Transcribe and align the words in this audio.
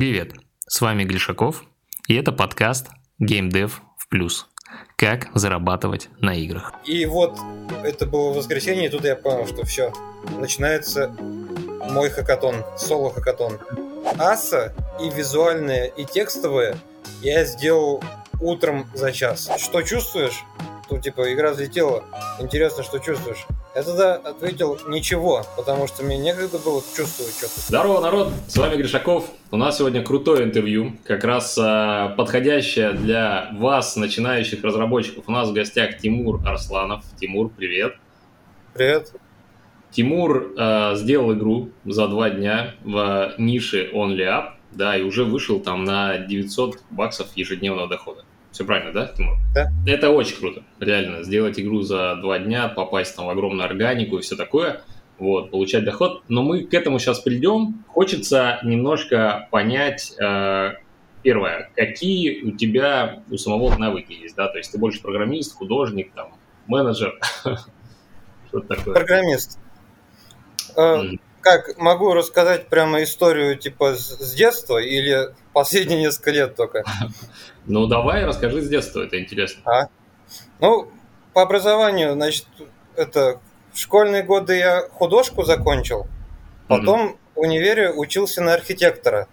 Привет, 0.00 0.32
с 0.66 0.80
вами 0.80 1.04
Глишаков, 1.04 1.62
и 2.08 2.14
это 2.14 2.32
подкаст 2.32 2.88
GameDev 3.22 3.70
в 3.98 4.08
плюс. 4.08 4.48
Как 4.96 5.28
зарабатывать 5.34 6.08
на 6.20 6.34
играх. 6.34 6.72
И 6.86 7.04
вот 7.04 7.38
это 7.84 8.06
было 8.06 8.32
воскресенье, 8.32 8.86
и 8.86 8.88
тут 8.88 9.04
я 9.04 9.14
понял, 9.14 9.46
что 9.46 9.66
все, 9.66 9.92
начинается 10.38 11.08
мой 11.90 12.08
хакатон, 12.08 12.64
соло-хакатон. 12.78 13.58
Аса 14.16 14.74
и 15.02 15.10
визуальные, 15.10 15.92
и 15.94 16.06
текстовые 16.06 16.78
я 17.20 17.44
сделал 17.44 18.02
утром 18.40 18.86
за 18.94 19.12
час. 19.12 19.50
Что 19.58 19.82
чувствуешь? 19.82 20.44
Тут 20.88 21.02
типа 21.02 21.30
игра 21.30 21.50
взлетела. 21.50 22.04
Интересно, 22.38 22.84
что 22.84 23.00
чувствуешь? 23.00 23.46
Я 23.72 23.84
тогда 23.84 24.16
ответил 24.16 24.76
ничего, 24.88 25.44
потому 25.56 25.86
что 25.86 26.02
мне 26.02 26.18
некогда 26.18 26.58
было 26.58 26.82
чувствовать 26.96 27.32
что-то. 27.34 27.60
Здорово, 27.68 28.00
народ! 28.00 28.32
С 28.48 28.56
вами 28.56 28.74
Гришаков. 28.74 29.30
У 29.52 29.56
нас 29.56 29.78
сегодня 29.78 30.02
крутое 30.02 30.42
интервью, 30.42 30.94
как 31.04 31.22
раз 31.22 31.56
а, 31.56 32.08
подходящее 32.16 32.92
для 32.92 33.50
вас, 33.52 33.94
начинающих 33.94 34.64
разработчиков. 34.64 35.22
У 35.28 35.30
нас 35.30 35.50
в 35.50 35.52
гостях 35.52 35.98
Тимур 35.98 36.40
Арсланов. 36.44 37.04
Тимур, 37.20 37.48
привет! 37.48 37.94
Привет! 38.74 39.12
Тимур 39.92 40.52
а, 40.58 40.96
сделал 40.96 41.32
игру 41.34 41.70
за 41.84 42.08
два 42.08 42.30
дня 42.30 42.74
в 42.82 43.34
нише 43.38 43.88
Only 43.94 44.26
Up, 44.26 44.54
да, 44.72 44.96
и 44.96 45.02
уже 45.02 45.24
вышел 45.24 45.60
там 45.60 45.84
на 45.84 46.18
900 46.18 46.80
баксов 46.90 47.28
ежедневного 47.36 47.88
дохода. 47.88 48.24
Все 48.52 48.64
правильно, 48.64 48.92
да, 48.92 49.06
Тимур? 49.06 49.36
Да. 49.54 49.70
Это 49.86 50.10
очень 50.10 50.36
круто, 50.36 50.64
реально. 50.80 51.22
Сделать 51.22 51.58
игру 51.60 51.82
за 51.82 52.16
два 52.16 52.38
дня, 52.38 52.68
попасть 52.68 53.14
там 53.14 53.26
в 53.26 53.30
огромную 53.30 53.66
органику 53.66 54.18
и 54.18 54.22
все 54.22 54.36
такое, 54.36 54.82
вот, 55.18 55.50
получать 55.50 55.84
доход. 55.84 56.22
Но 56.28 56.42
мы 56.42 56.64
к 56.64 56.74
этому 56.74 56.98
сейчас 56.98 57.20
придем. 57.20 57.84
Хочется 57.88 58.58
немножко 58.64 59.48
понять, 59.50 60.14
э, 60.20 60.72
первое, 61.22 61.70
какие 61.76 62.42
у 62.42 62.56
тебя 62.56 63.22
у 63.30 63.36
самого 63.36 63.76
навыки 63.76 64.12
есть, 64.12 64.34
да, 64.34 64.48
то 64.48 64.58
есть 64.58 64.72
ты 64.72 64.78
больше 64.78 65.00
программист, 65.00 65.54
художник, 65.54 66.12
там, 66.12 66.32
менеджер, 66.66 67.18
что 68.48 68.60
такое? 68.60 68.94
Программист. 68.94 69.58
Mm 70.76 71.18
как 71.40 71.78
могу 71.78 72.12
рассказать 72.12 72.68
прямо 72.68 73.02
историю 73.02 73.56
типа 73.56 73.94
с 73.94 74.34
детства 74.34 74.78
или 74.78 75.34
последние 75.52 76.00
несколько 76.00 76.30
лет 76.30 76.56
только? 76.56 76.84
Ну 77.70 77.86
давай 77.86 78.24
расскажи 78.24 78.62
с 78.62 78.68
детства, 78.68 79.02
это 79.02 79.20
интересно. 79.20 79.62
А? 79.64 79.88
Ну, 80.60 80.90
по 81.32 81.42
образованию, 81.42 82.14
значит, 82.14 82.46
это 82.96 83.40
в 83.72 83.78
школьные 83.78 84.24
годы 84.24 84.56
я 84.56 84.88
художку 84.90 85.44
закончил, 85.44 86.08
потом 86.66 87.00
mm-hmm. 87.00 87.16
в 87.36 87.38
универе 87.38 87.92
учился 87.92 88.42
на 88.42 88.54
архитектора. 88.54 89.28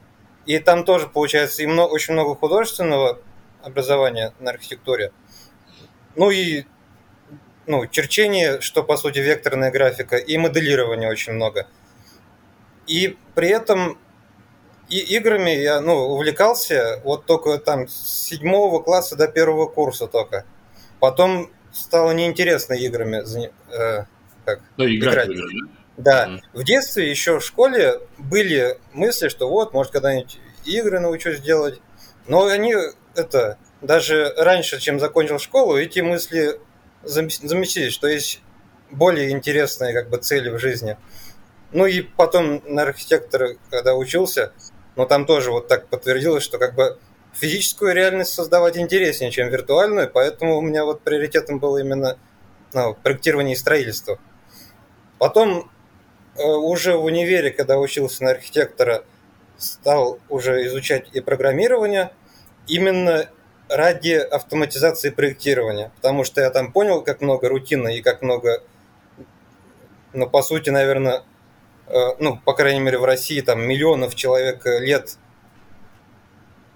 И 0.46 0.60
там 0.60 0.86
тоже, 0.86 1.08
получается, 1.08 1.64
и 1.64 1.66
много, 1.66 1.92
очень 1.92 2.14
много 2.14 2.36
художественного 2.36 3.20
образования 3.64 4.34
на 4.40 4.52
архитектуре. 4.52 5.12
Ну 6.16 6.30
и 6.30 6.66
ну, 7.66 7.88
черчение, 7.88 8.62
что 8.62 8.84
по 8.84 8.98
сути 8.98 9.18
векторная 9.20 9.72
графика, 9.72 10.16
и 10.16 10.38
моделирование 10.38 11.10
очень 11.10 11.34
много. 11.34 11.68
И 12.86 13.18
при 13.34 13.50
этом 13.50 13.98
и 14.90 15.00
играми 15.00 15.52
я 15.52 15.82
ну, 15.82 15.96
увлекался 15.96 17.02
вот 17.04 17.26
только 17.26 17.58
там 17.58 17.88
с 17.88 18.28
седьмого 18.28 18.82
класса 18.82 19.16
до 19.16 19.28
первого 19.28 19.68
курса 19.68 20.08
только. 20.08 20.46
Потом 21.00 21.52
стало 21.72 22.12
неинтересно 22.12 22.74
играми 22.74 23.24
э, 23.72 24.06
как, 24.46 24.62
ну, 24.78 24.86
играть. 24.86 25.30
играть. 25.30 25.70
Да. 25.98 26.28
Mm. 26.28 26.40
В 26.54 26.64
детстве 26.64 27.10
еще 27.10 27.40
в 27.40 27.44
школе 27.44 28.00
были 28.18 28.78
мысли, 28.94 29.30
что 29.30 29.50
вот, 29.50 29.74
может, 29.74 29.92
когда-нибудь 29.92 30.40
игры 30.66 31.00
научусь 31.00 31.40
делать. 31.42 31.82
Но 32.28 32.46
они 32.46 32.76
это 33.16 33.58
даже 33.82 34.34
раньше, 34.38 34.80
чем 34.80 35.00
закончил 35.00 35.40
школу, 35.40 35.78
эти 35.78 36.00
мысли 36.00 36.60
заместились, 37.04 37.94
что 37.94 38.08
есть 38.08 38.42
более 38.92 39.32
интересные 39.32 39.94
как 39.94 40.10
бы 40.10 40.18
цели 40.18 40.50
в 40.50 40.60
жизни. 40.60 40.98
Ну 41.72 41.86
и 41.86 42.02
потом 42.02 42.62
на 42.66 42.84
архитектора, 42.84 43.56
когда 43.70 43.96
учился, 43.96 44.54
но 44.98 45.06
там 45.06 45.26
тоже 45.26 45.52
вот 45.52 45.68
так 45.68 45.88
подтвердилось, 45.88 46.44
что 46.44 46.58
как 46.58 46.76
бы 46.76 46.98
физическую 47.34 47.94
реальность 47.94 48.34
создавать 48.34 48.78
интереснее, 48.78 49.32
чем 49.32 49.50
виртуальную, 49.50 50.10
поэтому 50.12 50.58
у 50.58 50.62
меня 50.62 50.84
вот 50.84 51.02
приоритетом 51.02 51.60
было 51.60 51.78
именно 51.78 52.18
ну, 52.74 52.96
проектирование 52.96 53.54
и 53.54 53.58
строительство. 53.58 54.20
Потом 55.20 55.70
э, 56.36 56.44
уже 56.44 56.98
в 56.98 57.06
универе, 57.06 57.52
когда 57.52 57.78
учился 57.78 58.24
на 58.24 58.32
архитектора, 58.32 59.04
стал 59.58 60.20
уже 60.30 60.66
изучать 60.66 61.10
и 61.14 61.22
программирование 61.22 62.12
именно 62.68 63.30
ради 63.70 64.14
автоматизации 64.14 65.12
проектирования, 65.12 65.92
потому 65.98 66.24
что 66.24 66.42
я 66.42 66.50
там 66.50 66.72
понял, 66.72 67.04
как 67.04 67.22
много 67.22 67.50
рутины 67.50 67.98
и 67.98 68.02
как 68.02 68.22
много, 68.22 68.64
ну, 70.14 70.28
по 70.28 70.42
сути, 70.42 70.70
наверное, 70.70 71.24
ну, 72.20 72.38
по 72.44 72.54
крайней 72.54 72.82
мере, 72.82 72.98
в 72.98 73.06
России 73.06 73.42
там 73.42 73.62
миллионов 73.62 74.16
человек 74.16 74.66
э, 74.66 74.80
лет, 74.80 75.18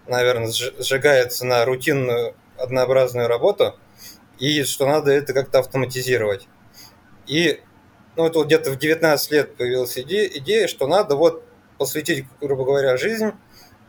наверное, 0.07 0.51
сжигается 0.51 1.45
на 1.45 1.65
рутинную 1.65 2.35
однообразную 2.57 3.27
работу, 3.27 3.75
и 4.39 4.63
что 4.63 4.87
надо 4.87 5.11
это 5.11 5.33
как-то 5.33 5.59
автоматизировать. 5.59 6.47
И 7.27 7.61
ну, 8.15 8.25
это 8.25 8.39
вот 8.39 8.47
где-то 8.47 8.71
в 8.71 8.77
19 8.77 9.31
лет 9.31 9.55
появилась 9.55 9.97
идея, 9.97 10.27
идея, 10.27 10.67
что 10.67 10.87
надо 10.87 11.15
вот 11.15 11.43
посвятить, 11.77 12.25
грубо 12.39 12.65
говоря, 12.65 12.97
жизнь 12.97 13.31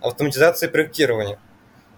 автоматизации 0.01 0.67
проектирования. 0.67 1.39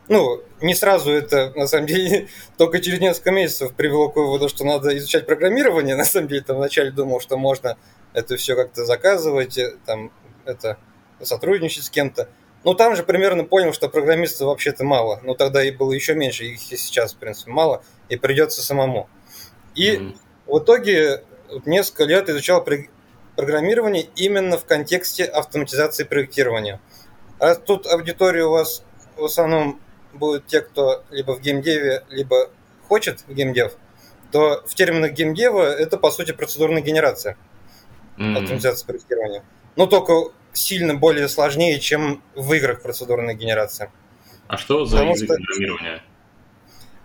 Ну, 0.09 0.43
не 0.61 0.75
сразу 0.75 1.11
это, 1.11 1.53
на 1.57 1.67
самом 1.67 1.87
деле, 1.87 2.29
только 2.59 2.81
через 2.81 3.01
несколько 3.01 3.31
месяцев 3.31 3.75
привело 3.75 4.11
к 4.11 4.17
выводу, 4.17 4.49
что 4.49 4.65
надо 4.65 4.97
изучать 4.99 5.27
программирование. 5.27 5.97
На 5.97 6.05
самом 6.05 6.29
деле, 6.29 6.43
там 6.43 6.57
вначале 6.57 6.91
думал, 6.91 7.21
что 7.21 7.39
можно 7.39 7.79
это 8.15 8.37
все 8.37 8.57
как-то 8.57 8.87
заказывать, 8.87 9.59
э, 9.59 9.77
там, 9.85 10.11
это 10.47 10.79
сотрудничать 11.21 11.85
с 11.85 11.91
кем-то. 11.91 12.29
Ну, 12.65 12.73
там 12.75 12.97
же 12.97 13.03
примерно 13.03 13.45
понял, 13.45 13.75
что 13.75 13.91
программистов 13.91 14.47
вообще-то 14.47 14.85
мало. 14.85 15.21
Но 15.23 15.35
тогда 15.35 15.63
и 15.63 15.71
было 15.71 15.93
еще 15.93 16.15
меньше, 16.15 16.45
их 16.45 16.73
и 16.73 16.77
сейчас, 16.79 17.13
в 17.13 17.19
принципе, 17.19 17.51
мало, 17.51 17.83
и 18.09 18.17
придется 18.17 18.63
самому. 18.63 19.09
И 19.75 19.97
mm-hmm. 19.97 20.17
в 20.47 20.59
итоге 20.61 21.25
несколько 21.67 22.05
лет 22.05 22.29
изучал 22.31 22.65
программирование 23.37 24.09
именно 24.17 24.57
в 24.57 24.65
контексте 24.65 25.25
автоматизации 25.25 26.05
проектирования. 26.05 26.81
А 27.39 27.55
тут 27.57 27.87
аудитория 27.87 28.45
у 28.45 28.51
вас 28.51 28.83
в 29.17 29.25
основном 29.25 29.81
будут 30.13 30.47
те, 30.47 30.61
кто 30.61 31.05
либо 31.11 31.33
в 31.33 31.41
геймдеве, 31.41 32.05
либо 32.09 32.51
хочет 32.89 33.25
в 33.27 33.35
геймдев, 33.35 33.73
то 34.31 34.63
в 34.67 34.75
терминах 34.75 35.13
геймдева 35.13 35.63
это, 35.63 35.99
по 35.99 36.11
сути, 36.11 36.33
процедурная 36.33 36.83
генерация 36.83 37.37
mm-hmm. 38.17 38.37
автоматизация 38.37 38.87
проектирования. 38.87 39.45
Но 39.77 39.87
только 39.87 40.33
сильно 40.53 40.95
более 40.95 41.29
сложнее, 41.29 41.81
чем 41.81 42.23
в 42.35 42.53
играх 42.53 42.83
процедурная 42.83 43.35
генерация. 43.35 43.91
А 44.47 44.57
что 44.57 44.85
за 44.85 44.99
Потому 44.99 45.13
язык 45.15 45.27
что... 45.27 45.35
программирования? 45.37 46.03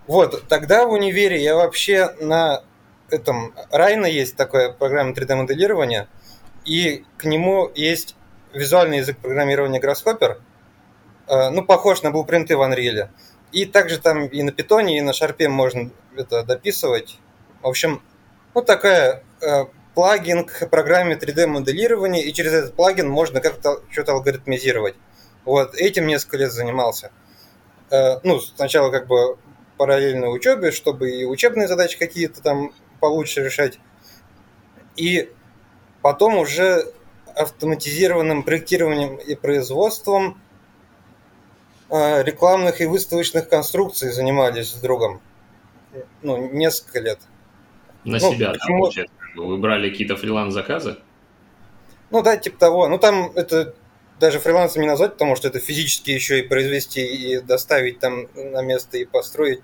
Вот, 0.06 0.48
тогда 0.48 0.86
в 0.86 0.92
универе 0.92 1.42
я 1.42 1.54
вообще 1.54 2.14
на 2.20 2.62
этом 3.10 3.54
Райна 3.70 4.06
есть 4.06 4.36
такое 4.36 4.72
программа 4.72 5.12
3D-моделирования, 5.12 6.08
и 6.64 7.04
к 7.16 7.24
нему 7.24 7.70
есть 7.74 8.16
визуальный 8.52 8.98
язык 8.98 9.18
программирования 9.18 9.80
Grasshopper, 9.80 10.40
э, 11.28 11.50
ну, 11.50 11.64
похож 11.64 12.02
на 12.02 12.08
Blueprint 12.08 12.54
в 12.54 12.60
Unreal. 12.60 13.08
И 13.52 13.64
также 13.64 13.98
там 13.98 14.26
и 14.26 14.42
на 14.42 14.52
питоне, 14.52 14.98
и 14.98 15.00
на 15.00 15.12
шарпе 15.12 15.48
можно 15.48 15.90
это 16.16 16.44
дописывать. 16.44 17.18
В 17.62 17.66
общем, 17.66 18.02
ну, 18.54 18.62
такая 18.62 19.24
э, 19.40 19.64
плагин 19.94 20.44
к 20.44 20.68
программе 20.68 21.16
3D-моделирования, 21.16 22.22
и 22.22 22.32
через 22.32 22.52
этот 22.52 22.74
плагин 22.74 23.08
можно 23.08 23.40
как-то 23.40 23.82
что-то 23.90 24.12
алгоритмизировать. 24.12 24.94
Вот, 25.44 25.74
этим 25.74 26.06
несколько 26.06 26.38
лет 26.38 26.52
занимался. 26.52 27.10
Э, 27.90 28.20
ну, 28.22 28.40
сначала 28.40 28.90
как 28.90 29.06
бы 29.06 29.36
параллельно 29.76 30.28
учебе, 30.28 30.70
чтобы 30.70 31.10
и 31.10 31.24
учебные 31.24 31.66
задачи 31.66 31.98
какие-то 31.98 32.42
там 32.42 32.72
получше 33.00 33.42
решать. 33.42 33.78
И 34.96 35.32
потом 36.02 36.36
уже 36.36 36.92
автоматизированным 37.34 38.42
проектированием 38.42 39.16
и 39.16 39.34
производством 39.34 40.40
э, 41.88 42.22
рекламных 42.22 42.80
и 42.80 42.86
выставочных 42.86 43.48
конструкций 43.48 44.12
занимались 44.12 44.70
с 44.72 44.80
другом. 44.80 45.20
Ну, 46.22 46.50
несколько 46.52 47.00
лет. 47.00 47.18
На 48.04 48.18
ну, 48.18 48.32
себя, 48.32 48.50
почему... 48.50 48.76
да, 48.76 48.82
получается? 48.82 49.14
Вы 49.34 49.58
брали 49.58 49.90
какие-то 49.90 50.16
фриланс-заказы? 50.16 50.96
Ну 52.10 52.22
да, 52.22 52.36
типа 52.36 52.58
того. 52.58 52.88
Ну 52.88 52.98
там 52.98 53.30
это 53.34 53.74
даже 54.18 54.38
фрилансом 54.38 54.82
не 54.82 54.88
назвать, 54.88 55.12
потому 55.12 55.36
что 55.36 55.48
это 55.48 55.60
физически 55.60 56.10
еще 56.10 56.40
и 56.40 56.48
произвести, 56.48 57.00
и 57.00 57.40
доставить 57.40 58.00
там 58.00 58.28
на 58.34 58.62
место, 58.62 58.98
и 58.98 59.04
построить, 59.04 59.62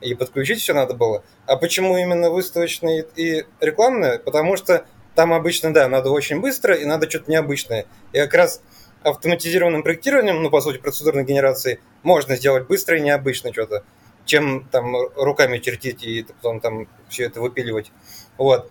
и 0.00 0.14
подключить 0.14 0.60
все 0.60 0.74
надо 0.74 0.94
было. 0.94 1.24
А 1.46 1.56
почему 1.56 1.96
именно 1.96 2.30
выставочные 2.30 3.04
и 3.16 3.44
рекламные? 3.60 4.18
Потому 4.18 4.56
что 4.56 4.86
там 5.16 5.32
обычно, 5.32 5.72
да, 5.72 5.88
надо 5.88 6.10
очень 6.10 6.40
быстро, 6.40 6.74
и 6.74 6.84
надо 6.84 7.08
что-то 7.10 7.30
необычное. 7.30 7.86
И 8.12 8.18
как 8.18 8.34
раз 8.34 8.62
автоматизированным 9.02 9.82
проектированием, 9.82 10.42
ну, 10.42 10.50
по 10.50 10.60
сути, 10.60 10.78
процедурной 10.78 11.24
генерацией, 11.24 11.80
можно 12.02 12.36
сделать 12.36 12.66
быстро 12.66 12.98
и 12.98 13.00
необычно 13.00 13.52
что-то, 13.52 13.84
чем 14.24 14.68
там 14.70 14.94
руками 15.16 15.58
чертить 15.58 16.04
и 16.04 16.24
потом 16.24 16.60
там 16.60 16.86
все 17.08 17.24
это 17.24 17.40
выпиливать. 17.40 17.90
Вот. 18.36 18.70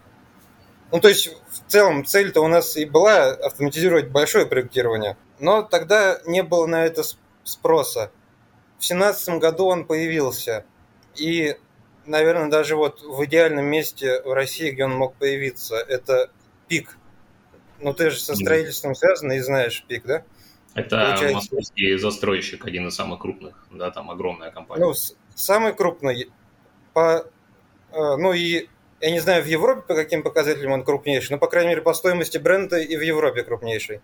Ну, 0.96 1.02
то 1.02 1.10
есть, 1.10 1.28
в 1.50 1.70
целом, 1.70 2.06
цель-то 2.06 2.40
у 2.40 2.48
нас 2.48 2.78
и 2.78 2.86
была 2.86 3.32
автоматизировать 3.32 4.08
большое 4.12 4.46
проектирование, 4.46 5.18
но 5.40 5.62
тогда 5.62 6.22
не 6.26 6.42
было 6.42 6.68
на 6.68 6.86
это 6.86 7.04
спроса. 7.44 8.14
В 8.80 8.86
семнадцатом 8.86 9.40
году 9.40 9.66
он 9.66 9.84
появился, 9.84 10.64
и, 11.18 11.58
наверное, 12.06 12.50
даже 12.50 12.78
вот 12.78 13.02
в 13.02 13.26
идеальном 13.26 13.66
месте 13.66 14.22
в 14.22 14.32
России, 14.32 14.72
где 14.72 14.86
он 14.86 14.96
мог 14.96 15.16
появиться, 15.16 15.76
это 15.76 16.32
пик. 16.70 16.98
Ну, 17.82 17.94
ты 17.94 18.10
же 18.10 18.18
со 18.18 18.34
строительством 18.34 18.96
связан 18.96 19.34
и 19.34 19.40
знаешь 19.40 19.84
пик, 19.86 20.06
да? 20.06 20.24
Это 20.76 20.92
Получается... 20.92 21.36
московский 21.36 21.98
застройщик, 21.98 22.66
один 22.66 22.88
из 22.88 22.96
самых 22.96 23.20
крупных, 23.20 23.68
да, 23.70 23.92
там 23.92 24.10
огромная 24.12 24.52
компания. 24.52 24.86
Ну, 24.86 24.94
самый 25.36 25.74
крупный. 25.74 26.32
По, 26.94 27.26
э, 27.92 28.16
ну 28.16 28.32
и 28.32 28.70
я 29.06 29.12
не 29.12 29.19
знаю, 29.19 29.44
в 29.44 29.46
Европе 29.46 29.84
по 29.88 29.94
каким 29.94 30.24
показателям 30.24 30.72
он 30.72 30.84
крупнейший, 30.84 31.34
но, 31.34 31.38
по 31.38 31.46
крайней 31.46 31.69
мере, 31.69 31.81
по 31.84 31.94
стоимости 31.94 32.40
бренда 32.40 32.80
и 32.80 32.98
в 32.98 33.02
Европе 33.02 33.44
крупнейший. 33.44 34.02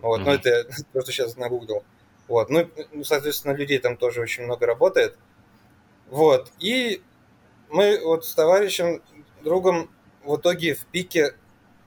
Вот, 0.00 0.20
mm-hmm. 0.20 0.24
ну 0.24 0.30
это 0.30 0.48
я 0.50 0.64
просто 0.92 1.10
сейчас 1.10 1.36
нагуглил. 1.36 1.84
Вот, 2.28 2.50
ну, 2.50 2.68
ну, 2.92 3.02
соответственно, 3.02 3.52
людей 3.52 3.78
там 3.78 3.96
тоже 3.96 4.20
очень 4.20 4.44
много 4.44 4.66
работает. 4.66 5.16
Вот, 6.08 6.52
и 6.58 7.00
мы 7.70 7.98
вот 8.04 8.26
с 8.26 8.34
товарищем, 8.34 9.00
другом 9.42 9.90
в 10.22 10.36
итоге 10.36 10.74
в 10.74 10.84
пике 10.84 11.34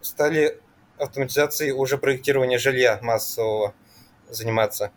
стали 0.01 0.59
автоматизацией 0.97 1.71
уже 1.71 1.99
проектирования 1.99 2.57
жилья 2.57 2.97
массового 3.03 3.75
заниматься. 4.27 4.91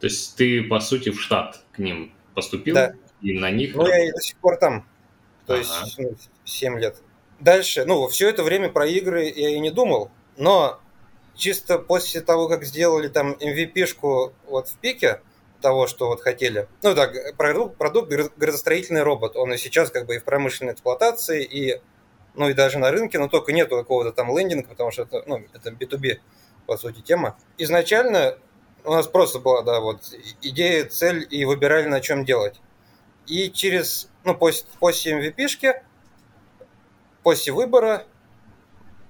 То 0.00 0.08
есть 0.08 0.36
ты, 0.36 0.62
по 0.64 0.78
сути, 0.80 1.08
в 1.08 1.18
штат 1.22 1.64
к 1.72 1.78
ним 1.78 2.12
поступил? 2.34 2.74
Да. 2.74 2.92
И 3.22 3.32
на 3.38 3.50
них... 3.50 3.74
Ну, 3.74 3.86
я 3.86 4.08
и 4.08 4.12
до 4.12 4.20
сих 4.20 4.36
пор 4.36 4.58
там. 4.58 4.86
То 5.46 5.54
ага. 5.54 5.62
есть 5.62 5.98
ну, 5.98 6.16
7 6.44 6.78
лет. 6.78 6.96
Дальше, 7.40 7.84
ну, 7.84 8.06
все 8.08 8.28
это 8.28 8.42
время 8.42 8.68
про 8.68 8.86
игры 8.86 9.24
я 9.24 9.50
и 9.50 9.58
не 9.58 9.70
думал, 9.70 10.10
но 10.36 10.80
чисто 11.34 11.78
после 11.78 12.20
того, 12.20 12.48
как 12.48 12.64
сделали 12.64 13.08
там 13.08 13.32
MVP-шку 13.32 14.32
вот 14.46 14.68
в 14.68 14.76
пике, 14.78 15.20
того, 15.62 15.86
что 15.86 16.08
вот 16.08 16.20
хотели. 16.20 16.68
Ну 16.82 16.94
так, 16.94 17.36
продукт, 17.36 17.78
продукт 17.78 18.12
градостроительный 18.36 19.02
робот. 19.02 19.36
Он 19.36 19.54
и 19.54 19.56
сейчас 19.56 19.90
как 19.90 20.06
бы 20.06 20.16
и 20.16 20.18
в 20.18 20.24
промышленной 20.24 20.74
эксплуатации, 20.74 21.42
и 21.44 21.80
ну 22.34 22.48
и 22.48 22.54
даже 22.54 22.78
на 22.78 22.90
рынке, 22.90 23.18
но 23.18 23.28
только 23.28 23.52
нету 23.52 23.76
какого-то 23.76 24.12
там 24.12 24.36
лендинга, 24.36 24.68
потому 24.68 24.90
что 24.90 25.02
это, 25.02 25.22
ну, 25.26 25.44
это 25.52 25.70
B2B, 25.70 26.18
по 26.66 26.76
сути, 26.76 27.00
тема. 27.00 27.36
Изначально 27.58 28.38
у 28.84 28.90
нас 28.90 29.06
просто 29.06 29.38
была, 29.38 29.62
да, 29.62 29.80
вот 29.80 30.02
идея, 30.40 30.84
цель, 30.86 31.26
и 31.30 31.44
выбирали, 31.44 31.88
на 31.88 32.00
чем 32.00 32.24
делать. 32.24 32.60
И 33.26 33.50
через, 33.50 34.08
ну, 34.24 34.34
после, 34.34 34.66
после 34.80 35.30
MVP-шки, 35.30 35.82
после 37.22 37.52
выбора, 37.52 38.06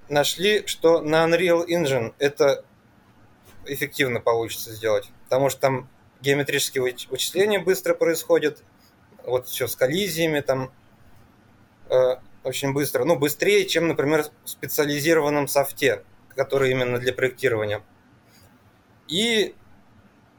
нашли, 0.09 0.67
что 0.67 1.01
на 1.01 1.25
Unreal 1.27 1.67
Engine 1.67 2.15
это 2.19 2.65
эффективно 3.65 4.21
получится 4.21 4.73
сделать. 4.73 5.11
Потому 5.25 5.49
что 5.49 5.61
там 5.61 5.89
геометрические 6.21 6.83
вычисления 6.83 7.59
быстро 7.59 7.95
происходят, 7.95 8.63
вот 9.25 9.49
все 9.49 9.67
с 9.67 9.77
коллизиями 9.77 10.41
там 10.41 10.73
э, 11.89 12.17
очень 12.45 12.73
быстро. 12.73 13.05
Ну, 13.05 13.19
быстрее, 13.19 13.67
чем, 13.67 13.89
например, 13.89 14.27
в 14.45 14.49
специализированном 14.49 15.49
софте, 15.49 16.05
который 16.35 16.71
именно 16.71 16.99
для 16.99 17.13
проектирования. 17.13 17.83
И, 19.09 19.55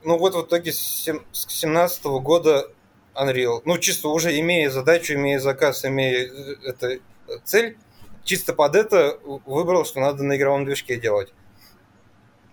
ну 0.04 0.18
вот 0.18 0.36
в 0.36 0.42
итоге 0.44 0.72
с 0.72 1.04
2017 1.06 2.06
года 2.06 2.70
Unreal, 3.16 3.62
ну 3.66 3.78
чисто 3.78 4.10
уже 4.10 4.40
имея 4.40 4.70
задачу, 4.70 5.14
имея 5.14 5.40
заказ, 5.40 5.86
имея 5.86 6.28
э, 6.28 6.56
это, 6.66 7.00
цель, 7.44 7.78
чисто 8.24 8.54
под 8.54 8.76
это 8.76 9.20
выбрал, 9.46 9.86
что 9.86 10.00
надо 10.00 10.24
на 10.24 10.38
игровом 10.38 10.66
движке 10.66 10.98
делать. 10.98 11.34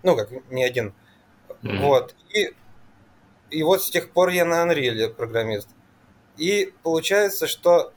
Ну, 0.03 0.15
как 0.15 0.29
не 0.49 0.63
один. 0.63 0.93
Mm-hmm. 1.63 1.79
Вот. 1.81 2.15
И, 2.33 2.53
и 3.49 3.63
вот 3.63 3.83
с 3.83 3.89
тех 3.89 4.11
пор 4.11 4.29
я 4.29 4.45
на 4.45 4.65
Unreal 4.65 5.09
программист. 5.09 5.69
И 6.37 6.73
получается, 6.83 7.47
что 7.47 7.93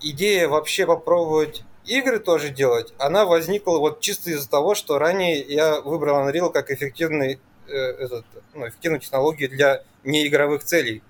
идея 0.00 0.48
вообще 0.48 0.86
попробовать 0.86 1.64
игры 1.86 2.18
тоже 2.18 2.50
делать, 2.50 2.92
она 2.98 3.24
возникла 3.24 3.78
вот 3.78 4.00
чисто 4.00 4.30
из-за 4.30 4.48
того, 4.48 4.74
что 4.74 4.98
ранее 4.98 5.40
я 5.40 5.80
выбрал 5.80 6.28
Unreal 6.28 6.52
как 6.52 6.70
эффективный, 6.70 7.40
э, 7.68 7.72
этот, 7.72 8.26
ну, 8.54 8.68
эффективную 8.68 9.00
технологию 9.00 9.48
для 9.48 9.82
неигровых 10.02 10.64
целей. 10.64 11.02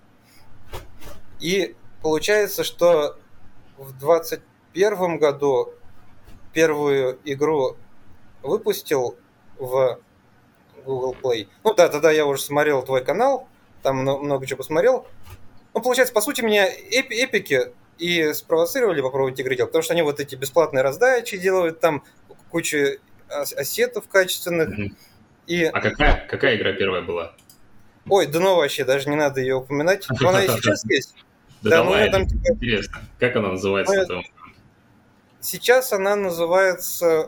И 1.40 1.74
получается, 2.02 2.64
что 2.64 3.18
в 3.76 3.98
20 3.98 4.40
первом 4.72 5.18
году 5.18 5.72
первую 6.52 7.18
игру 7.24 7.76
выпустил 8.42 9.16
в 9.58 9.98
Google 10.84 11.16
Play. 11.20 11.48
Ну 11.62 11.74
да, 11.74 11.88
тогда 11.88 12.10
я 12.10 12.26
уже 12.26 12.42
смотрел 12.42 12.82
твой 12.82 13.04
канал, 13.04 13.48
там 13.82 13.98
много 13.98 14.46
чего 14.46 14.58
посмотрел. 14.58 15.06
Ну, 15.72 15.82
получается, 15.82 16.14
по 16.14 16.20
сути, 16.20 16.40
меня 16.40 16.66
эпи 16.66 17.14
эпики 17.14 17.72
и 17.98 18.32
спровоцировали 18.32 19.00
попробовать 19.00 19.38
игры 19.40 19.56
делать, 19.56 19.70
потому 19.70 19.82
что 19.82 19.94
они 19.94 20.02
вот 20.02 20.20
эти 20.20 20.34
бесплатные 20.34 20.82
раздачи 20.82 21.36
делают, 21.36 21.80
там 21.80 22.04
кучу 22.50 22.98
ассетов 23.28 24.08
качественных. 24.08 24.68
Mm-hmm. 24.68 24.96
И... 25.46 25.64
А 25.64 25.80
какая, 25.80 26.26
какая 26.28 26.56
игра 26.56 26.72
первая 26.72 27.02
была? 27.02 27.34
Ой, 28.08 28.26
да 28.26 28.40
ну 28.40 28.56
вообще, 28.56 28.84
даже 28.84 29.08
не 29.08 29.16
надо 29.16 29.40
ее 29.40 29.56
упоминать. 29.56 30.06
Она 30.20 30.42
и 30.42 30.48
сейчас 30.48 30.84
есть. 30.84 31.14
Да, 31.62 31.82
ну, 31.82 31.92
давай, 31.92 32.10
там, 32.10 32.26
типа... 32.26 32.52
интересно. 32.52 33.00
Как 33.18 33.36
она 33.36 33.52
называется? 33.52 34.06
Ну, 34.06 34.22
Сейчас 35.40 35.92
она 35.92 36.14
называется 36.14 37.26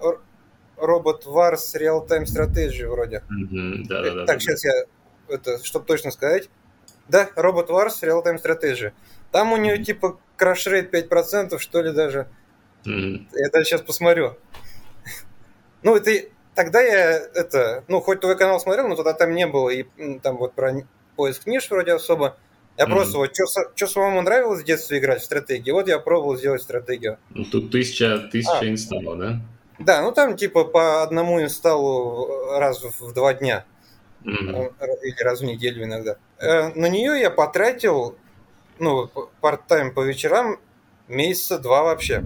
Robot 0.77 1.25
Wars 1.27 1.75
Real 1.75 2.07
Time 2.07 2.25
Strategy 2.25 2.87
вроде. 2.87 3.23
Mm-hmm, 3.31 3.87
да, 3.89 4.03
да, 4.03 4.15
так, 4.25 4.27
да, 4.27 4.39
сейчас 4.39 4.63
да. 4.63 4.69
я, 4.69 5.35
это, 5.35 5.65
чтобы 5.65 5.87
точно 5.87 6.11
сказать. 6.11 6.49
Да, 7.09 7.29
Robot 7.37 7.69
Wars 7.69 8.03
Real 8.03 8.25
Time 8.25 8.43
Strategy. 8.43 8.93
Там 9.33 9.53
у 9.53 9.57
нее 9.57 9.79
mm-hmm. 9.79 9.85
типа 9.85 10.19
краш 10.37 10.67
рейт 10.67 10.95
5%, 10.95 11.59
что 11.59 11.83
ли 11.83 11.93
даже. 11.93 12.29
Mm-hmm. 12.85 13.27
Я 13.35 13.51
даже 13.51 13.65
сейчас 13.65 13.83
посмотрю. 13.83 14.37
ну, 15.83 15.97
это 15.97 16.29
тогда 16.57 16.81
я 16.81 17.19
это, 17.35 17.85
ну, 17.87 18.01
хоть 18.01 18.21
твой 18.21 18.37
канал 18.37 18.59
смотрел, 18.59 18.89
но 18.89 18.97
тогда 18.97 19.13
там 19.13 19.33
не 19.33 19.47
было, 19.47 19.71
и 19.71 19.85
там 20.21 20.39
вот 20.39 20.55
про 20.55 20.73
поиск 21.15 21.47
ниш 21.47 21.71
вроде 21.71 21.93
особо. 21.93 22.37
Я 22.77 22.85
mm-hmm. 22.85 22.91
просто 22.91 23.19
вот, 23.19 23.31
что 23.75 23.87
самому 23.87 24.23
нравилось 24.23 24.63
в 24.63 24.65
детстве 24.65 24.99
играть 24.99 25.23
в 25.23 25.25
стратегии, 25.25 25.71
вот 25.71 25.87
я 25.87 25.99
пробовал 25.99 26.37
сделать 26.37 26.63
стратегию. 26.63 27.19
Ну, 27.31 27.45
тут 27.45 27.71
тысяча, 27.71 28.19
тысяча 28.33 28.59
а. 28.61 28.69
инсталлов, 28.69 29.19
да? 29.19 29.41
Да, 29.79 30.03
ну 30.03 30.11
там 30.11 30.37
типа 30.37 30.65
по 30.65 31.03
одному 31.03 31.43
инсталлу 31.43 32.51
раз 32.59 32.83
в 32.83 33.13
два 33.13 33.35
дня. 33.35 33.65
Mm-hmm. 34.25 34.73
Или 35.05 35.23
раз 35.23 35.41
в 35.41 35.45
неделю 35.45 35.85
иногда. 35.85 36.17
Э, 36.39 36.73
на 36.75 36.89
нее 36.89 37.21
я 37.21 37.31
потратил, 37.31 38.17
ну, 38.79 39.09
парт-тайм 39.41 39.95
по 39.95 40.01
вечерам 40.01 40.59
месяца 41.07 41.59
два 41.59 41.85
вообще. 41.85 42.25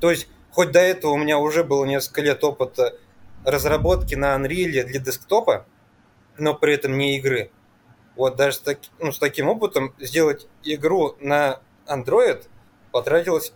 То 0.00 0.10
есть, 0.10 0.28
хоть 0.50 0.70
до 0.70 0.80
этого 0.80 1.12
у 1.12 1.16
меня 1.16 1.38
уже 1.38 1.64
было 1.64 1.84
несколько 1.84 2.20
лет 2.20 2.44
опыта 2.44 2.94
разработки 3.44 4.14
на 4.14 4.36
Unreal 4.36 4.84
для 4.84 5.00
десктопа, 5.00 5.66
но 6.38 6.54
при 6.54 6.74
этом 6.74 6.98
не 6.98 7.16
игры. 7.18 7.50
Вот 8.16 8.36
даже 8.36 8.56
с, 8.56 8.60
так, 8.60 8.78
ну, 8.98 9.12
с 9.12 9.18
таким 9.18 9.48
опытом 9.48 9.94
сделать 9.98 10.46
игру 10.62 11.16
на 11.20 11.60
Android 11.86 12.44
потратилось 12.92 13.52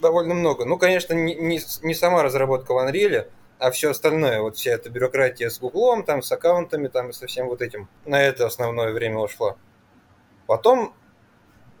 довольно 0.00 0.34
много. 0.34 0.64
Ну, 0.64 0.78
конечно, 0.78 1.14
не, 1.14 1.34
не, 1.34 1.60
не 1.82 1.94
сама 1.94 2.22
разработка 2.22 2.72
в 2.72 2.78
Unreal, 2.78 3.28
а 3.58 3.70
все 3.70 3.90
остальное, 3.90 4.42
вот 4.42 4.56
вся 4.56 4.72
эта 4.72 4.90
бюрократия 4.90 5.48
с 5.48 5.58
Гуглом, 5.58 6.04
там, 6.04 6.22
с 6.22 6.30
аккаунтами, 6.30 6.88
там, 6.88 7.10
и 7.10 7.12
со 7.12 7.26
всем 7.26 7.48
вот 7.48 7.62
этим. 7.62 7.88
На 8.04 8.20
это 8.22 8.46
основное 8.46 8.92
время 8.92 9.18
ушло. 9.18 9.56
Потом 10.46 10.94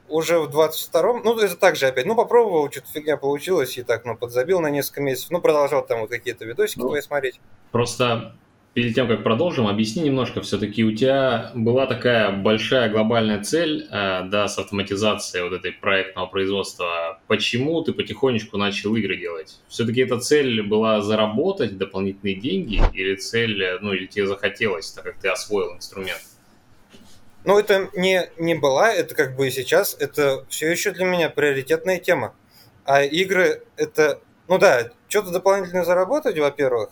уже 0.08 0.38
в 0.38 0.48
22-м, 0.48 1.22
ну, 1.24 1.38
это 1.38 1.56
также 1.56 1.86
опять, 1.86 2.06
ну, 2.06 2.14
попробовал, 2.14 2.70
что-то 2.70 2.88
фигня 2.92 3.16
получилось, 3.16 3.76
и 3.78 3.82
так, 3.82 4.04
ну, 4.04 4.16
подзабил 4.16 4.60
на 4.60 4.70
несколько 4.70 5.02
месяцев, 5.02 5.30
ну, 5.30 5.40
продолжал 5.40 5.86
там 5.86 6.00
вот 6.00 6.10
какие-то 6.10 6.44
видосики 6.44 6.78
ну, 6.78 6.88
твои 6.88 7.00
смотреть. 7.00 7.40
Просто 7.72 8.34
перед 8.76 8.94
тем, 8.94 9.08
как 9.08 9.22
продолжим, 9.22 9.66
объясни 9.66 10.02
немножко, 10.02 10.42
все-таки 10.42 10.84
у 10.84 10.94
тебя 10.94 11.50
была 11.54 11.86
такая 11.86 12.30
большая 12.30 12.90
глобальная 12.90 13.42
цель, 13.42 13.88
э, 13.90 14.24
да, 14.28 14.48
с 14.48 14.58
автоматизацией 14.58 15.44
вот 15.44 15.54
этой 15.54 15.72
проектного 15.72 16.26
производства. 16.26 17.18
Почему 17.26 17.80
ты 17.80 17.94
потихонечку 17.94 18.58
начал 18.58 18.94
игры 18.94 19.16
делать? 19.16 19.60
Все-таки 19.68 20.02
эта 20.02 20.18
цель 20.20 20.62
была 20.62 21.00
заработать 21.00 21.78
дополнительные 21.78 22.36
деньги 22.36 22.82
или 22.92 23.14
цель, 23.16 23.78
ну, 23.80 23.94
или 23.94 24.04
тебе 24.04 24.26
захотелось, 24.26 24.90
так 24.92 25.04
как 25.04 25.16
ты 25.16 25.28
освоил 25.28 25.74
инструмент? 25.74 26.20
Ну, 27.46 27.56
это 27.60 27.90
не, 27.94 28.28
не 28.38 28.56
была, 28.56 28.92
это 28.92 29.14
как 29.14 29.36
бы 29.36 29.46
и 29.46 29.52
сейчас, 29.52 29.96
это 30.00 30.44
все 30.48 30.68
еще 30.68 30.90
для 30.90 31.04
меня 31.04 31.30
приоритетная 31.30 32.00
тема. 32.00 32.34
А 32.84 33.04
игры 33.04 33.62
это, 33.76 34.20
ну 34.48 34.58
да, 34.58 34.90
что-то 35.06 35.30
дополнительно 35.30 35.84
заработать, 35.84 36.36
во-первых, 36.36 36.90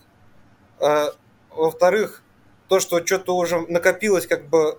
а 0.79 1.09
во-вторых, 1.51 2.23
то, 2.69 2.79
что 2.79 3.05
что-то 3.05 3.37
уже 3.37 3.63
накопилось, 3.67 4.29
как 4.29 4.49
бы, 4.49 4.79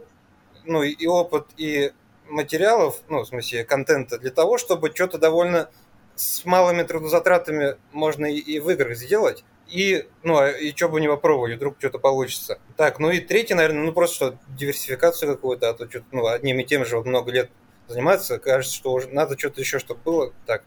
ну, 0.64 0.82
и 0.82 1.06
опыт, 1.08 1.48
и 1.58 1.92
материалов, 2.30 3.02
ну, 3.10 3.24
в 3.24 3.28
смысле, 3.28 3.66
контента, 3.66 4.18
для 4.18 4.32
того, 4.32 4.58
чтобы 4.58 4.92
что-то 4.96 5.18
довольно 5.18 5.70
с 6.16 6.46
малыми 6.46 6.84
трудозатратами 6.84 7.76
можно 7.92 8.26
и, 8.26 8.38
и 8.38 8.62
в 8.62 8.70
играх 8.70 8.96
сделать. 8.96 9.44
И, 9.68 10.08
ну, 10.24 10.38
а 10.38 10.52
и 10.52 10.76
что 10.76 10.90
бы 10.90 11.02
не 11.02 11.08
попробовали, 11.08 11.56
вдруг 11.56 11.76
что-то 11.80 11.98
получится. 11.98 12.60
Так, 12.78 13.00
ну 13.00 13.10
и 13.10 13.20
третье, 13.20 13.56
наверное, 13.56 13.84
ну 13.84 13.94
просто 13.94 14.16
что, 14.16 14.38
диверсификацию 14.50 15.34
какую-то, 15.34 15.70
а 15.70 15.74
то 15.74 15.90
что-то, 15.90 16.06
ну, 16.12 16.28
одним 16.28 16.60
и 16.60 16.64
тем 16.64 16.86
же 16.86 16.98
вот 16.98 17.06
много 17.06 17.32
лет 17.32 17.50
заниматься, 17.88 18.40
кажется, 18.40 18.76
что 18.76 18.94
уже 18.94 19.10
надо 19.10 19.38
что-то 19.38 19.62
еще, 19.62 19.80
чтобы 19.80 20.02
было. 20.04 20.34
Так, 20.46 20.64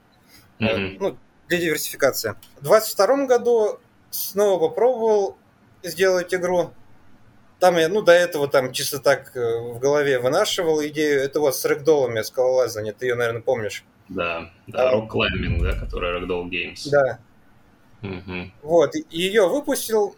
mm-hmm. 0.60 0.96
ну, 0.98 1.16
для 1.48 1.58
диверсификации. 1.58 2.34
В 2.58 2.64
22 2.64 3.26
году 3.26 3.78
снова 4.10 4.68
попробовал 4.68 5.36
сделать 5.82 6.34
игру. 6.34 6.72
Там 7.60 7.76
я, 7.76 7.88
ну, 7.88 8.02
до 8.02 8.12
этого 8.12 8.46
там 8.46 8.72
чисто 8.72 9.00
так 9.00 9.36
э, 9.36 9.58
в 9.58 9.80
голове 9.80 10.20
вынашивал 10.20 10.84
идею. 10.86 11.20
Это 11.20 11.40
вот 11.40 11.56
с 11.56 11.64
рэгдолами, 11.64 12.22
скалолазание, 12.22 12.92
ты 12.92 13.06
ее, 13.06 13.14
наверное, 13.16 13.42
помнишь. 13.42 13.84
Да, 14.08 14.50
да, 14.68 14.92
Rock 14.92 15.08
Climbing, 15.08 15.60
да, 15.60 15.78
который 15.78 16.20
Ragdoll 16.20 16.48
Games. 16.48 16.88
Да. 16.90 17.18
Угу. 18.02 18.52
Вот, 18.62 18.94
ее 19.10 19.48
выпустил, 19.48 20.16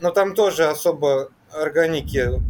но 0.00 0.10
там 0.10 0.34
тоже 0.34 0.66
особо 0.66 1.30
органики 1.52 2.40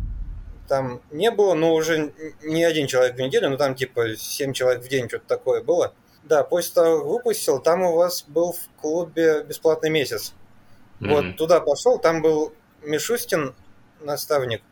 там 0.68 1.00
не 1.10 1.32
было, 1.32 1.54
но 1.54 1.74
уже 1.74 2.12
не 2.42 2.62
один 2.62 2.86
человек 2.86 3.16
в 3.16 3.18
неделю, 3.18 3.50
но 3.50 3.56
там 3.56 3.74
типа 3.74 4.14
7 4.16 4.52
человек 4.52 4.84
в 4.84 4.88
день, 4.88 5.08
что-то 5.08 5.26
такое 5.26 5.62
было. 5.62 5.94
Да, 6.22 6.44
после 6.44 6.74
того, 6.74 7.04
выпустил, 7.04 7.58
там 7.58 7.82
у 7.82 7.96
вас 7.96 8.24
был 8.28 8.52
в 8.52 8.80
клубе 8.80 9.42
бесплатный 9.42 9.90
месяц. 9.90 10.32
Mm-hmm. 11.00 11.08
Вот 11.08 11.36
туда 11.36 11.60
пошел, 11.60 11.98
там 11.98 12.22
был 12.22 12.52
Мишустин, 12.82 13.54
наставник. 14.00 14.62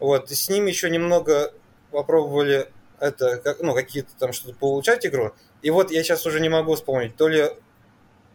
Вот, 0.00 0.30
и 0.32 0.34
с 0.34 0.48
ним 0.48 0.66
еще 0.66 0.90
немного 0.90 1.52
попробовали 1.92 2.68
это, 2.98 3.56
ну, 3.60 3.74
какие-то 3.74 4.10
там 4.18 4.32
что-то 4.32 4.56
получать 4.56 5.06
игру. 5.06 5.32
И 5.62 5.70
вот 5.70 5.90
я 5.92 6.02
сейчас 6.02 6.26
уже 6.26 6.40
не 6.40 6.48
могу 6.48 6.74
вспомнить, 6.74 7.16
то 7.16 7.28
ли 7.28 7.50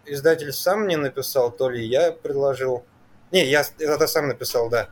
издатель 0.06 0.54
сам 0.54 0.82
мне 0.82 0.98
написал, 0.98 1.52
то 1.52 1.70
ли 1.70 1.86
я 1.86 2.12
предложил. 2.12 2.84
Не, 3.32 3.46
я 3.46 3.64
это 3.80 4.08
сам 4.08 4.28
написал, 4.28 4.70
да. 4.70 4.90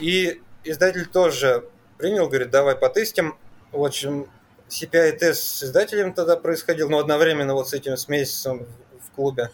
И 0.00 0.40
издатель 0.64 1.06
тоже 1.06 1.68
принял, 1.96 2.28
говорит, 2.28 2.50
давай 2.50 2.76
потестим. 2.76 3.36
В 3.72 3.84
общем, 3.84 4.28
CPI-тест 4.68 5.42
с 5.42 5.62
издателем 5.64 6.12
тогда 6.12 6.36
происходил, 6.36 6.88
но 6.88 6.98
одновременно 6.98 7.54
вот 7.54 7.68
с 7.68 7.74
этим, 7.74 7.96
с 7.96 8.08
месяцем 8.08 8.66
в 9.00 9.14
клубе. 9.14 9.50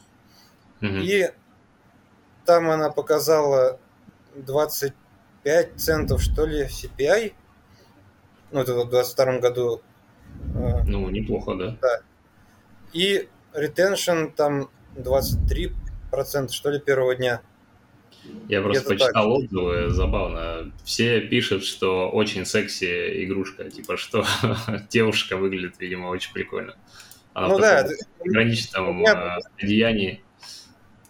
Mm-hmm. 0.81 1.03
И 1.03 1.31
там 2.45 2.71
она 2.71 2.91
показала 2.91 3.79
25 4.35 5.77
центов, 5.77 6.23
что 6.23 6.45
ли, 6.45 6.67
CPI. 6.67 7.33
Ну, 8.51 8.61
это 8.61 8.75
в 8.75 8.91
22 8.91 9.39
году. 9.39 9.83
А, 10.55 10.83
ну, 10.85 11.09
неплохо, 11.11 11.55
да. 11.55 11.79
Да. 11.81 12.01
И 12.93 13.29
ретеншн 13.55 14.27
там 14.37 14.71
23 14.97 15.73
процента, 16.11 16.53
что 16.53 16.71
ли, 16.71 16.79
первого 16.79 17.15
дня. 17.15 17.41
Я 18.49 18.63
просто 18.63 18.89
почитал 18.89 19.13
так. 19.13 19.45
отзывы, 19.45 19.91
забавно. 19.91 20.73
Все 20.85 21.21
пишут, 21.21 21.65
что 21.65 22.11
очень 22.11 22.47
секси 22.47 23.25
игрушка, 23.25 23.71
типа 23.71 23.97
что 23.97 24.25
девушка 24.91 25.37
выглядит, 25.37 25.75
видимо, 25.79 26.09
очень 26.09 26.33
прикольно. 26.33 26.75
Она 27.35 27.49
ну 27.49 27.59
да, 27.59 27.87
ограниченном 28.21 28.99
меня... 28.99 29.39
одеянии. 29.61 30.23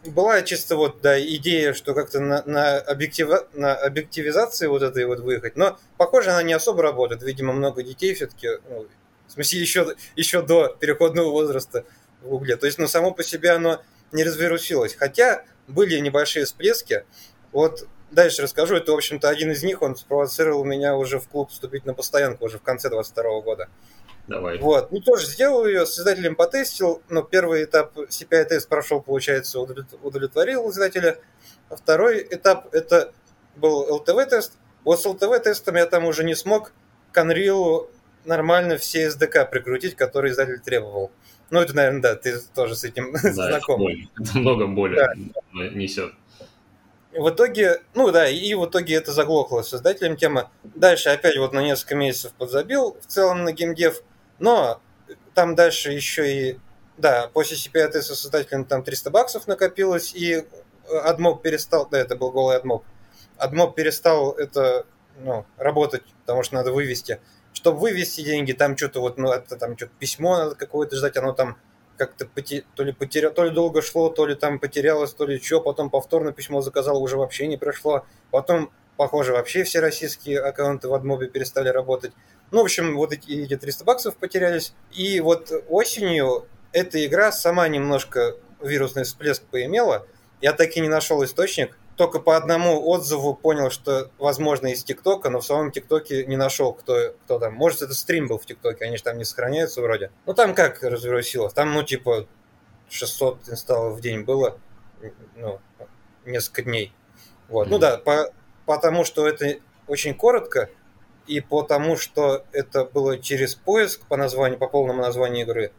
Была 0.06 0.42
чисто 0.42 0.76
вот, 0.76 1.00
да, 1.02 1.18
идея, 1.20 1.72
что 1.72 1.94
как-то 1.94 2.20
на, 2.20 2.42
на, 2.44 2.78
объектива, 2.78 3.46
на 3.54 3.74
объективизации 3.74 4.66
вот 4.66 4.82
этой 4.82 5.06
вот 5.06 5.20
выехать, 5.20 5.56
но, 5.56 5.78
похоже, 5.96 6.30
она 6.30 6.42
не 6.42 6.52
особо 6.52 6.82
работает. 6.82 7.22
Видимо, 7.22 7.52
много 7.52 7.82
детей 7.82 8.12
все-таки, 8.14 8.48
ну, 8.68 8.86
в 9.26 9.32
смысле, 9.32 9.60
еще, 9.60 9.94
еще 10.16 10.42
до 10.42 10.76
переходного 10.78 11.30
возраста 11.30 11.86
в 12.24 12.28
Гугле. 12.28 12.56
То 12.56 12.66
есть, 12.66 12.78
ну, 12.78 12.88
само 12.88 13.12
по 13.12 13.22
себе 13.22 13.50
оно 13.50 13.82
не 14.12 14.24
разверусилось. 14.24 14.94
Хотя 14.94 15.44
были 15.68 15.98
небольшие 15.98 16.44
всплески. 16.44 17.04
Вот 17.52 17.86
дальше 18.10 18.42
расскажу. 18.42 18.76
Это, 18.76 18.92
в 18.92 18.96
общем-то, 18.96 19.28
один 19.28 19.50
из 19.52 19.62
них. 19.62 19.82
Он 19.82 19.96
спровоцировал 19.96 20.64
меня 20.64 20.96
уже 20.96 21.18
в 21.18 21.28
клуб 21.28 21.50
вступить 21.50 21.84
на 21.84 21.94
постоянку 21.94 22.44
уже 22.46 22.58
в 22.58 22.62
конце 22.62 22.90
22 22.90 23.40
года. 23.40 23.68
Давай. 24.26 24.58
Вот. 24.58 24.90
Ну, 24.90 25.00
тоже 25.00 25.26
сделал 25.26 25.66
ее, 25.66 25.86
с 25.86 25.98
издателем 25.98 26.34
потестил, 26.34 27.02
но 27.10 27.22
первый 27.22 27.64
этап 27.64 27.96
CPI-тест 27.96 28.68
прошел, 28.68 29.02
получается, 29.02 29.60
удовлетворил 29.60 30.70
издателя. 30.70 31.18
А 31.68 31.76
второй 31.76 32.26
этап 32.30 32.74
это 32.74 33.12
был 33.56 33.86
LTV-тест. 34.00 34.54
Вот 34.84 35.00
с 35.00 35.06
LTV-тестом 35.06 35.76
я 35.76 35.86
там 35.86 36.06
уже 36.06 36.24
не 36.24 36.34
смог 36.34 36.72
к 37.12 37.18
Unreal 37.18 37.88
нормально 38.24 38.78
все 38.78 39.08
SDK 39.08 39.50
прикрутить, 39.50 39.94
которые 39.94 40.32
издатель 40.32 40.60
требовал. 40.60 41.10
Ну, 41.50 41.60
это, 41.60 41.74
наверное, 41.74 42.02
да, 42.02 42.16
ты 42.16 42.38
тоже 42.54 42.74
с 42.74 42.84
этим 42.84 43.12
да, 43.22 43.32
знаком. 43.32 43.74
Это, 43.74 43.82
боль. 43.82 44.08
это 44.20 44.38
много 44.38 44.66
боли 44.66 44.96
да. 44.96 45.12
несет. 45.52 46.12
В 47.12 47.30
итоге, 47.30 47.80
ну 47.94 48.10
да, 48.10 48.28
и 48.28 48.54
в 48.54 48.66
итоге 48.66 48.94
это 48.94 49.12
заглохло 49.12 49.62
создателем 49.62 50.16
тема. 50.16 50.50
Дальше 50.64 51.10
опять 51.10 51.36
вот 51.36 51.52
на 51.52 51.60
несколько 51.62 51.94
месяцев 51.94 52.32
подзабил 52.32 52.96
в 53.00 53.06
целом 53.06 53.44
на 53.44 53.52
геймдев, 53.52 54.02
но 54.40 54.80
там 55.32 55.54
дальше 55.54 55.92
еще 55.92 56.50
и, 56.50 56.58
да, 56.98 57.30
после 57.32 57.56
CPI 57.56 57.92
теста 57.92 58.16
создателем 58.16 58.64
там 58.64 58.82
300 58.82 59.10
баксов 59.10 59.46
накопилось, 59.46 60.12
и 60.12 60.44
адмоб 61.04 61.42
перестал, 61.42 61.88
да, 61.88 61.98
это 61.98 62.16
был 62.16 62.32
голый 62.32 62.56
адмоб, 62.56 62.84
адмоб 63.36 63.76
перестал 63.76 64.32
это, 64.32 64.84
ну, 65.20 65.46
работать, 65.56 66.02
потому 66.22 66.42
что 66.42 66.56
надо 66.56 66.72
вывести 66.72 67.20
чтобы 67.54 67.78
вывести 67.78 68.20
деньги, 68.20 68.52
там 68.52 68.76
что-то 68.76 69.00
вот, 69.00 69.16
ну, 69.16 69.30
это 69.32 69.56
там 69.56 69.76
что-то 69.76 69.92
письмо 69.98 70.36
надо 70.36 70.54
какое-то 70.54 70.96
ждать, 70.96 71.16
оно 71.16 71.32
там 71.32 71.56
как-то 71.96 72.26
поте... 72.26 72.64
то 72.74 72.82
ли 72.82 72.92
потеря... 72.92 73.30
то 73.30 73.44
ли 73.44 73.50
долго 73.50 73.80
шло, 73.80 74.10
то 74.10 74.26
ли 74.26 74.34
там 74.34 74.58
потерялось, 74.58 75.14
то 75.14 75.24
ли 75.24 75.40
что, 75.40 75.60
потом 75.60 75.88
повторно 75.88 76.32
письмо 76.32 76.60
заказал, 76.60 77.02
уже 77.02 77.16
вообще 77.16 77.46
не 77.46 77.56
пришло, 77.56 78.04
потом, 78.30 78.70
похоже, 78.96 79.32
вообще 79.32 79.64
все 79.64 79.80
российские 79.80 80.40
аккаунты 80.40 80.88
в 80.88 80.94
адмобе 80.94 81.28
перестали 81.28 81.68
работать. 81.68 82.12
Ну, 82.50 82.60
в 82.60 82.64
общем, 82.64 82.96
вот 82.96 83.12
эти, 83.12 83.30
эти 83.30 83.56
300 83.56 83.84
баксов 83.84 84.16
потерялись, 84.16 84.74
и 84.92 85.20
вот 85.20 85.50
осенью 85.68 86.46
эта 86.72 87.04
игра 87.06 87.30
сама 87.32 87.68
немножко 87.68 88.36
вирусный 88.60 89.04
всплеск 89.04 89.44
поимела, 89.44 90.06
я 90.40 90.52
так 90.52 90.76
и 90.76 90.80
не 90.80 90.88
нашел 90.88 91.24
источник, 91.24 91.78
только 91.96 92.18
по 92.18 92.36
одному 92.36 92.88
отзыву 92.88 93.34
понял, 93.34 93.70
что 93.70 94.10
возможно 94.18 94.68
из 94.68 94.82
ТикТока, 94.82 95.30
но 95.30 95.40
в 95.40 95.46
самом 95.46 95.70
ТикТоке 95.70 96.26
не 96.26 96.36
нашел, 96.36 96.72
кто, 96.72 97.14
кто 97.24 97.38
там. 97.38 97.54
Может, 97.54 97.82
это 97.82 97.94
стрим 97.94 98.26
был 98.26 98.38
в 98.38 98.46
ТикТоке, 98.46 98.84
они 98.84 98.96
же 98.96 99.02
там 99.02 99.18
не 99.18 99.24
сохраняются 99.24 99.80
вроде. 99.80 100.10
Ну, 100.26 100.34
там 100.34 100.54
как 100.54 100.82
развернулось? 100.82 101.52
Там, 101.54 101.72
ну, 101.72 101.82
типа, 101.82 102.26
600 102.90 103.48
инсталлов 103.48 103.98
в 103.98 104.00
день 104.00 104.22
было, 104.22 104.58
ну, 105.36 105.60
несколько 106.24 106.62
дней. 106.62 106.92
Вот. 107.48 107.66
Mm-hmm. 107.66 107.70
Ну 107.70 107.78
да, 107.78 107.98
по, 107.98 108.32
потому 108.66 109.04
что 109.04 109.28
это 109.28 109.58
очень 109.86 110.14
коротко, 110.14 110.70
и 111.26 111.40
потому 111.40 111.96
что 111.96 112.44
это 112.52 112.84
было 112.84 113.18
через 113.18 113.54
поиск 113.54 114.06
по 114.06 114.16
названию, 114.16 114.58
по 114.58 114.68
полному 114.68 115.02
названию 115.02 115.44
игры, 115.44 115.72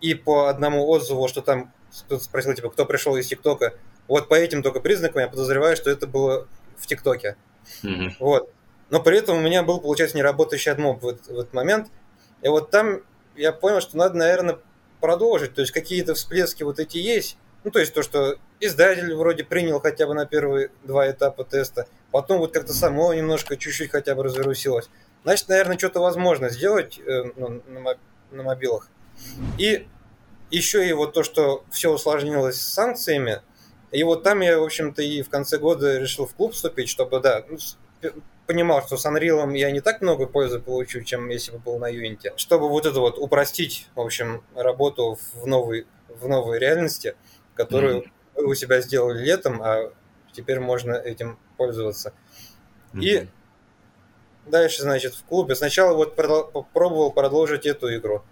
и 0.00 0.14
по 0.14 0.48
одному 0.48 0.88
отзыву, 0.88 1.28
что 1.28 1.42
там 1.42 1.72
кто-то 2.06 2.22
спросил, 2.22 2.54
типа, 2.54 2.70
кто 2.70 2.86
пришел 2.86 3.16
из 3.16 3.26
ТикТока, 3.26 3.74
вот 4.08 4.28
по 4.28 4.34
этим 4.34 4.62
только 4.62 4.80
признакам 4.80 5.22
я 5.22 5.28
подозреваю, 5.28 5.76
что 5.76 5.90
это 5.90 6.06
было 6.06 6.46
в 6.76 6.86
ТикТоке. 6.86 7.36
Mm-hmm. 7.82 8.14
Вот. 8.18 8.50
Но 8.90 9.02
при 9.02 9.18
этом 9.18 9.38
у 9.38 9.40
меня 9.40 9.62
был, 9.62 9.80
получается, 9.80 10.16
неработающий 10.16 10.70
адмоб 10.70 11.02
в, 11.02 11.06
в 11.06 11.38
этот 11.38 11.52
момент. 11.52 11.88
И 12.42 12.48
вот 12.48 12.70
там 12.70 13.00
я 13.34 13.52
понял, 13.52 13.80
что 13.80 13.96
надо, 13.96 14.16
наверное, 14.16 14.58
продолжить. 15.00 15.54
То 15.54 15.62
есть 15.62 15.72
какие-то 15.72 16.14
всплески 16.14 16.62
вот 16.62 16.78
эти 16.78 16.98
есть. 16.98 17.38
Ну, 17.64 17.70
то 17.70 17.78
есть 17.78 17.94
то, 17.94 18.02
что 18.02 18.36
издатель 18.60 19.14
вроде 19.14 19.42
принял 19.42 19.80
хотя 19.80 20.06
бы 20.06 20.12
на 20.12 20.26
первые 20.26 20.70
два 20.82 21.10
этапа 21.10 21.44
теста, 21.44 21.86
потом 22.10 22.38
вот 22.38 22.52
как-то 22.52 22.74
само 22.74 23.14
немножко 23.14 23.56
чуть-чуть 23.56 23.90
хотя 23.90 24.14
бы 24.14 24.22
разверусилось. 24.22 24.90
Значит, 25.22 25.48
наверное, 25.48 25.78
что-то 25.78 26.00
возможно 26.00 26.50
сделать 26.50 26.98
э, 26.98 27.22
ну, 27.36 27.62
на, 27.66 27.96
на 28.30 28.42
мобилах. 28.42 28.90
И 29.56 29.88
еще 30.50 30.86
и 30.86 30.92
вот 30.92 31.14
то, 31.14 31.22
что 31.22 31.64
все 31.70 31.90
усложнилось 31.90 32.60
с 32.60 32.74
санкциями– 32.74 33.40
и 33.94 34.02
вот 34.02 34.22
там 34.22 34.40
я, 34.40 34.58
в 34.58 34.64
общем-то, 34.64 35.02
и 35.02 35.22
в 35.22 35.30
конце 35.30 35.58
года 35.58 35.98
решил 35.98 36.26
в 36.26 36.34
клуб 36.34 36.52
вступить, 36.52 36.88
чтобы, 36.88 37.20
да, 37.20 37.44
ну, 37.48 37.58
понимал, 38.46 38.82
что 38.82 38.96
с 38.96 39.06
Unreal 39.06 39.56
я 39.56 39.70
не 39.70 39.80
так 39.80 40.02
много 40.02 40.26
пользы 40.26 40.58
получу, 40.58 41.02
чем 41.02 41.28
если 41.28 41.52
бы 41.52 41.58
был 41.58 41.78
на 41.78 41.90
Unity. 41.90 42.32
Чтобы 42.36 42.68
вот 42.68 42.86
это 42.86 43.00
вот 43.00 43.18
упростить, 43.18 43.88
в 43.94 44.00
общем, 44.00 44.42
работу 44.54 45.18
в 45.34 45.46
новой, 45.46 45.86
в 46.08 46.28
новой 46.28 46.58
реальности, 46.58 47.14
которую 47.54 48.02
mm-hmm. 48.02 48.10
вы 48.36 48.46
у 48.48 48.54
себя 48.54 48.80
сделали 48.80 49.22
летом, 49.22 49.62
а 49.62 49.92
теперь 50.32 50.60
можно 50.60 50.92
этим 50.92 51.38
пользоваться. 51.56 52.12
Mm-hmm. 52.92 53.00
И 53.02 53.28
дальше, 54.46 54.82
значит, 54.82 55.14
в 55.14 55.24
клубе 55.24 55.54
сначала 55.54 55.94
вот 55.94 56.16
попробовал 56.16 57.12
продолжить 57.12 57.64
эту 57.64 57.94
игру 57.96 58.22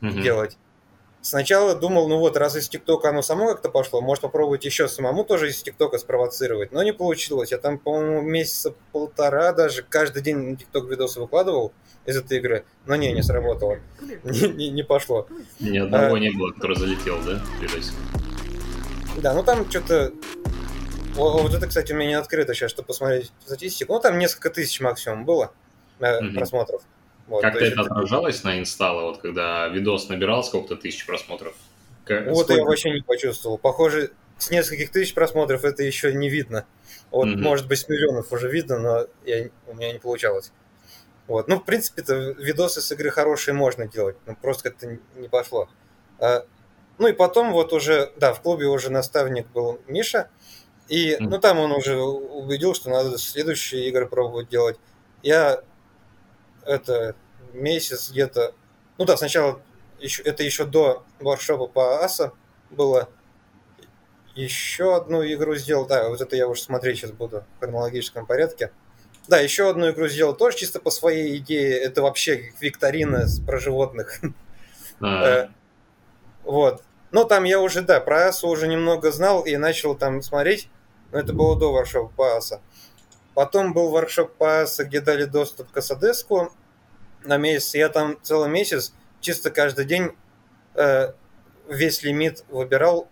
mm-hmm. 0.00 0.22
делать. 0.22 0.56
Сначала 1.22 1.74
думал, 1.74 2.08
ну 2.08 2.18
вот, 2.18 2.36
раз 2.36 2.56
из 2.56 2.68
ТикТока 2.68 3.08
оно 3.08 3.22
само 3.22 3.46
как-то 3.46 3.70
пошло, 3.70 4.02
может 4.02 4.22
попробовать 4.22 4.64
еще 4.64 4.88
самому 4.88 5.24
тоже 5.24 5.48
из 5.48 5.62
ТикТока 5.62 5.98
спровоцировать, 5.98 6.72
но 6.72 6.82
не 6.82 6.92
получилось. 6.92 7.52
Я 7.52 7.58
там, 7.58 7.78
по-моему, 7.78 8.20
месяца 8.20 8.74
полтора 8.92 9.52
даже 9.52 9.82
каждый 9.82 10.22
день 10.22 10.36
на 10.36 10.56
ТикТок 10.56 10.90
видосы 10.90 11.20
выкладывал 11.20 11.72
из 12.04 12.16
этой 12.16 12.38
игры, 12.38 12.64
но 12.84 12.96
не, 12.96 13.12
не 13.12 13.22
сработало, 13.22 13.78
не, 14.24 14.48
не, 14.48 14.70
не 14.70 14.82
пошло. 14.82 15.26
Ни 15.60 15.78
одного 15.78 16.16
а, 16.16 16.18
не 16.18 16.30
было, 16.30 16.50
который 16.50 16.76
залетел, 16.76 17.22
да? 17.24 17.40
Да, 19.18 19.34
ну 19.34 19.42
там 19.42 19.70
что-то... 19.70 20.12
Вот 21.14 21.52
это, 21.52 21.66
кстати, 21.66 21.92
у 21.92 21.96
меня 21.96 22.08
не 22.08 22.14
открыто 22.14 22.54
сейчас, 22.54 22.70
чтобы 22.70 22.86
посмотреть 22.86 23.30
статистику. 23.44 23.92
Ну, 23.92 24.00
там 24.00 24.18
несколько 24.18 24.48
тысяч 24.48 24.80
максимум 24.80 25.26
было 25.26 25.52
mm-hmm. 26.00 26.34
просмотров. 26.34 26.82
Вот, 27.26 27.42
Как-то 27.42 27.64
это 27.64 27.82
отражалось 27.82 28.42
на 28.42 28.58
инсталле, 28.58 29.02
вот 29.02 29.18
когда 29.18 29.68
видос 29.68 30.08
набирал 30.08 30.42
сколько-то 30.44 30.76
тысяч 30.76 31.06
просмотров? 31.06 31.54
Как, 32.04 32.26
вот 32.26 32.44
сколько? 32.44 32.54
я 32.54 32.64
вообще 32.64 32.90
не 32.90 33.00
почувствовал. 33.00 33.58
Похоже, 33.58 34.10
с 34.38 34.50
нескольких 34.50 34.90
тысяч 34.90 35.14
просмотров 35.14 35.64
это 35.64 35.82
еще 35.82 36.12
не 36.12 36.28
видно. 36.28 36.66
Вот, 37.10 37.28
mm-hmm. 37.28 37.36
может 37.36 37.68
быть, 37.68 37.78
с 37.78 37.88
миллионов 37.88 38.32
уже 38.32 38.50
видно, 38.50 38.78
но 38.78 39.06
я, 39.24 39.48
у 39.68 39.74
меня 39.74 39.92
не 39.92 39.98
получалось. 39.98 40.52
Вот. 41.28 41.46
Ну, 41.46 41.56
в 41.56 41.64
принципе-то 41.64 42.14
видосы 42.14 42.80
с 42.80 42.90
игры 42.92 43.10
хорошие 43.10 43.54
можно 43.54 43.86
делать, 43.86 44.16
но 44.26 44.34
просто 44.34 44.70
как-то 44.70 44.98
не 45.16 45.28
пошло. 45.28 45.68
А, 46.18 46.44
ну 46.98 47.08
и 47.08 47.12
потом 47.12 47.52
вот 47.52 47.72
уже, 47.72 48.12
да, 48.16 48.34
в 48.34 48.42
клубе 48.42 48.66
уже 48.66 48.90
наставник 48.90 49.46
был 49.48 49.80
Миша, 49.86 50.28
и, 50.88 51.12
mm-hmm. 51.12 51.18
ну, 51.20 51.38
там 51.38 51.58
он 51.58 51.72
уже 51.72 51.96
убедил, 51.96 52.74
что 52.74 52.90
надо 52.90 53.16
следующие 53.18 53.88
игры 53.88 54.06
пробовать 54.06 54.48
делать. 54.48 54.78
Я 55.22 55.62
это 56.64 57.14
месяц 57.52 58.10
где-то, 58.10 58.54
ну 58.98 59.04
да, 59.04 59.16
сначала 59.16 59.60
еще, 60.00 60.22
это 60.22 60.42
еще 60.42 60.64
до 60.64 61.04
воркшопа 61.20 61.66
по 61.66 62.04
АСА 62.04 62.32
было, 62.70 63.08
еще 64.34 64.96
одну 64.96 65.24
игру 65.24 65.54
сделал, 65.56 65.86
да, 65.86 66.08
вот 66.08 66.20
это 66.20 66.36
я 66.36 66.48
уже 66.48 66.62
смотреть 66.62 66.98
сейчас 66.98 67.12
буду 67.12 67.44
в 67.56 67.60
хронологическом 67.60 68.26
порядке. 68.26 68.72
Да, 69.28 69.38
еще 69.38 69.70
одну 69.70 69.90
игру 69.90 70.08
сделал 70.08 70.34
тоже 70.34 70.56
чисто 70.56 70.80
по 70.80 70.90
своей 70.90 71.36
идее, 71.36 71.78
это 71.78 72.02
вообще 72.02 72.52
викторина 72.60 73.26
про 73.46 73.58
животных. 73.58 74.20
Э, 75.04 75.48
вот. 76.44 76.84
Но 77.10 77.24
там 77.24 77.42
я 77.42 77.60
уже, 77.60 77.82
да, 77.82 77.98
про 77.98 78.28
АСу 78.28 78.46
уже 78.46 78.68
немного 78.68 79.10
знал 79.10 79.42
и 79.42 79.56
начал 79.56 79.96
там 79.96 80.22
смотреть, 80.22 80.68
но 81.10 81.18
это 81.18 81.32
было 81.32 81.58
до 81.58 81.72
воркшопа 81.72 82.12
по 82.14 82.36
АСа. 82.36 82.60
Потом 83.34 83.72
был 83.72 83.90
воркшоп 83.90 84.32
по 84.36 84.64
где 84.78 85.00
дали 85.00 85.24
доступ 85.24 85.70
к 85.70 85.76
Асадеску, 85.76 86.52
на 87.24 87.36
месяц. 87.36 87.74
Я 87.74 87.88
там 87.88 88.18
целый 88.22 88.50
месяц 88.50 88.92
чисто 89.20 89.50
каждый 89.50 89.84
день 89.84 90.10
э, 90.74 91.12
весь 91.68 92.02
лимит 92.02 92.44
выбирал. 92.48 93.08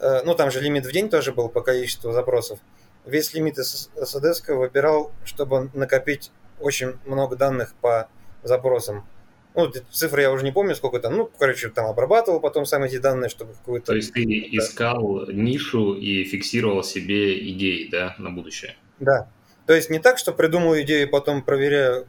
Э, 0.00 0.22
ну, 0.24 0.34
там 0.34 0.50
же 0.50 0.60
лимит 0.60 0.86
в 0.86 0.92
день 0.92 1.08
тоже 1.08 1.32
был 1.32 1.48
по 1.48 1.60
количеству 1.60 2.12
запросов. 2.12 2.58
Весь 3.04 3.34
лимит 3.34 3.58
из 3.58 3.90
SSD 3.96 4.54
выбирал, 4.54 5.12
чтобы 5.24 5.70
накопить 5.74 6.30
очень 6.60 6.94
много 7.04 7.36
данных 7.36 7.74
по 7.80 8.08
запросам. 8.42 9.06
Ну, 9.54 9.70
цифры 9.90 10.22
я 10.22 10.32
уже 10.32 10.44
не 10.44 10.52
помню, 10.52 10.74
сколько 10.74 10.98
там. 10.98 11.16
Ну, 11.16 11.30
короче, 11.38 11.68
там 11.68 11.86
обрабатывал 11.86 12.40
потом 12.40 12.66
сам 12.66 12.82
эти 12.82 12.96
данные, 12.98 13.28
чтобы 13.28 13.52
какую-то... 13.52 13.86
То 13.86 13.94
есть 13.94 14.12
ты 14.12 14.22
искал 14.22 15.26
нишу 15.30 15.94
и 15.94 16.24
фиксировал 16.24 16.82
себе 16.82 17.38
идеи, 17.50 17.88
да, 17.88 18.16
на 18.18 18.30
будущее? 18.30 18.76
Да. 18.98 19.28
То 19.66 19.74
есть 19.74 19.90
не 19.90 19.98
так, 19.98 20.18
что 20.18 20.32
придумал 20.32 20.78
идею, 20.80 21.08
потом 21.08 21.42
проверяю, 21.42 22.06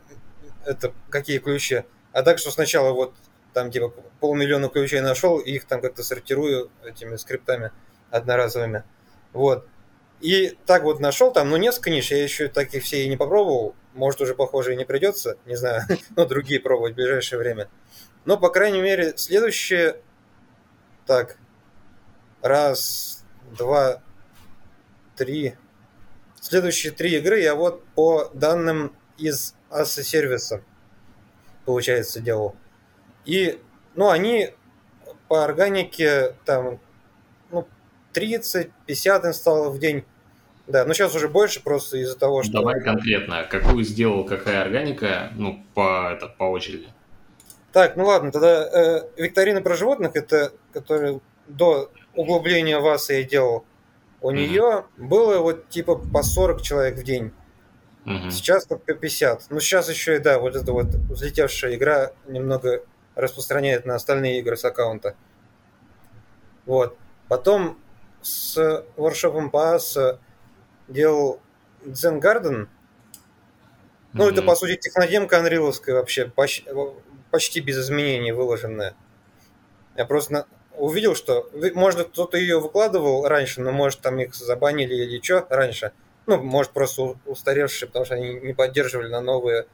это 0.66 0.94
какие 1.10 1.40
ключи, 1.40 1.84
а 2.12 2.24
так, 2.24 2.40
что 2.40 2.52
сначала 2.52 2.92
вот 2.92 3.14
там 3.54 3.72
типа 3.72 3.94
полмиллиона 4.20 4.68
ключей 4.68 5.02
нашел, 5.02 5.40
и 5.40 5.52
их 5.52 5.66
там 5.66 5.82
как-то 5.82 6.04
сортирую 6.04 6.70
этими 6.84 7.16
скриптами 7.16 7.72
одноразовыми. 8.12 8.84
Вот. 9.32 9.68
И 10.22 10.58
так 10.66 10.84
вот 10.84 11.00
нашел 11.00 11.32
там, 11.32 11.50
ну, 11.50 11.58
несколько 11.58 11.90
ниш, 11.90 12.12
я 12.12 12.24
еще 12.24 12.48
таких 12.48 12.84
все 12.84 13.04
и 13.04 13.10
не 13.10 13.18
попробовал. 13.18 13.76
Может, 13.94 14.22
уже 14.22 14.36
похоже 14.36 14.74
и 14.74 14.78
не 14.78 14.86
придется, 14.86 15.38
не 15.46 15.56
знаю, 15.56 15.84
но 16.16 16.26
другие 16.26 16.60
пробовать 16.60 16.94
в 16.94 16.96
ближайшее 16.96 17.40
время. 17.40 17.70
Но, 18.26 18.38
по 18.38 18.50
крайней 18.50 18.82
мере, 18.82 19.14
следующие... 19.18 20.02
Так, 21.06 21.38
раз, 22.42 23.24
два, 23.58 24.02
три. 25.16 25.56
Следующие 26.48 26.94
три 26.94 27.16
игры 27.16 27.40
я 27.40 27.56
вот 27.56 27.84
по 27.96 28.30
данным 28.36 28.94
из 29.18 29.56
аса 29.72 30.04
сервиса, 30.04 30.62
получается, 31.66 32.20
делал. 32.20 32.56
И, 33.26 33.60
ну, 33.96 34.10
они 34.12 34.52
по 35.28 35.44
органике 35.44 36.36
там, 36.46 36.80
ну, 37.50 37.68
30-50 38.14 38.70
инсталлов 39.26 39.74
в 39.74 39.80
день. 39.80 40.06
Да, 40.68 40.86
но 40.86 40.94
сейчас 40.94 41.16
уже 41.16 41.30
больше 41.30 41.64
просто 41.64 41.98
из-за 41.98 42.16
того, 42.16 42.44
что... 42.44 42.54
Давай 42.54 42.80
конкретно, 42.80 43.48
какую 43.50 43.84
сделал, 43.84 44.24
какая 44.24 44.62
органика, 44.62 45.32
ну, 45.36 45.66
по, 45.74 46.12
это, 46.12 46.28
по 46.28 46.44
очереди. 46.44 46.90
Так, 47.72 47.96
ну 47.96 48.06
ладно, 48.06 48.32
тогда 48.32 48.70
э, 48.72 49.02
викторина 49.18 49.64
про 49.64 49.76
животных, 49.76 50.12
это, 50.14 50.52
которые 50.74 51.22
до 51.48 51.92
углубления 52.14 52.78
вас 52.78 53.10
я 53.10 53.24
делал, 53.24 53.66
у 54.26 54.32
mm-hmm. 54.32 54.36
нее 54.36 54.86
было 54.98 55.38
вот 55.38 55.70
типа 55.70 55.98
по 55.98 56.24
40 56.24 56.64
человек 56.64 56.98
в 56.98 57.04
день. 57.04 57.32
Угу. 58.08 58.32
Сейчас 58.32 58.66
только 58.66 58.96
50. 58.96 59.48
Ну, 59.50 59.60
сейчас 59.60 59.88
еще 59.88 60.16
и, 60.16 60.20
да, 60.20 60.40
вот 60.40 60.56
эта 60.56 60.72
вот 60.72 60.88
взлетевшая 60.88 61.76
игра 61.76 62.12
немного 62.28 62.84
распространяет 63.14 63.86
на 63.86 63.96
остальные 63.96 64.40
игры 64.40 64.58
с 64.58 64.66
аккаунта. 64.66 65.16
Вот. 66.66 66.98
Потом 67.28 67.78
с 68.24 68.84
воршопом 68.96 69.50
Pass 69.52 70.20
делал 70.88 71.40
Zen 71.84 72.20
Garden. 72.20 72.68
Ну, 74.14 74.28
mm 74.28 74.32
это, 74.32 74.42
по 74.42 74.56
сути, 74.56 74.78
технодемка 74.78 75.38
анриловская 75.38 75.96
вообще, 75.96 76.26
почти, 76.26 76.68
почти 77.30 77.60
без 77.60 77.78
изменений 77.78 78.32
выложенная. 78.32 78.96
Я 79.96 80.06
просто 80.06 80.48
увидел, 80.78 81.16
что, 81.16 81.50
может, 81.74 82.10
кто-то 82.10 82.38
ее 82.38 82.60
выкладывал 82.60 83.28
раньше, 83.28 83.62
но, 83.62 83.72
может, 83.72 84.02
там 84.02 84.20
их 84.20 84.36
забанили 84.36 84.96
или 84.96 85.22
что 85.22 85.46
раньше– 85.50 85.92
ну, 86.28 86.42
может, 86.42 86.72
просто 86.72 87.16
устаревшие, 87.26 87.88
потому 87.88 88.06
что 88.06 88.16
они 88.16 88.34
не 88.34 88.54
поддерживали 88.54 89.08
на 89.10 89.22
новые 89.22 89.68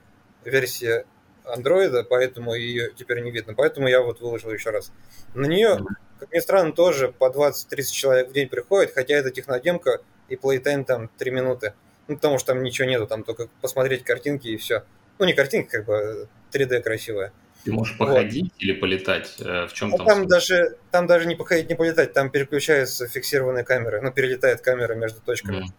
версии 0.43 1.05
андроида, 1.45 2.03
поэтому 2.03 2.53
ее 2.53 2.91
теперь 2.95 3.21
не 3.21 3.31
видно. 3.31 3.53
Поэтому 3.53 3.87
я 3.87 4.01
вот 4.01 4.19
выложил 4.21 4.51
еще 4.51 4.69
раз. 4.69 4.91
На 5.33 5.45
нее, 5.45 5.79
как 6.19 6.33
ни 6.33 6.39
странно, 6.39 6.73
тоже 6.73 7.11
по 7.11 7.29
20-30 7.29 7.83
человек 7.91 8.29
в 8.29 8.33
день 8.33 8.49
приходит, 8.49 8.93
хотя 8.93 9.15
это 9.15 9.31
технодемка 9.31 10.01
и 10.27 10.35
плейтайм 10.35 10.83
там 10.83 11.09
3 11.17 11.31
минуты. 11.31 11.73
Ну, 12.07 12.15
потому 12.15 12.37
что 12.37 12.53
там 12.53 12.63
ничего 12.63 12.87
нету, 12.87 13.07
там 13.07 13.23
только 13.23 13.47
посмотреть 13.61 14.03
картинки 14.03 14.47
и 14.47 14.57
все. 14.57 14.83
Ну, 15.19 15.25
не 15.25 15.33
картинки, 15.33 15.69
как 15.69 15.85
бы 15.85 16.27
3D 16.51 16.81
красивая. 16.81 17.31
Ты 17.63 17.71
можешь 17.71 17.97
походить 17.97 18.52
вот. 18.54 18.62
или 18.63 18.74
полетать? 18.74 19.36
Э, 19.39 19.67
в 19.67 19.74
чем 19.74 19.93
а 19.93 19.97
там? 19.97 20.08
Там 20.08 20.28
даже, 20.28 20.78
там 20.89 21.08
даже 21.08 21.28
не 21.28 21.36
походить, 21.36 21.69
не 21.69 21.76
полетать, 21.76 22.13
там 22.13 22.30
переключаются 22.30 23.08
фиксированные 23.08 23.63
камеры, 23.63 24.02
ну, 24.02 24.12
перелетает 24.12 24.62
камера 24.62 24.95
между 24.95 25.21
точками. 25.21 25.65
Mm. 25.65 25.71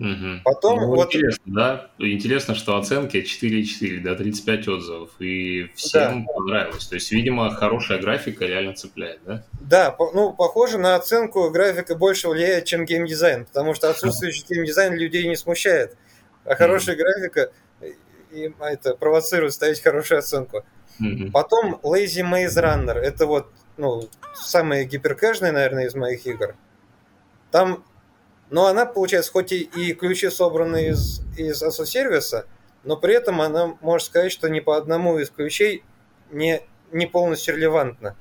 Угу. 0.00 0.42
Потом 0.44 0.80
ну, 0.80 0.86
вот... 0.86 1.14
Интересно, 1.14 1.42
да? 1.46 1.90
Интересно, 1.98 2.54
что 2.54 2.78
оценки 2.78 3.18
4,4, 3.18 4.00
да, 4.00 4.14
35 4.14 4.68
отзывов, 4.68 5.10
и 5.18 5.70
всем 5.74 6.24
да. 6.24 6.32
понравилось. 6.32 6.86
То 6.86 6.94
есть, 6.94 7.12
видимо, 7.12 7.50
хорошая 7.50 8.00
графика 8.00 8.46
реально 8.46 8.74
цепляет, 8.74 9.20
да? 9.26 9.44
Да, 9.60 9.94
ну, 9.98 10.32
похоже 10.32 10.78
на 10.78 10.96
оценку 10.96 11.50
графика 11.50 11.96
больше 11.96 12.28
влияет, 12.28 12.64
чем 12.64 12.86
геймдизайн, 12.86 13.44
потому 13.44 13.74
что 13.74 13.90
отсутствующий 13.90 14.44
геймдизайн 14.48 14.94
людей 14.94 15.28
не 15.28 15.36
смущает, 15.36 15.98
а 16.44 16.54
хорошая 16.54 16.96
графика 16.96 17.50
и 18.30 18.52
это 18.60 18.94
провоцирует 18.94 19.52
ставить 19.52 19.82
хорошую 19.82 20.18
оценку. 20.18 20.64
Потом 21.32 21.80
Lazy 21.82 22.22
Maze 22.22 22.62
Runner, 22.62 22.94
это 22.94 23.26
вот, 23.26 23.48
ну, 23.76 24.08
самый 24.34 24.84
гиперкэшный, 24.84 25.52
наверное, 25.52 25.86
из 25.86 25.94
моих 25.94 26.26
игр. 26.26 26.54
Там 27.50 27.84
но 28.50 28.66
она, 28.66 28.84
получается, 28.84 29.30
хоть 29.30 29.52
и, 29.52 29.62
и 29.62 29.94
ключи 29.94 30.28
собраны 30.28 30.88
из, 30.88 31.22
из 31.36 31.62
ASO-сервиса, 31.62 32.46
но 32.82 32.96
при 32.96 33.14
этом 33.14 33.40
она 33.40 33.76
может 33.80 34.08
сказать, 34.08 34.32
что 34.32 34.48
ни 34.48 34.60
по 34.60 34.76
одному 34.76 35.18
из 35.18 35.30
ключей 35.30 35.84
не, 36.30 36.62
не 36.90 37.06
полностью 37.06 37.56
релевантна. 37.56 38.16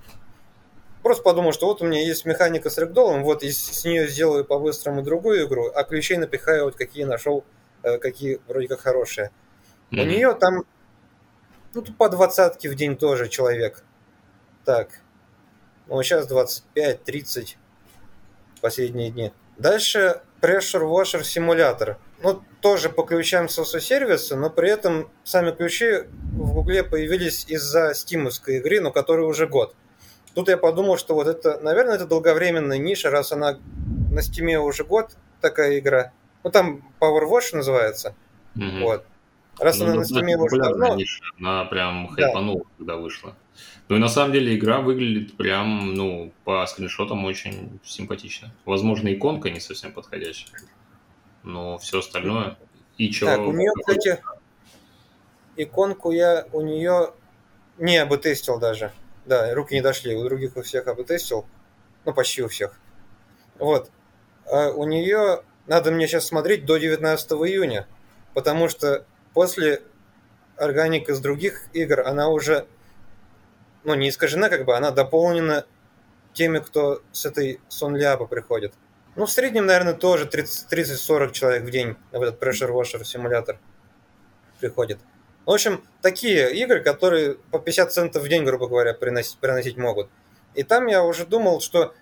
Просто 1.01 1.23
подумал, 1.23 1.51
что 1.51 1.65
вот 1.65 1.81
у 1.81 1.85
меня 1.85 2.05
есть 2.05 2.25
механика 2.25 2.69
с 2.69 2.77
рэгдолом, 2.77 3.23
вот 3.23 3.41
и 3.41 3.51
с 3.51 3.83
нее 3.85 4.07
сделаю 4.07 4.45
по-быстрому 4.45 5.01
другую 5.01 5.47
игру, 5.47 5.71
а 5.73 5.83
ключей 5.83 6.17
напихаю 6.17 6.65
вот 6.65 6.75
какие 6.75 7.05
нашел, 7.05 7.43
э, 7.81 7.97
какие 7.97 8.39
вроде 8.47 8.67
как 8.67 8.81
хорошие. 8.81 9.31
Mm-hmm. 9.91 10.01
У 10.01 10.05
нее 10.05 10.33
там 10.33 10.65
ну, 11.73 11.83
по 11.97 12.09
двадцатке 12.09 12.69
в 12.69 12.75
день 12.75 12.97
тоже 12.97 13.29
человек. 13.29 13.83
Так. 14.65 15.01
Ну, 15.87 16.01
сейчас 16.03 16.29
25-30 16.29 17.55
последние 18.61 19.11
дни. 19.11 19.31
Дальше 19.57 20.21
Pressure 20.41 20.83
Washer 20.83 21.21
Simulator. 21.21 21.97
Ну, 22.21 22.43
тоже 22.61 22.89
по 22.89 23.03
ключам 23.03 23.45
so-so 23.45 23.79
сервиса, 23.79 24.35
но 24.35 24.49
при 24.49 24.69
этом 24.69 25.09
сами 25.23 25.51
ключи 25.51 26.03
в 26.33 26.53
Гугле 26.53 26.83
появились 26.83 27.45
из-за 27.47 27.93
стимовской 27.93 28.57
игры, 28.57 28.81
но 28.81 28.91
которой 28.91 29.25
уже 29.25 29.47
год. 29.47 29.75
тут 30.33 30.49
я 30.49 30.57
подумал, 30.57 30.97
что 30.97 31.15
вот 31.15 31.27
это, 31.27 31.59
наверное, 31.59 31.95
это 31.95 32.05
долговременная 32.05 32.77
ниша, 32.77 33.09
раз 33.09 33.31
она 33.31 33.57
на 34.11 34.21
стиме 34.21 34.59
уже 34.59 34.83
год 34.83 35.11
такая 35.41 35.79
игра. 35.79 36.11
Ну, 36.43 36.51
там 36.51 36.93
Power 36.99 37.23
Wash 37.29 37.55
называется. 37.55 38.15
Мгм. 38.55 38.83
Вот. 38.83 39.05
Раз 39.59 39.79
Ну, 39.79 39.85
она 39.85 39.95
на 39.95 40.05
стиме 40.05 40.37
уже 40.37 40.57
давно, 40.57 40.97
она 41.37 41.65
прям 41.65 42.07
Да. 42.07 42.13
хайпанула, 42.23 42.63
когда 42.77 42.95
вышла. 42.97 43.35
Ну 43.89 43.95
и 43.97 43.99
на 43.99 44.07
самом 44.07 44.31
деле 44.33 44.55
игра 44.55 44.79
выглядит 44.79 45.35
прям, 45.35 45.93
ну, 45.93 46.31
по 46.45 46.65
скриншотам 46.67 47.25
очень 47.25 47.79
симпатично. 47.83 48.53
Возможно, 48.65 49.13
иконка 49.13 49.49
не 49.49 49.59
совсем 49.59 49.91
подходящая, 49.91 50.61
но 51.43 51.77
все 51.79 51.99
остальное. 51.99 52.57
И 52.97 53.09
чё, 53.11 53.25
Так, 53.25 53.39
у 53.41 53.51
нее, 53.51 53.71
кстати, 53.79 54.21
иконку 55.55 56.11
я 56.11 56.45
у 56.53 56.61
нее 56.61 57.13
не 57.77 57.97
обытестил 57.97 58.59
даже. 58.59 58.91
Да, 59.25 59.53
руки 59.53 59.73
не 59.73 59.81
дошли. 59.81 60.15
У 60.15 60.23
других 60.23 60.55
у 60.57 60.61
всех 60.61 60.87
обытестил. 60.87 61.45
Ну, 62.05 62.13
почти 62.13 62.43
у 62.43 62.47
всех. 62.47 62.79
Вот. 63.57 63.91
А 64.45 64.69
у 64.71 64.85
нее 64.85 65.43
надо 65.67 65.91
мне 65.91 66.07
сейчас 66.07 66.25
смотреть 66.27 66.65
до 66.65 66.77
19 66.77 67.31
июня. 67.31 67.87
Потому 68.33 68.69
что 68.69 69.05
после 69.33 69.81
органик 70.57 71.09
из 71.09 71.19
других 71.19 71.63
игр 71.73 72.01
она 72.01 72.29
уже 72.29 72.67
ну, 73.83 73.95
не 73.95 74.09
искажена, 74.09 74.49
как 74.49 74.65
бы, 74.65 74.75
она 74.75 74.91
дополнена 74.91 75.65
теми, 76.33 76.59
кто 76.59 77.01
с 77.11 77.25
этой 77.25 77.59
Сонляпа 77.69 78.25
приходит. 78.25 78.73
Ну, 79.15 79.25
в 79.25 79.31
среднем, 79.31 79.65
наверное, 79.65 79.93
тоже 79.93 80.25
30 80.25 80.71
30-40 80.71 81.31
человек 81.31 81.63
в 81.63 81.71
день 81.71 81.95
в 82.11 82.21
этот 82.21 82.41
Pressure 82.41 82.71
Washer 82.71 83.03
симулятор 83.03 83.59
приходит. 84.59 84.99
В 85.45 85.51
общем, 85.51 85.83
такие 86.01 86.53
игры, 86.55 86.81
которые 86.81 87.35
по 87.51 87.59
50 87.59 87.91
центов 87.91 88.23
в 88.23 88.27
день, 88.27 88.43
грубо 88.43 88.67
говоря, 88.67 88.93
приносить, 88.93 89.37
приносить 89.39 89.77
могут. 89.77 90.09
И 90.53 90.63
там 90.63 90.87
я 90.87 91.03
уже 91.03 91.25
думал, 91.25 91.59
что 91.61 91.93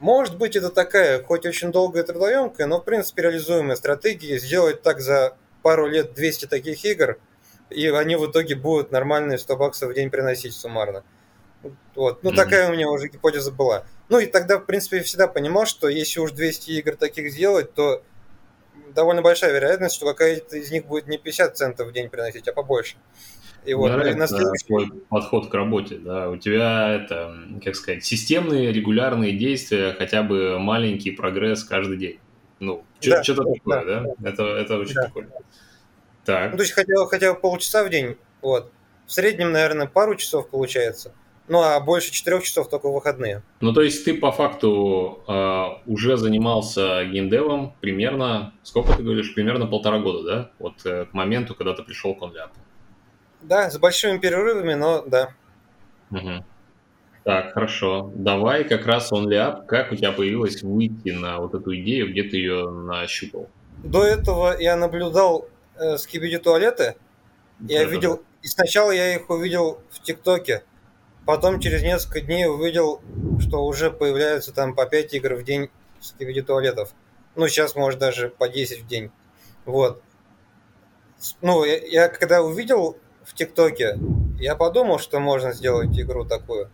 может 0.00 0.36
быть 0.36 0.56
это 0.56 0.70
такая, 0.70 1.22
хоть 1.22 1.46
очень 1.46 1.72
долгая 1.72 2.02
трудоемкая, 2.02 2.66
но 2.66 2.80
в 2.80 2.84
принципе 2.84 3.22
реализуемая 3.22 3.76
стратегия 3.76 4.38
сделать 4.38 4.82
так 4.82 5.00
за 5.00 5.36
пару 5.64 5.88
лет 5.88 6.12
200 6.12 6.46
таких 6.46 6.84
игр, 6.84 7.18
и 7.70 7.88
они 7.88 8.16
в 8.16 8.30
итоге 8.30 8.54
будут 8.54 8.92
нормальные 8.92 9.38
100 9.38 9.56
баксов 9.56 9.90
в 9.90 9.94
день 9.94 10.10
приносить 10.10 10.52
суммарно. 10.52 11.02
Вот. 11.94 12.22
Ну, 12.22 12.30
Мгм. 12.30 12.36
такая 12.36 12.68
у 12.68 12.72
меня 12.74 12.90
уже 12.90 13.08
гипотеза 13.08 13.50
была. 13.50 13.86
Ну, 14.10 14.18
и 14.18 14.26
тогда, 14.26 14.58
в 14.58 14.66
принципе, 14.66 14.98
я 14.98 15.02
всегда 15.02 15.26
понимал, 15.26 15.64
что 15.64 15.88
если 15.88 16.20
уж 16.20 16.32
200 16.32 16.70
игр 16.72 16.96
таких 16.96 17.32
сделать, 17.32 17.72
то 17.72 18.02
довольно 18.94 19.22
большая 19.22 19.54
вероятность, 19.54 19.96
что 19.96 20.06
какая-то 20.06 20.58
из 20.58 20.70
них 20.70 20.84
будет 20.84 21.06
не 21.08 21.16
50 21.16 21.56
центов 21.56 21.88
в 21.88 21.92
день 21.92 22.10
приносить, 22.10 22.46
а 22.46 22.52
побольше. 22.52 22.96
И 23.64 23.72
вот, 23.72 23.90
ну, 23.90 24.04
и 24.04 24.12
на 24.12 24.26
следующий... 24.26 24.66
твой 24.66 24.92
подход 25.08 25.48
к 25.48 25.54
работе, 25.54 25.96
да. 25.96 26.28
У 26.28 26.36
тебя 26.36 26.94
это, 26.94 27.34
как 27.64 27.74
сказать, 27.74 28.04
системные, 28.04 28.70
регулярные 28.70 29.32
действия, 29.32 29.94
хотя 29.96 30.22
бы 30.22 30.58
маленький 30.58 31.12
прогресс 31.12 31.64
каждый 31.64 31.96
день. 31.96 32.18
Ну, 32.64 32.84
Да, 33.02 33.22
что-то 33.22 33.44
да, 33.44 33.52
такое, 33.52 33.84
да? 33.84 34.28
Это, 34.28 34.42
это 34.44 34.78
очень 34.78 34.94
Да. 34.94 35.04
прикольно. 35.04 35.30
Так. 36.24 36.50
Ну, 36.52 36.56
то 36.56 36.62
есть 36.62 36.74
хотя, 36.74 36.94
хотя 37.06 37.34
бы 37.34 37.40
полчаса 37.40 37.84
в 37.84 37.90
день, 37.90 38.16
вот. 38.40 38.70
В 39.06 39.12
среднем, 39.12 39.52
наверное, 39.52 39.86
пару 39.86 40.14
часов 40.14 40.48
получается. 40.48 41.12
Ну, 41.46 41.60
а 41.60 41.78
больше 41.80 42.10
четырех 42.10 42.42
часов 42.42 42.70
только 42.70 42.88
в 42.88 42.94
выходные. 42.94 43.42
Ну, 43.60 43.74
то 43.74 43.82
есть 43.82 44.02
ты 44.06 44.14
по 44.14 44.32
факту 44.32 45.22
э, 45.28 45.64
уже 45.86 46.16
занимался 46.16 47.04
геймдевом 47.04 47.76
примерно, 47.82 48.54
сколько 48.62 48.94
ты 48.94 49.02
говоришь, 49.02 49.34
примерно 49.34 49.66
полтора 49.66 49.98
года, 49.98 50.22
да? 50.22 50.50
Вот 50.58 50.86
э, 50.86 51.04
к 51.04 51.12
моменту, 51.12 51.54
когда 51.54 51.74
ты 51.74 51.82
пришел 51.82 52.14
к 52.14 52.22
OnLab. 52.22 52.48
Да, 53.42 53.70
с 53.70 53.78
большими 53.78 54.16
перерывами, 54.16 54.72
но 54.72 55.02
да. 55.02 55.34
Мгм. 56.08 56.44
Так, 57.24 57.54
хорошо. 57.54 58.12
Давай 58.14 58.64
как 58.64 58.86
раз 58.86 59.10
OnLab, 59.10 59.64
как 59.66 59.92
у 59.92 59.96
тебя 59.96 60.12
появилось 60.12 60.62
выйти 60.62 61.08
на 61.08 61.38
вот 61.40 61.54
эту 61.54 61.74
идею, 61.76 62.10
где 62.10 62.22
ты 62.22 62.36
ее 62.36 62.70
нащупал? 62.70 63.48
До 63.82 64.04
этого 64.04 64.60
я 64.60 64.76
наблюдал 64.76 65.48
э, 65.76 65.96
скибиди 65.96 66.38
туалеты. 66.38 66.96
Я 67.60 67.80
Да-да-да. 67.80 67.84
видел, 67.84 68.22
и 68.42 68.46
сначала 68.46 68.90
я 68.90 69.14
их 69.14 69.30
увидел 69.30 69.80
в 69.90 70.02
ТикТоке, 70.02 70.64
потом 71.24 71.60
через 71.60 71.82
несколько 71.82 72.20
дней 72.20 72.46
увидел, 72.46 73.00
что 73.40 73.64
уже 73.64 73.90
появляются 73.90 74.52
там 74.52 74.74
по 74.74 74.84
5 74.84 75.14
игр 75.14 75.34
в 75.34 75.44
день 75.44 75.70
скибиди 76.00 76.42
туалетов. 76.42 76.92
Ну, 77.36 77.48
сейчас, 77.48 77.74
может, 77.74 77.98
даже 77.98 78.28
по 78.28 78.48
10 78.48 78.82
в 78.82 78.86
день. 78.86 79.10
Вот. 79.64 80.02
Ну, 81.40 81.64
я, 81.64 81.78
я 81.78 82.08
когда 82.08 82.42
увидел 82.42 82.98
в 83.22 83.34
ТикТоке, 83.34 83.98
я 84.38 84.56
подумал, 84.56 84.98
что 84.98 85.20
можно 85.20 85.52
сделать 85.54 85.98
игру 85.98 86.26
такую. 86.26 86.70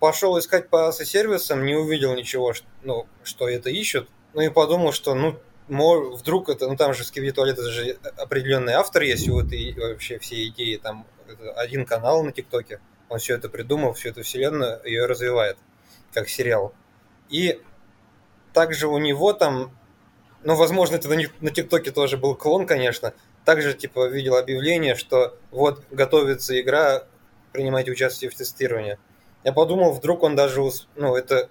Пошел 0.00 0.38
искать 0.38 0.70
по 0.70 0.88
АСо-сервисам, 0.88 1.64
не 1.64 1.76
увидел 1.76 2.14
ничего, 2.14 2.54
ш- 2.54 2.64
ну, 2.82 3.06
что 3.22 3.48
это 3.48 3.68
ищут. 3.70 4.08
Ну 4.32 4.40
и 4.40 4.48
подумал, 4.48 4.92
что, 4.92 5.14
ну, 5.14 5.38
вдруг 5.68 6.48
это, 6.48 6.68
ну 6.68 6.76
там 6.76 6.94
же 6.94 7.04
Скибиди 7.04 7.32
Туалет, 7.32 7.58
это 7.58 7.70
же 7.70 7.98
определенный 8.16 8.72
автор 8.72 9.02
есть 9.02 9.28
у 9.28 9.38
этой 9.40 9.74
вообще 9.74 10.18
всей 10.18 10.48
идеи, 10.48 10.76
там 10.76 11.06
один 11.56 11.84
канал 11.84 12.24
на 12.24 12.32
ТикТоке, 12.32 12.80
он 13.08 13.18
все 13.18 13.36
это 13.36 13.48
придумал, 13.48 13.92
всю 13.92 14.08
эту 14.08 14.22
вселенную 14.22 14.80
ее 14.84 15.06
развивает, 15.06 15.58
как 16.12 16.28
сериал. 16.28 16.74
И 17.28 17.60
также 18.52 18.88
у 18.88 18.98
него 18.98 19.32
там, 19.32 19.76
ну, 20.42 20.56
возможно, 20.56 20.96
это 20.96 21.08
на 21.40 21.50
ТикТоке 21.50 21.90
тоже 21.92 22.16
был 22.16 22.34
клон, 22.34 22.66
конечно, 22.66 23.12
также, 23.44 23.74
типа, 23.74 24.08
видел 24.08 24.36
объявление, 24.36 24.94
что 24.94 25.36
вот 25.50 25.84
готовится 25.90 26.60
игра, 26.60 27.04
принимайте 27.52 27.90
участие 27.90 28.30
в 28.30 28.34
тестировании. 28.34 28.98
Я 29.44 29.52
подумал, 29.52 29.92
вдруг 29.92 30.22
он 30.22 30.36
даже, 30.36 30.60
ну, 30.96 31.16
это, 31.16 31.48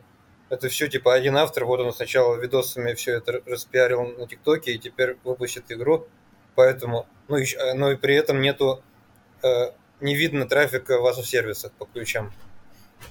это 0.49 0.69
все, 0.69 0.87
типа, 0.87 1.13
один 1.13 1.37
автор, 1.37 1.65
вот 1.65 1.79
он 1.79 1.91
сначала 1.93 2.35
видосами 2.35 2.93
все 2.93 3.17
это 3.17 3.41
распиарил 3.45 4.03
на 4.17 4.27
ТикТоке 4.27 4.73
и 4.73 4.77
теперь 4.79 5.17
выпустит 5.23 5.71
игру, 5.71 6.07
поэтому, 6.55 7.07
ну, 7.27 7.43
щ- 7.43 7.57
э, 7.57 7.73
но 7.73 7.91
и 7.91 7.95
при 7.95 8.15
этом 8.15 8.41
нету, 8.41 8.83
э, 9.43 9.71
не 10.01 10.15
видно 10.15 10.47
трафика 10.47 10.99
в 10.99 11.07
ASO-сервисах 11.07 11.71
по 11.73 11.85
ключам. 11.85 12.31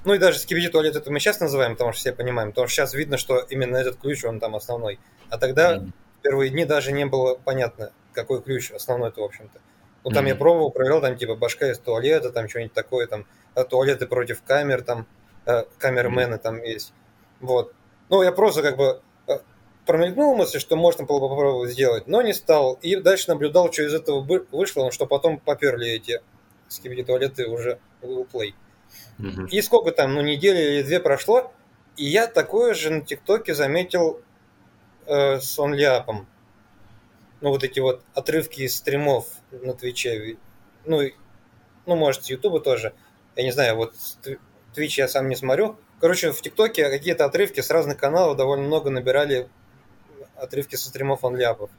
Ну 0.05 0.15
и 0.15 0.19
даже 0.19 0.39
скибиди 0.39 0.69
туалет 0.69 0.97
это 0.97 1.11
мы 1.11 1.19
сейчас 1.19 1.41
называем, 1.41 1.73
потому 1.73 1.93
что 1.93 2.01
все 2.01 2.13
понимаем, 2.13 2.51
потому 2.51 2.67
что 2.69 2.77
сейчас 2.77 2.95
видно, 2.95 3.17
что 3.19 3.39
именно 3.39 3.77
этот 3.77 3.97
ключ, 3.97 4.25
он 4.25 4.39
там 4.39 4.55
основной. 4.55 5.01
А 5.31 5.39
тогда 5.39 5.77
Мгм. 5.77 5.93
в 6.19 6.23
первые 6.23 6.51
дни 6.51 6.65
даже 6.65 6.93
не 6.93 7.07
было 7.07 7.35
понятно, 7.35 7.93
какой 8.13 8.43
ключ 8.43 8.71
основной-то, 8.71 9.23
в 9.23 9.25
общем-то. 9.25 9.59
Ну, 10.09 10.15
там 10.15 10.27
я 10.27 10.35
Мгм. 10.35 10.39
пробовал, 10.39 10.71
проверял, 10.71 11.01
там, 11.01 11.17
типа, 11.17 11.35
башка 11.37 11.71
из 11.71 11.79
туалета, 11.79 12.31
там, 12.31 12.49
что-нибудь 12.49 12.73
такое, 12.73 13.07
там, 13.07 13.27
а, 13.55 13.65
туалеты 13.65 14.07
против 14.07 14.43
камер, 14.43 14.83
там, 14.83 15.07
э, 15.47 15.65
камермены 15.79 16.39
там 16.39 16.63
есть. 16.63 16.93
Вот. 17.41 17.75
Ну, 18.09 18.23
я 18.23 18.33
просто, 18.33 18.63
как 18.63 18.77
бы, 18.77 19.03
э, 19.27 19.39
промелькнул 19.87 20.35
мысль, 20.35 20.59
что 20.61 20.77
можно 20.77 21.05
было 21.05 21.21
бы 21.21 21.29
попробовать 21.29 21.71
сделать, 21.73 22.07
но 22.07 22.23
не 22.23 22.33
стал. 22.33 22.79
И 22.83 22.97
дальше 22.97 23.29
наблюдал, 23.29 23.73
что 23.73 23.83
из 23.83 23.95
этого 23.95 24.27
вышло, 24.51 24.91
что 24.93 25.07
потом 25.07 25.39
поперли 25.39 25.89
эти 25.89 26.21
скибиди 26.69 27.03
туалеты 27.05 27.47
уже 27.47 27.79
в 28.01 28.07
Google 28.07 28.27
Play. 28.33 28.55
Мгм. 29.19 29.47
И 29.47 29.61
сколько 29.63 29.91
там, 29.93 30.15
ну, 30.15 30.23
недели 30.23 30.77
или 30.77 30.83
две 30.83 31.01
прошло, 31.01 31.53
и 31.97 32.05
я 32.05 32.27
такое 32.27 32.75
же 32.75 32.91
на 32.91 33.01
ТикТоке 33.03 33.55
заметил 33.55 34.21
э, 35.07 35.41
с 35.41 35.59
онляпом. 35.59 36.27
Ну, 37.41 37.51
вот 37.51 37.65
эти 37.65 37.81
вот 37.81 38.03
отрывки 38.15 38.63
из 38.63 38.77
стримов 38.77 39.27
на 39.51 39.75
Твиче. 39.75 40.37
Ну, 40.85 41.01
ну, 41.87 41.97
может, 41.97 42.25
с 42.25 42.31
Ютуба 42.31 42.61
тоже. 42.61 42.95
Я 43.37 43.45
не 43.45 43.53
знаю, 43.53 43.77
вот 43.77 43.95
Твич 44.75 44.99
я 44.99 45.09
сам 45.09 45.29
не 45.29 45.37
смотрю. 45.37 45.77
Короче, 46.01 46.33
в 46.33 46.41
ТикТоке 46.41 46.89
какие-то 46.89 47.25
отрывки 47.25 47.61
с 47.61 47.71
разных 47.71 47.99
каналов 47.99 48.37
довольно 48.37 48.65
много 48.65 48.91
набирали 48.91 49.49
отрывки 50.37 50.77
со 50.77 50.89
стримов 50.89 51.25
онляпов. 51.25 51.71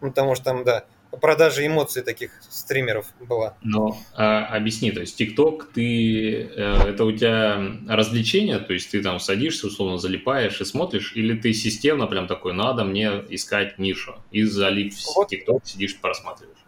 Ну, 0.00 0.10
потому 0.10 0.34
что 0.34 0.44
там, 0.44 0.64
да, 0.64 0.84
продажа 1.20 1.66
эмоций 1.66 2.02
таких 2.02 2.30
стримеров 2.48 3.06
была. 3.20 3.56
Но 3.62 3.96
а, 4.14 4.46
объясни, 4.46 4.90
то 4.90 5.00
есть 5.00 5.16
ТикТок, 5.16 5.70
ты 5.72 6.42
э, 6.42 6.88
это 6.88 7.04
у 7.04 7.12
тебя 7.12 7.60
развлечение, 7.88 8.58
то 8.58 8.72
есть 8.72 8.90
ты 8.90 9.02
там 9.02 9.20
садишься, 9.20 9.66
условно 9.66 9.98
залипаешь 9.98 10.60
и 10.60 10.64
смотришь, 10.64 11.12
или 11.14 11.38
ты 11.38 11.52
системно 11.52 12.06
прям 12.06 12.26
такой, 12.26 12.52
надо 12.52 12.84
мне 12.84 13.24
искать 13.28 13.78
нишу, 13.78 14.16
и 14.30 14.42
залип 14.42 14.92
в. 14.92 15.26
ТикТок, 15.28 15.64
сидишь 15.64 15.98
просматриваешь. 16.00 16.63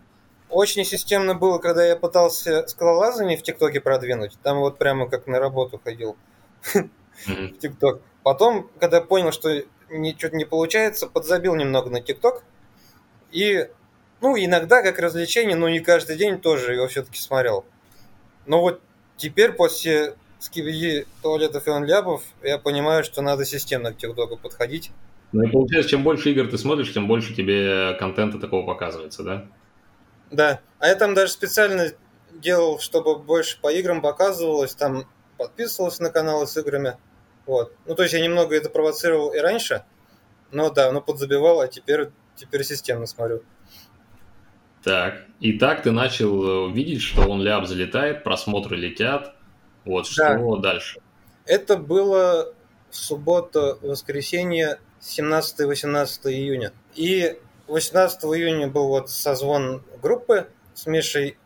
Очень 0.49 0.85
системно 0.85 1.35
было, 1.35 1.59
когда 1.59 1.85
я 1.85 1.97
пытался 1.97 2.67
скалолазание 2.69 3.37
в 3.37 3.43
ТикТоке 3.43 3.81
продвинуть. 3.81 4.39
Там 4.43 4.59
вот 4.59 4.79
прямо 4.79 5.09
как 5.09 5.27
на 5.27 5.39
работу 5.39 5.81
ходил 5.83 6.17
в 6.73 7.59
ТикТок. 7.59 8.01
Потом, 8.23 8.71
когда 8.79 9.01
понял, 9.01 9.33
что 9.33 9.63
что-то 10.19 10.37
не 10.37 10.45
получается, 10.45 11.07
подзабил 11.07 11.55
немного 11.55 11.91
на 11.91 12.01
ТикТок. 12.01 12.45
И, 13.33 13.69
ну, 14.21 14.37
иногда 14.37 14.83
как 14.83 14.99
развлечение, 14.99 15.57
но 15.57 15.69
не 15.69 15.81
каждый 15.81 16.17
день 16.17 16.41
тоже 16.41 16.75
его 16.75 16.87
все-таки 16.87 17.19
смотрел. 17.19 17.65
Но 18.47 18.61
вот 18.61 18.81
теперь 19.17 19.53
после 19.53 20.15
скибиди 20.39 21.07
туалетов 21.23 21.67
и 21.67 21.71
онлябов 21.71 22.23
я 22.43 22.59
понимаю, 22.59 23.03
что 23.05 23.21
надо 23.21 23.45
системно 23.45 23.93
к 23.93 23.97
ТикТоку 23.97 24.37
подходить. 24.37 24.91
Ну 25.33 25.43
и 25.43 25.51
получается, 25.51 25.91
чем 25.91 26.05
больше 26.05 26.31
игр 26.31 26.49
ты 26.49 26.57
смотришь, 26.57 26.93
тем 26.93 27.09
больше 27.09 27.35
тебе 27.35 27.95
контента 27.99 28.39
такого 28.39 28.65
показывается, 28.65 29.23
да? 29.25 29.47
Да, 30.31 30.61
а 30.79 30.89
я 30.89 30.95
там 30.97 31.15
даже 31.15 31.33
специально 31.33 31.93
делал, 32.33 32.79
чтобы 32.79 33.17
больше 33.17 33.61
по 33.61 33.73
играм 33.73 34.03
показывалось, 34.03 34.75
там 34.75 35.05
подписывался 35.39 36.03
на 36.03 36.11
каналы 36.11 36.47
с 36.47 36.57
играми. 36.57 36.97
Вот. 37.47 37.73
Ну, 37.87 37.95
то 37.95 38.03
есть 38.03 38.15
я 38.15 38.21
немного 38.21 38.57
это 38.57 38.69
провоцировал 38.71 39.33
и 39.33 39.39
раньше, 39.39 39.85
но 40.51 40.71
да, 40.71 40.91
ну 40.91 41.01
подзабивал, 41.01 41.61
а 41.61 41.69
теперь, 41.69 42.11
теперь 42.35 42.65
системно 42.65 43.07
смотрю. 43.07 43.43
Так, 44.83 45.25
и 45.41 45.59
так 45.59 45.83
ты 45.83 45.91
начал 45.91 46.69
э, 46.69 46.73
видеть, 46.73 47.03
что 47.03 47.29
он 47.29 47.43
ляп 47.43 47.67
залетает, 47.67 48.23
просмотры 48.23 48.77
летят. 48.77 49.35
Вот, 49.85 50.07
что 50.07 50.57
да. 50.57 50.73
дальше? 50.73 51.01
Это 51.45 51.77
было 51.77 52.55
в 52.91 52.97
субботу, 52.97 53.79
воскресенье, 53.83 54.79
17-18 55.01 56.31
июня. 56.33 56.73
И 56.95 57.39
18 57.68 58.22
июня 58.24 58.68
был 58.68 58.88
вот 58.88 59.11
созвон 59.11 59.85
группы 60.02 60.48
с 60.74 60.87
Мишей. 60.87 61.37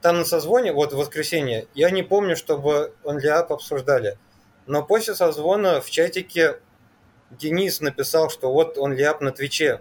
Там 0.00 0.18
на 0.18 0.24
созвоне, 0.24 0.72
вот 0.72 0.92
в 0.92 0.96
воскресенье, 0.96 1.66
я 1.74 1.90
не 1.90 2.02
помню, 2.02 2.36
чтобы 2.36 2.94
он 3.02 3.18
ляп 3.18 3.52
обсуждали. 3.52 4.18
Но 4.66 4.84
после 4.84 5.14
созвона 5.14 5.80
в 5.80 5.90
чатике 5.90 6.60
Денис 7.30 7.80
написал, 7.80 8.30
что 8.30 8.52
вот 8.52 8.78
он 8.78 8.92
ляп 8.92 9.20
на 9.20 9.32
Твиче 9.32 9.80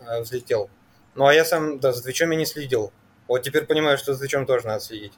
э, 0.00 0.20
взлетел. 0.20 0.70
Ну, 1.14 1.26
а 1.26 1.34
я 1.34 1.44
сам, 1.44 1.80
да, 1.80 1.92
за 1.92 2.02
Твичом 2.02 2.30
я 2.30 2.36
не 2.36 2.46
следил. 2.46 2.92
Вот 3.26 3.42
теперь 3.42 3.66
понимаю, 3.66 3.98
что 3.98 4.14
за 4.14 4.20
Твичом 4.20 4.46
тоже 4.46 4.66
надо 4.66 4.80
следить. 4.80 5.14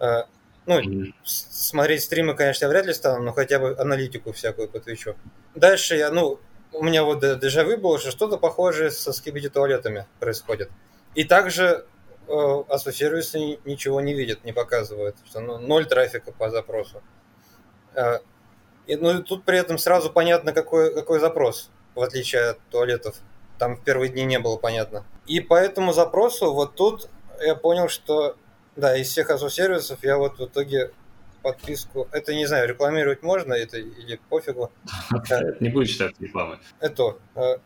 Э, 0.00 0.24
ну, 0.66 0.80
смотреть 1.24 2.02
стримы, 2.02 2.34
конечно, 2.34 2.66
я 2.66 2.68
вряд 2.68 2.86
ли 2.86 2.92
стану, 2.92 3.22
но 3.22 3.32
хотя 3.32 3.58
бы 3.58 3.76
аналитику 3.78 4.32
всякую 4.32 4.68
по 4.68 4.80
Твичу. 4.80 5.16
Дальше 5.54 5.96
я, 5.96 6.10
ну, 6.10 6.40
у 6.72 6.82
меня 6.82 7.04
вот 7.04 7.20
дежавю 7.20 7.78
было, 7.78 7.98
что 7.98 8.10
что-то 8.10 8.38
похожее 8.38 8.90
со 8.90 9.12
скибиди 9.12 9.48
туалетами 9.48 10.06
происходит. 10.20 10.70
И 11.14 11.24
также 11.24 11.86
э, 12.26 12.30
ASO-сервисы 12.30 13.58
ничего 13.64 14.00
не 14.00 14.14
видят, 14.14 14.44
не 14.44 14.52
показывают, 14.52 15.16
что 15.26 15.40
ну, 15.40 15.58
ноль 15.58 15.86
трафика 15.86 16.32
по 16.32 16.50
запросу. 16.50 17.02
Э, 17.94 18.18
и, 18.86 18.96
ну, 18.96 19.22
тут 19.22 19.44
при 19.44 19.58
этом 19.58 19.78
сразу 19.78 20.10
понятно, 20.10 20.52
какой, 20.52 20.94
какой 20.94 21.20
запрос, 21.20 21.70
в 21.94 22.02
отличие 22.02 22.50
от 22.50 22.58
туалетов. 22.70 23.16
Там 23.58 23.76
в 23.76 23.82
первые 23.82 24.10
дни 24.10 24.24
не 24.24 24.38
было 24.38 24.56
понятно. 24.56 25.04
И 25.26 25.40
по 25.40 25.54
этому 25.54 25.92
запросу 25.92 26.52
вот 26.52 26.74
тут 26.74 27.08
я 27.40 27.54
понял, 27.54 27.88
что 27.88 28.36
да, 28.76 28.96
из 28.96 29.08
всех 29.08 29.30
ASO-сервисов 29.30 29.98
я 30.02 30.16
вот 30.16 30.38
в 30.38 30.44
итоге 30.46 30.92
подписку. 31.42 32.08
Это 32.12 32.34
не 32.34 32.46
знаю, 32.46 32.68
рекламировать 32.68 33.22
можно 33.22 33.54
это 33.54 33.78
или 33.78 34.20
пофигу. 34.28 34.70
Не 35.60 35.68
будет 35.68 35.88
считать 35.88 36.14
рекламой. 36.20 36.58
Это 36.80 37.16
э, 37.34 37.56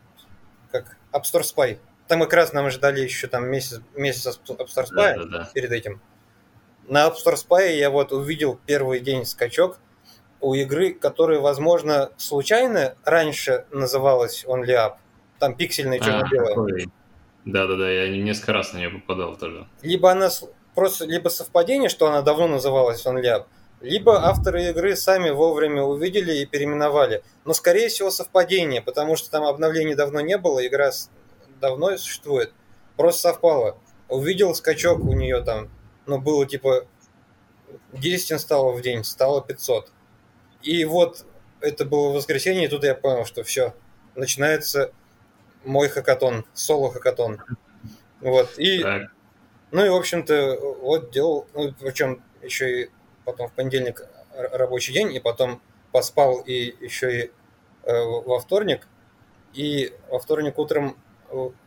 как 0.71 0.97
App 1.11 1.23
Store 1.23 1.43
Spy. 1.43 1.77
Там 2.07 2.21
как 2.21 2.33
раз 2.33 2.53
нам 2.53 2.69
ждали 2.69 3.01
еще 3.01 3.27
там 3.27 3.47
месяц, 3.47 3.81
месяц 3.95 4.39
App 4.47 4.67
Store 4.67 4.85
Spy 4.85 4.95
да, 4.95 5.15
да, 5.15 5.25
да. 5.25 5.49
перед 5.53 5.71
этим. 5.71 6.01
На 6.87 7.07
App 7.07 7.13
Store 7.13 7.35
Spy 7.35 7.75
я 7.75 7.89
вот 7.89 8.11
увидел 8.11 8.59
первый 8.65 8.99
день 8.99 9.25
скачок 9.25 9.79
у 10.41 10.53
игры, 10.53 10.93
которая, 10.93 11.39
возможно, 11.39 12.11
случайно 12.17 12.95
раньше 13.05 13.65
называлась 13.71 14.43
Only 14.45 14.71
Up. 14.71 14.95
Там 15.39 15.55
пиксельная 15.55 15.99
черно-белая. 15.99 16.87
Да-да-да, 17.45 17.89
я 17.89 18.09
несколько 18.09 18.53
раз 18.53 18.73
на 18.73 18.77
нее 18.77 18.89
попадал 18.89 19.35
тоже. 19.37 19.67
Либо 19.81 20.11
она 20.11 20.29
просто 20.75 21.05
либо 21.05 21.29
совпадение, 21.29 21.89
что 21.89 22.07
она 22.07 22.21
давно 22.21 22.47
называлась 22.47 23.05
Only 23.05 23.23
Up, 23.23 23.45
либо 23.83 24.23
авторы 24.23 24.69
игры 24.69 24.95
сами 24.95 25.29
вовремя 25.29 25.83
увидели 25.83 26.37
и 26.37 26.45
переименовали. 26.45 27.21
Но, 27.43 27.53
скорее 27.53 27.89
всего, 27.89 28.09
совпадение, 28.11 28.81
потому 28.81 29.17
что 29.17 29.29
там 29.29 29.43
обновлений 29.43 29.93
давно 29.93 30.21
не 30.21 30.37
было, 30.37 30.65
игра 30.65 30.91
давно 31.59 31.95
существует. 31.97 32.53
Просто 32.95 33.21
совпало. 33.23 33.77
Увидел 34.07 34.55
скачок 34.55 35.03
у 35.03 35.11
нее 35.13 35.41
там, 35.41 35.69
ну, 36.05 36.17
было 36.17 36.45
типа 36.45 36.87
10 37.91 38.31
инсталлов 38.31 38.77
в 38.77 38.81
день, 38.81 39.03
стало 39.03 39.41
500. 39.41 39.91
И 40.61 40.85
вот 40.85 41.25
это 41.59 41.83
было 41.83 42.13
воскресенье, 42.13 42.65
и 42.65 42.69
тут 42.69 42.85
я 42.85 42.95
понял, 42.95 43.25
что 43.25 43.43
все, 43.43 43.73
начинается 44.15 44.93
мой 45.65 45.89
хакатон, 45.89 46.45
соло-хакатон. 46.53 47.41
Вот, 48.21 48.57
и... 48.57 48.81
Так. 48.81 49.11
Ну 49.71 49.83
и, 49.83 49.89
в 49.89 49.95
общем-то, 49.95 50.59
вот 50.81 51.11
делал, 51.11 51.47
ну, 51.55 51.73
причем 51.79 52.21
еще 52.43 52.83
и 52.83 52.89
потом 53.25 53.47
в 53.47 53.53
понедельник 53.53 54.07
рабочий 54.35 54.93
день, 54.93 55.13
и 55.13 55.19
потом 55.19 55.61
поспал 55.91 56.39
и 56.39 56.75
еще 56.81 57.19
и 57.19 57.31
э, 57.83 58.03
во 58.03 58.39
вторник, 58.39 58.87
и 59.53 59.93
во 60.09 60.19
вторник 60.19 60.57
утром 60.57 60.97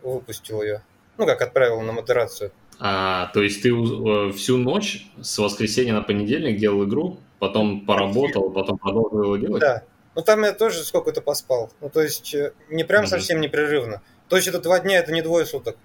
выпустил 0.03 0.62
ее. 0.62 0.83
Ну, 1.19 1.27
как 1.27 1.42
отправил 1.42 1.81
на 1.81 1.92
модерацию. 1.92 2.53
А, 2.79 3.31
то 3.33 3.42
есть 3.42 3.62
ты 3.62 3.71
э, 3.71 4.33
всю 4.33 4.59
ночь 4.59 5.07
с 5.21 5.38
воскресенья 5.38 5.95
на 5.95 6.03
понедельник 6.03 6.59
делал 6.59 6.85
игру, 6.85 7.19
потом 7.38 7.87
поработал, 7.87 8.51
потом 8.51 8.79
продолжил 8.79 9.23
его 9.23 9.37
делать? 9.37 9.61
Да. 9.61 9.83
Ну, 10.14 10.23
там 10.23 10.45
я 10.45 10.53
тоже 10.53 10.83
сколько-то 10.83 11.21
поспал. 11.21 11.71
Ну, 11.81 11.88
то 11.88 12.03
есть 12.03 12.35
э, 12.35 12.53
не 12.69 12.85
прям 12.85 13.05
mm-hmm. 13.05 13.09
совсем 13.09 13.40
непрерывно. 13.40 14.03
То 14.29 14.37
есть 14.37 14.49
это 14.49 14.61
два 14.61 14.81
дня, 14.81 14.99
это 14.99 15.12
не 15.12 15.23
двое 15.23 15.47
суток. 15.47 15.77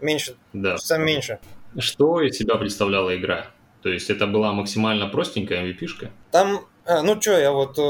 Меньше, 0.00 0.36
да. 0.52 0.76
часам 0.76 1.04
меньше. 1.04 1.40
Что 1.76 2.20
из 2.22 2.36
себя 2.36 2.54
представляла 2.54 3.16
игра? 3.16 3.46
То 3.82 3.88
есть 3.88 4.10
это 4.10 4.26
была 4.26 4.52
максимально 4.52 5.08
простенькая 5.08 5.64
MVP-шка? 5.64 6.10
Там, 6.30 6.66
а, 6.84 7.02
ну 7.02 7.20
что, 7.20 7.38
я 7.38 7.52
вот 7.52 7.78
э, 7.78 7.82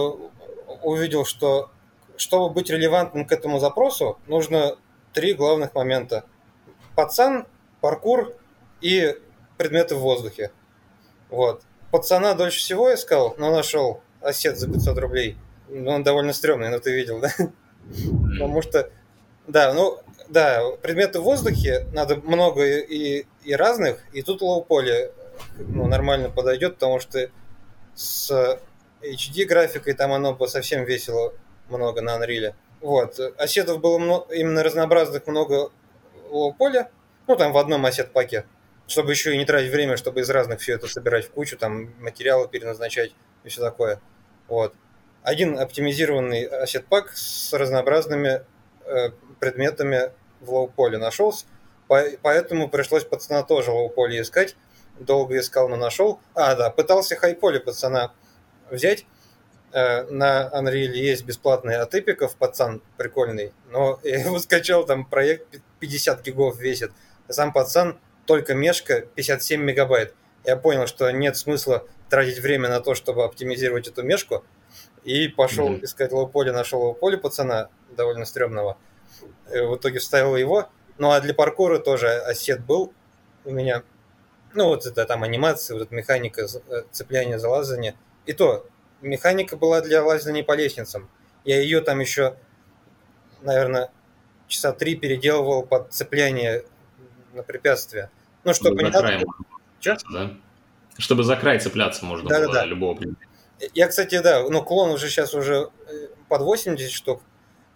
увидел, 0.82 1.24
что 1.24 1.70
чтобы 2.16 2.52
быть 2.52 2.70
релевантным 2.70 3.24
к 3.24 3.32
этому 3.32 3.58
запросу, 3.58 4.18
нужно 4.26 4.76
три 5.12 5.34
главных 5.34 5.74
момента. 5.74 6.24
Пацан, 6.94 7.46
паркур 7.80 8.34
и 8.80 9.16
предметы 9.56 9.94
в 9.94 10.00
воздухе. 10.00 10.50
Вот. 11.30 11.62
Пацана 11.90 12.34
дольше 12.34 12.58
всего 12.58 12.92
искал, 12.92 13.34
но 13.38 13.50
нашел 13.50 14.02
asset 14.20 14.58
за 14.58 14.70
500 14.70 14.98
рублей. 14.98 15.36
Ну, 15.68 15.90
он 15.90 16.02
довольно 16.02 16.32
стрёмный, 16.32 16.70
но 16.70 16.78
ты 16.78 16.92
видел, 16.92 17.20
да? 17.20 17.30
Потому 18.32 18.62
что, 18.62 18.90
да, 19.46 19.72
ну, 19.72 19.98
да, 20.28 20.62
предметы 20.82 21.20
в 21.20 21.24
воздухе 21.24 21.86
надо 21.92 22.16
много 22.16 22.64
и, 22.64 23.26
и 23.44 23.54
разных, 23.54 24.00
и 24.12 24.22
тут 24.22 24.42
low-poly 24.42 25.12
ну, 25.58 25.86
нормально 25.86 26.30
подойдет, 26.30 26.74
потому 26.74 27.00
что 27.00 27.30
с 27.94 28.60
HD 29.02 29.44
графикой 29.44 29.94
там 29.94 30.12
оно 30.12 30.34
бы 30.34 30.48
совсем 30.48 30.84
весело 30.84 31.32
много 31.68 32.00
на 32.00 32.16
Unreal. 32.16 32.54
Вот. 32.80 33.18
Asset 33.36 33.68
ов 33.68 33.80
было 33.80 33.98
много, 33.98 34.32
именно 34.34 34.62
разнообразных 34.62 35.26
много 35.26 35.70
low-poly, 36.30 36.90
ну 37.26 37.36
там 37.36 37.52
в 37.52 37.58
одном 37.58 37.84
asset 37.86 38.13
pack 38.13 38.34
е, 38.34 38.44
чтобы 38.86 39.12
еще 39.12 39.34
и 39.34 39.38
не 39.38 39.44
тратить 39.44 39.70
время, 39.70 39.96
чтобы 39.96 40.20
из 40.20 40.30
разных 40.30 40.60
все 40.60 40.74
это 40.74 40.86
собирать 40.86 41.26
в 41.26 41.30
кучу, 41.30 41.56
там 41.56 41.94
материалы 42.00 42.48
переназначать 42.48 43.14
и 43.44 43.48
все 43.48 43.60
такое. 43.60 44.00
Вот. 44.46 44.74
Один 45.22 45.58
оптимизированный 45.58 46.44
asset 46.44 46.81
pack 46.81 47.10
с 47.14 47.52
разнообразными 47.52 48.44
э, 48.86 49.10
предметами 49.40 50.12
в 50.40 50.52
low-poly 50.52 50.98
нашелся, 50.98 51.46
поэтому 51.86 52.68
пришлось 52.68 53.04
пацана 53.04 53.42
тоже 53.42 53.72
low-poly 53.72 54.22
искать, 54.22 54.56
долго 55.00 55.38
искал, 55.38 55.68
но 55.68 55.76
нашел. 55.76 56.20
А, 56.34 56.54
да, 56.54 56.70
пытался 56.70 57.16
high-poly 57.16 57.60
пацана 57.60 58.12
взять. 58.70 59.06
Э, 59.72 60.04
на 60.04 60.50
Unreal 60.54 60.92
есть 60.92 61.24
бесплатный 61.24 61.76
от 61.76 61.94
Epic 61.94 62.18
ов, 62.18 62.36
пацан 62.36 62.82
прикольный, 62.96 63.52
но 63.70 64.00
я 64.04 64.20
его 64.20 64.38
скачал, 64.38 64.86
там 64.86 65.04
проект 65.04 65.60
50 65.80 66.22
гигов 66.24 66.58
весит. 66.58 66.92
Сам 67.28 67.52
пацан 67.52 67.98
только 68.26 68.54
mesh 68.54 68.85
ка 68.85 69.00
57 69.00 69.60
мегабайт. 69.60 70.14
Я 70.44 70.56
понял, 70.56 70.86
что 70.86 71.10
нет 71.10 71.36
смысла 71.36 71.84
тратить 72.08 72.38
время 72.38 72.68
на 72.68 72.80
то, 72.80 72.94
чтобы 72.94 73.24
оптимизировать 73.24 73.88
эту 73.88 74.02
mesh 74.02 74.26
ку, 74.26 74.44
и 75.04 75.28
пошел 75.28 75.68
mm-hmm. 75.68 75.84
искать 75.84 76.12
low-poly, 76.12 76.52
нашел 76.52 76.80
low-poly 76.80 77.18
пацана, 77.18 77.68
довольно 77.90 78.24
стрёмного. 78.24 78.78
Э, 79.50 79.66
в 79.66 79.76
итоге 79.76 79.98
вставил 79.98 80.36
его. 80.36 80.68
Ну 80.96 81.10
а 81.10 81.20
для 81.20 81.34
паркура 81.34 81.78
тоже 81.78 82.08
asset 82.08 82.64
был 82.64 82.92
у 83.44 83.50
меня 83.50 83.82
ну, 84.54 84.66
вот 84.66 84.86
это 84.86 85.04
там 85.04 85.22
анимация, 85.22 85.76
вот 85.76 85.86
эта 85.86 85.94
механика 85.94 86.42
э, 86.42 86.82
цепляния, 86.90 87.38
залазания. 87.38 87.94
И 88.26 88.32
то, 88.32 88.66
механика 89.00 89.56
была 89.56 89.80
для 89.80 90.02
лазания 90.04 90.44
по 90.44 90.54
лестницам. 90.54 91.08
Я 91.44 91.60
ее 91.60 91.80
там 91.80 92.00
еще, 92.00 92.36
наверное, 93.42 93.90
часа 94.48 94.72
три 94.72 94.96
переделывал 94.96 95.62
под 95.62 95.92
цепляние 95.92 96.64
на 97.32 97.42
препятствие. 97.42 98.10
Ну, 98.44 98.54
чтобы 98.54 98.82
не 98.82 98.90
надо... 98.90 99.22
Да? 100.12 100.36
Чтобы 100.98 101.22
за 101.22 101.36
край 101.36 101.60
цепляться 101.60 102.04
можно 102.04 102.28
да, 102.28 102.40
было 102.40 102.52
да, 102.52 102.60
да. 102.60 102.66
любого 102.66 103.00
Я, 103.74 103.86
кстати, 103.86 104.20
да, 104.20 104.42
ну, 104.48 104.62
клон 104.62 104.90
уже 104.90 105.08
сейчас 105.08 105.34
уже 105.34 105.70
э, 105.86 106.08
под 106.28 106.42
80 106.42 106.90
штук. 106.90 107.22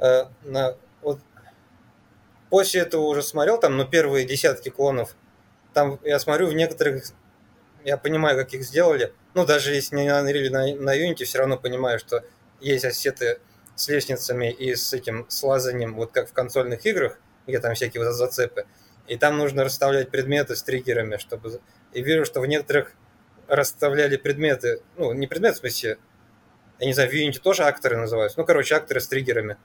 Э, 0.01 0.25
на, 0.43 0.77
вот, 1.03 1.21
после 2.51 2.81
этого 2.81 3.03
уже 3.03 3.23
смотрел, 3.23 3.61
там, 3.61 3.77
ну, 3.77 3.87
первые 3.87 4.27
десятки 4.27 4.71
клонов 4.71 5.15
там, 5.73 5.99
я 6.03 6.19
смотрю, 6.19 6.49
в 6.49 6.55
некоторых, 6.55 7.05
я 7.85 7.97
понимаю, 7.97 8.37
как 8.37 8.53
их 8.55 8.63
сделали, 8.63 9.13
ну, 9.35 9.47
даже 9.47 9.75
если 9.75 9.97
не 9.97 10.09
на 10.09 10.29
Unreal, 10.29 10.51
на, 10.51 10.75
на 10.75 10.97
Unity, 10.97 11.25
все 11.25 11.39
равно 11.39 11.57
понимаю, 11.57 11.99
что 11.99 12.25
есть 12.61 12.85
ассеты 12.85 13.41
с 13.75 13.89
лестницами 13.89 14.53
и 14.53 14.75
с 14.75 14.93
этим, 14.93 15.27
с 15.29 15.43
лазанием, 15.43 15.95
вот 15.95 16.13
как 16.13 16.29
в 16.29 16.33
консольных 16.33 16.85
играх, 16.87 17.19
где 17.47 17.59
там 17.59 17.75
всякие 17.75 18.05
вот 18.05 18.13
зацепы, 18.13 18.67
и 19.09 19.17
там 19.17 19.39
нужно 19.39 19.65
расставлять 19.65 20.11
предметы 20.11 20.55
с 20.55 20.63
триггерами, 20.63 21.17
чтобы... 21.17 21.61
И 21.93 22.03
вижу, 22.03 22.25
что 22.25 22.41
в 22.41 22.47
некоторых 22.47 22.93
расставляли 23.49 24.17
предметы, 24.17 24.81
ну, 24.97 25.13
не 25.13 25.27
предметы, 25.27 25.57
в 25.57 25.59
смысле, 25.59 25.99
я 26.79 26.87
не 26.87 26.95
знаю, 26.95 27.11
в 27.11 27.13
Unity 27.13 27.41
тоже 27.41 27.65
акторы 27.65 27.97
называются, 27.97 28.39
ну, 28.39 28.47
короче, 28.47 28.75
акторы 28.75 29.01
с 29.01 29.09
триггерами. 29.09 29.57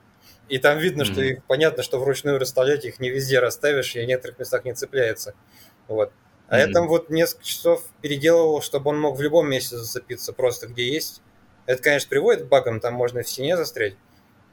И 0.48 0.58
там 0.58 0.78
видно, 0.78 1.02
mm-hmm. 1.02 1.12
что 1.12 1.20
их, 1.20 1.44
понятно, 1.44 1.82
что 1.82 1.98
вручную 1.98 2.38
расставлять 2.38 2.84
их 2.84 3.00
не 3.00 3.10
везде 3.10 3.38
расставишь, 3.38 3.94
и 3.96 4.00
в 4.02 4.06
некоторых 4.06 4.38
местах 4.38 4.64
не 4.64 4.72
цепляется. 4.72 5.34
Вот. 5.88 6.12
А 6.48 6.56
mm-hmm. 6.56 6.66
я 6.66 6.72
там 6.72 6.88
вот 6.88 7.10
несколько 7.10 7.44
часов 7.44 7.84
переделывал, 8.00 8.62
чтобы 8.62 8.90
он 8.90 9.00
мог 9.00 9.18
в 9.18 9.20
любом 9.20 9.50
месте 9.50 9.76
зацепиться, 9.76 10.32
просто 10.32 10.66
где 10.68 10.90
есть. 10.92 11.20
Это, 11.66 11.82
конечно, 11.82 12.08
приводит 12.08 12.44
к 12.44 12.48
багам, 12.48 12.80
там 12.80 12.94
можно 12.94 13.22
в 13.22 13.28
стене 13.28 13.56
застрять, 13.56 13.94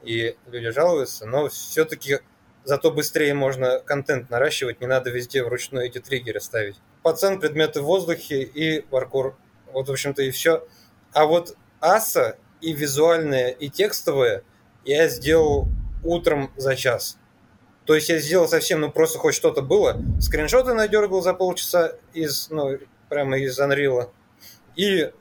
и 0.02 0.36
люди 0.46 0.70
жалуются, 0.70 1.24
но 1.26 1.48
все-таки 1.48 2.18
зато 2.64 2.90
быстрее 2.90 3.32
можно 3.32 3.80
контент 3.80 4.28
наращивать, 4.28 4.80
не 4.80 4.86
надо 4.86 5.10
везде 5.10 5.42
вручную 5.42 5.86
эти 5.86 5.98
триггеры 5.98 6.40
ставить. 6.40 6.76
Пацан, 7.02 7.40
предметы 7.40 7.80
в 7.80 7.84
воздухе 7.84 8.42
и 8.42 8.80
паркур. 8.80 9.36
Вот, 9.72 9.88
в 9.88 9.92
общем-то, 9.92 10.22
и 10.22 10.30
все. 10.30 10.66
А 11.12 11.24
вот 11.24 11.56
аса 11.80 12.36
и 12.60 12.72
визуальные, 12.72 13.54
и 13.54 13.70
текстовые 13.70 14.42
я 14.84 15.08
сделал 15.08 15.68
утром 16.02 16.52
за 16.56 16.76
час. 16.76 17.18
То 17.86 17.94
есть 17.94 18.08
я 18.08 18.18
сделал 18.18 18.48
совсем, 18.48 18.80
ну 18.80 18.90
просто 18.90 19.18
хоть 19.18 19.34
что-то 19.34 19.62
было. 19.62 19.96
Скриншоты 20.20 20.74
надергал 20.74 21.22
за 21.22 21.34
полчаса 21.34 21.94
из, 22.12 22.50
ну, 22.50 22.78
прямо 23.08 23.38
из 23.38 23.58
Unreal. 23.60 24.10
И 24.74 25.12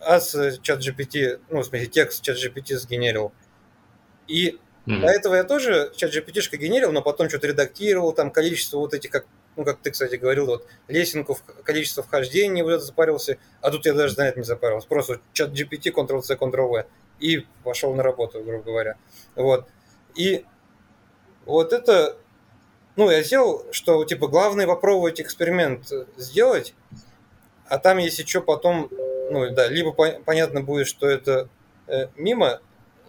ас 0.00 0.36
чат 0.62 0.80
GPT, 0.80 1.40
ну, 1.48 1.60
в 1.60 1.64
смысле, 1.64 1.86
текст 1.86 2.22
чат 2.22 2.36
GPT 2.36 2.76
сгенерил. 2.76 3.32
И 4.28 4.58
mm-hmm. 4.86 5.00
до 5.00 5.06
этого 5.06 5.34
я 5.34 5.44
тоже 5.44 5.92
чат 5.96 6.14
GPT 6.14 6.56
генерил, 6.58 6.92
но 6.92 7.00
потом 7.00 7.30
что-то 7.30 7.46
редактировал, 7.46 8.12
там 8.12 8.30
количество 8.30 8.76
вот 8.76 8.92
этих, 8.92 9.10
как, 9.10 9.26
ну, 9.56 9.64
как 9.64 9.80
ты, 9.80 9.90
кстати, 9.90 10.16
говорил, 10.16 10.44
вот 10.44 10.66
лесенку, 10.88 11.38
количество 11.64 12.02
вхождений 12.02 12.62
вот 12.62 12.72
это 12.72 12.84
запарился, 12.84 13.38
а 13.62 13.70
тут 13.70 13.86
я 13.86 13.94
даже 13.94 14.14
за 14.14 14.24
это 14.24 14.38
не 14.38 14.44
запарился. 14.44 14.86
Просто 14.86 15.20
чат 15.32 15.52
GPT, 15.52 15.90
Ctrl-C, 15.90 16.34
Ctrl-V, 16.34 16.86
и 17.18 17.46
пошел 17.64 17.94
на 17.94 18.02
работу, 18.02 18.42
грубо 18.44 18.64
говоря. 18.64 18.96
Вот. 19.36 19.66
И 20.14 20.44
вот 21.46 21.72
это, 21.72 22.16
ну, 22.96 23.10
я 23.10 23.22
сделал, 23.22 23.66
что, 23.72 24.04
типа, 24.04 24.28
главное 24.28 24.66
попробовать 24.66 25.20
эксперимент 25.20 25.90
сделать, 26.16 26.74
а 27.68 27.78
там, 27.78 27.98
если 27.98 28.24
что, 28.24 28.40
потом, 28.40 28.88
ну, 29.30 29.50
да, 29.54 29.68
либо 29.68 29.92
по- 29.92 30.20
понятно 30.24 30.62
будет, 30.62 30.86
что 30.86 31.08
это 31.08 31.48
э, 31.86 32.08
мимо, 32.16 32.60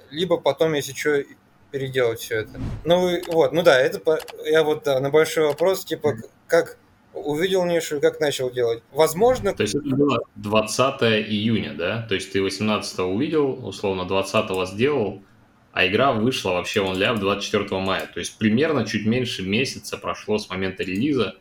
либо 0.09 0.37
потом, 0.37 0.73
если 0.73 0.93
что, 0.93 1.23
переделать 1.71 2.19
все 2.19 2.41
это. 2.41 2.59
Ну, 2.85 3.19
вот, 3.27 3.53
ну 3.53 3.63
да, 3.63 3.79
это 3.79 3.99
по, 3.99 4.19
я 4.45 4.63
вот 4.63 4.83
да, 4.83 4.99
на 4.99 5.09
большой 5.09 5.45
вопрос, 5.45 5.85
типа, 5.85 6.15
как 6.47 6.77
увидел 7.13 7.65
нишу 7.65 7.97
и 7.97 7.99
как 7.99 8.19
начал 8.19 8.51
делать. 8.51 8.83
Возможно... 8.91 9.53
То 9.53 9.63
есть 9.63 9.75
это 9.75 9.95
было 9.95 10.19
20 10.35 11.01
июня, 11.29 11.73
да? 11.73 12.05
То 12.07 12.15
есть 12.15 12.31
ты 12.31 12.41
18 12.41 12.99
увидел, 12.99 13.65
условно 13.65 14.05
20 14.05 14.69
сделал, 14.69 15.23
а 15.73 15.87
игра 15.87 16.11
вышла 16.11 16.51
вообще 16.51 16.81
в 16.81 16.89
Only 16.89 17.09
Up 17.09 17.19
24 17.19 17.79
мая. 17.79 18.07
То 18.13 18.19
есть 18.19 18.37
примерно 18.37 18.85
чуть 18.85 19.05
меньше 19.05 19.43
месяца 19.43 19.97
прошло 19.97 20.37
с 20.37 20.49
момента 20.49 20.83
релиза. 20.83 21.35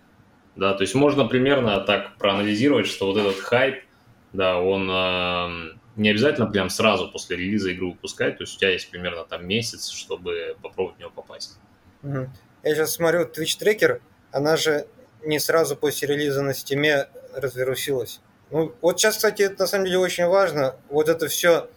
Да, 0.57 0.75
то 0.75 0.83
есть 0.83 0.95
можно 0.95 1.27
примерно 1.27 1.81
так 1.81 2.17
проанализировать, 2.17 2.87
что 2.87 3.07
вот 3.07 3.17
этот 3.17 3.39
хайп, 3.41 3.85
да, 4.33 4.61
он 4.61 4.91
э, 4.91 5.77
не 5.97 6.11
обязательно 6.11 6.47
прям 6.47 6.71
сразу 6.71 7.09
после 7.09 7.37
релиза 7.37 7.73
игру 7.73 7.93
выпускать, 7.93 8.39
то 8.39 8.43
есть 8.43 8.57
у 8.57 8.59
тебя 8.59 8.71
есть 8.71 8.91
примерно 8.91 9.25
там 9.25 9.47
месяц, 9.47 9.91
чтобы 9.91 10.57
попробовать 10.61 10.97
в 10.97 11.01
него 11.01 11.11
попасть. 11.11 11.59
Угу. 12.03 12.29
Я 12.65 12.75
сейчас 12.75 12.93
смотрю 12.93 13.27
Twitch 13.27 13.59
Tracker, 13.61 14.01
она 14.33 14.57
же 14.57 14.87
не 15.23 15.39
сразу 15.39 15.77
после 15.77 16.09
релиза 16.09 16.43
на 16.43 16.55
Steam 16.55 17.00
е 17.00 17.09
развирусилась. 17.35 18.21
Ну, 18.51 18.75
вот 18.81 18.99
сейчас, 18.99 19.17
кстати, 19.17 19.43
это 19.43 19.61
на 19.61 19.67
самом 19.67 19.87
деле 19.87 19.99
очень 19.99 20.27
важно, 20.27 20.77
вот 20.89 21.09
это 21.09 21.29
все 21.29 21.69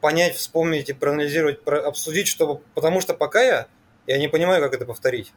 понять, 0.00 0.34
вспомнить 0.34 0.88
и 0.88 0.92
проанализировать, 0.92 1.62
про, 1.62 1.86
обсудить, 1.86 2.28
чтобы, 2.28 2.60
потому 2.74 3.00
что 3.00 3.14
пока 3.14 3.42
я, 3.42 3.68
я 4.06 4.18
не 4.18 4.28
понимаю, 4.28 4.62
как 4.62 4.74
это 4.74 4.86
повторить. 4.86 5.32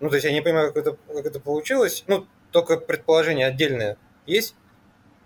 Ну, 0.00 0.08
то 0.08 0.16
есть 0.16 0.24
я 0.24 0.32
не 0.32 0.42
понимаю, 0.42 0.72
как 0.72 0.86
это, 0.86 0.98
как 1.12 1.26
это 1.26 1.40
получилось, 1.40 2.04
ну, 2.06 2.26
только 2.50 2.76
предположение 2.76 3.46
отдельное 3.46 3.96
есть, 4.26 4.54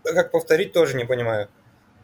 а 0.05 0.13
как 0.13 0.31
повторить 0.31 0.73
тоже 0.73 0.97
не 0.97 1.05
понимаю. 1.05 1.49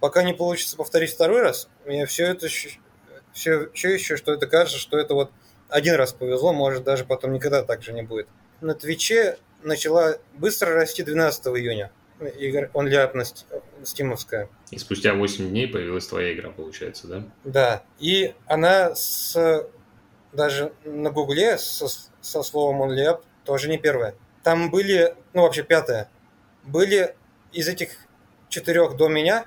Пока 0.01 0.23
не 0.23 0.35
получится 0.35 0.77
повторить 0.77 1.13
второй 1.13 1.41
раз, 1.41 1.69
мне 1.87 2.05
все 2.07 2.27
это 2.27 2.49
все, 2.49 3.71
все 3.73 3.95
еще, 3.95 4.17
что 4.17 4.33
это 4.33 4.47
кажется, 4.47 4.79
что 4.79 4.99
это 4.99 5.15
вот 5.15 5.31
один 5.69 5.95
раз 5.95 6.13
повезло, 6.13 6.53
может 6.53 6.85
даже 6.85 7.05
потом 7.05 7.33
никогда 7.33 7.63
так 7.63 7.83
же 7.83 7.93
не 7.93 8.03
будет. 8.03 8.29
На 8.61 8.75
Твиче 8.75 9.39
начала 9.63 10.19
быстро 10.35 10.75
расти 10.75 11.03
12 11.03 11.47
июня. 11.47 11.91
Игр 12.39 12.71
онляпность 12.75 13.47
стимовская. 13.83 14.49
И 14.71 14.79
спустя 14.79 15.15
8 15.15 15.49
дней 15.49 15.67
появилась 15.67 16.07
твоя 16.07 16.33
игра, 16.33 16.51
получается, 16.51 17.07
да? 17.09 17.25
Да. 17.45 17.83
И 17.99 18.35
она 18.47 18.95
с 18.95 19.67
даже 20.35 20.73
на 20.85 21.11
Гугле 21.11 21.59
со, 21.59 21.87
со 22.21 22.43
словом 22.43 22.83
OnlyUp 22.83 23.23
тоже 23.45 23.69
не 23.69 23.79
первая. 23.79 24.15
Там 24.43 24.71
были, 24.71 25.15
ну 25.33 25.43
вообще 25.43 25.63
пятая, 25.63 26.11
были 26.65 27.15
из 27.53 27.69
этих 27.69 27.91
четырех 28.49 28.97
до 28.97 29.09
меня, 29.09 29.47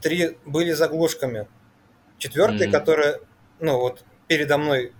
три 0.00 0.38
были 0.44 0.72
заглушками. 0.72 1.46
Четвертая, 2.18 2.68
mm-hmm. 2.68 2.72
которая, 2.72 3.20
ну 3.60 3.78
вот, 3.78 4.04
передо 4.26 4.58
мной, 4.58 4.92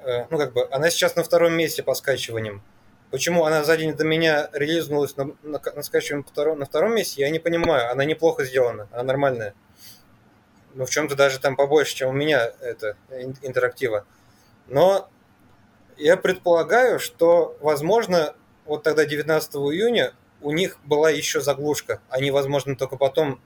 э, 0.00 0.24
ну 0.30 0.38
как 0.38 0.52
бы, 0.52 0.66
она 0.70 0.90
сейчас 0.90 1.14
на 1.14 1.22
втором 1.22 1.54
месте 1.54 1.82
по 1.82 1.94
скачиваниям. 1.94 2.62
Почему 3.10 3.44
она 3.44 3.64
за 3.64 3.76
день 3.76 3.94
до 3.94 4.04
меня 4.04 4.50
релизнулась 4.52 5.16
на, 5.16 5.30
на, 5.42 5.60
на 5.74 5.82
скачиваем 5.82 6.24
втором, 6.24 6.58
на 6.58 6.66
втором 6.66 6.94
месте, 6.94 7.22
я 7.22 7.30
не 7.30 7.38
понимаю. 7.38 7.90
Она 7.90 8.04
неплохо 8.04 8.44
сделана, 8.44 8.88
она 8.92 9.02
нормальная. 9.02 9.54
Ну, 10.74 10.84
в 10.84 10.90
чем-то 10.90 11.16
даже 11.16 11.40
там 11.40 11.56
побольше, 11.56 11.94
чем 11.94 12.10
у 12.10 12.12
меня 12.12 12.52
это 12.60 12.96
интерактива. 13.42 14.04
Но 14.66 15.08
я 15.96 16.18
предполагаю, 16.18 17.00
что, 17.00 17.56
возможно, 17.60 18.34
вот 18.66 18.82
тогда 18.82 19.06
19 19.06 19.54
июня 19.54 20.12
у 20.42 20.52
них 20.52 20.78
была 20.84 21.10
еще 21.10 21.40
заглушка. 21.40 22.00
Они, 22.10 22.30
возможно, 22.30 22.76
только 22.76 22.96
потом 22.96 23.40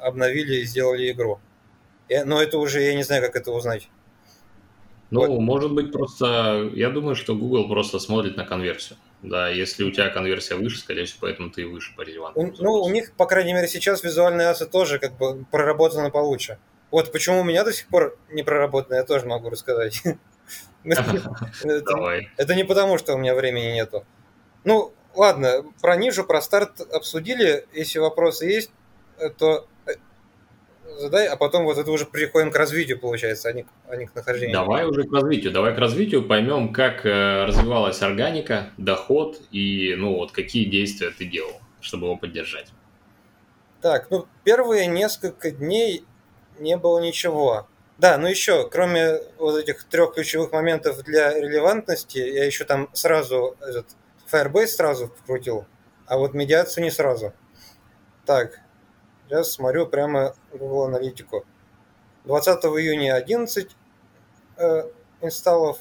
обновили 0.00 0.56
и 0.56 0.64
сделали 0.64 1.10
игру. 1.12 1.40
Но 2.10 2.42
это 2.42 2.58
уже, 2.58 2.82
я 2.82 2.94
не 2.94 3.04
знаю, 3.04 3.22
как 3.22 3.36
это 3.36 3.52
узнать. 3.52 3.88
Ну, 5.14 5.26
вот. 5.26 5.40
может 5.40 5.72
быть, 5.72 5.92
просто... 5.92 6.70
Я 6.74 6.90
думаю, 6.90 7.14
что 7.14 7.34
Google 7.34 7.68
просто 7.68 7.98
смотрит 7.98 8.36
на 8.36 8.44
конверсию. 8.44 8.98
Да, 9.22 9.48
если 9.48 9.84
у 9.84 9.90
тебя 9.90 10.10
конверсия 10.10 10.56
выше, 10.56 10.78
скорее 10.78 11.04
всего, 11.04 11.18
поэтому 11.22 11.50
ты 11.50 11.66
выше 11.66 11.94
по 11.96 12.02
релевантности. 12.02 12.60
Ну, 12.60 12.72
у 12.72 12.90
них, 12.90 13.12
по 13.14 13.26
крайней 13.26 13.54
мере, 13.54 13.68
сейчас 13.68 14.02
визуальные 14.02 14.48
асы 14.48 14.66
тоже 14.66 14.98
как 14.98 15.16
бы 15.16 15.44
проработаны 15.50 16.10
получше. 16.10 16.58
Вот 16.90 17.12
почему 17.12 17.40
у 17.40 17.44
меня 17.44 17.64
до 17.64 17.72
сих 17.72 17.86
пор 17.86 18.18
не 18.30 18.42
проработано, 18.42 18.96
я 18.96 19.04
тоже 19.04 19.26
могу 19.26 19.50
рассказать. 19.50 20.02
Давай. 20.84 22.30
Это 22.36 22.54
не 22.54 22.64
потому, 22.64 22.98
что 22.98 23.14
у 23.14 23.18
меня 23.18 23.34
времени 23.34 23.72
нету. 23.72 24.04
Ну, 24.64 24.92
ладно, 25.14 25.64
про 25.80 25.96
нишу, 25.96 26.24
про 26.24 26.42
старт 26.42 26.80
обсудили. 26.92 27.66
Если 27.72 28.00
вопросы 28.00 28.46
есть, 28.46 28.70
то 29.38 29.66
задай, 30.98 31.26
а 31.26 31.36
потом 31.36 31.64
вот 31.64 31.78
это 31.78 31.90
уже 31.90 32.06
переходим 32.06 32.50
к 32.50 32.56
развитию, 32.56 32.98
получается, 32.98 33.48
а 33.48 33.52
не, 33.52 33.66
а 33.88 33.96
не 33.96 34.06
к 34.06 34.14
нахождению. 34.14 34.54
Давай 34.54 34.84
уже 34.84 35.04
к 35.04 35.12
развитию. 35.12 35.52
Давай 35.52 35.74
к 35.74 35.78
развитию 35.78 36.26
поймем, 36.26 36.72
как 36.72 37.04
э, 37.06 37.44
развивалась 37.44 38.02
органика, 38.02 38.70
доход 38.76 39.40
и, 39.50 39.94
ну, 39.96 40.14
вот 40.16 40.32
какие 40.32 40.64
действия 40.64 41.10
ты 41.10 41.24
делал, 41.24 41.60
чтобы 41.80 42.06
его 42.06 42.16
поддержать. 42.16 42.68
Так, 43.80 44.10
ну, 44.10 44.26
первые 44.44 44.86
несколько 44.86 45.50
дней 45.50 46.04
не 46.58 46.76
было 46.76 47.00
ничего. 47.00 47.68
Да, 47.98 48.18
ну 48.18 48.26
еще, 48.26 48.68
кроме 48.68 49.20
вот 49.38 49.56
этих 49.56 49.84
трех 49.84 50.14
ключевых 50.14 50.52
моментов 50.52 51.02
для 51.04 51.32
релевантности, 51.38 52.18
я 52.18 52.44
еще 52.44 52.64
там 52.64 52.88
сразу 52.92 53.56
этот 53.60 53.86
Firebase 54.30 54.66
сразу 54.66 55.06
вкрутил, 55.06 55.66
а 56.06 56.18
вот 56.18 56.34
медиацию 56.34 56.82
не 56.82 56.90
сразу. 56.90 57.32
Так, 58.26 58.60
Сейчас 59.26 59.52
смотрю 59.52 59.86
прямо 59.86 60.34
Google 60.52 60.84
аналитику. 60.84 61.46
20 62.24 62.64
июня 62.64 63.14
11 63.16 63.76
э, 64.56 64.90
инсталлов, 65.20 65.78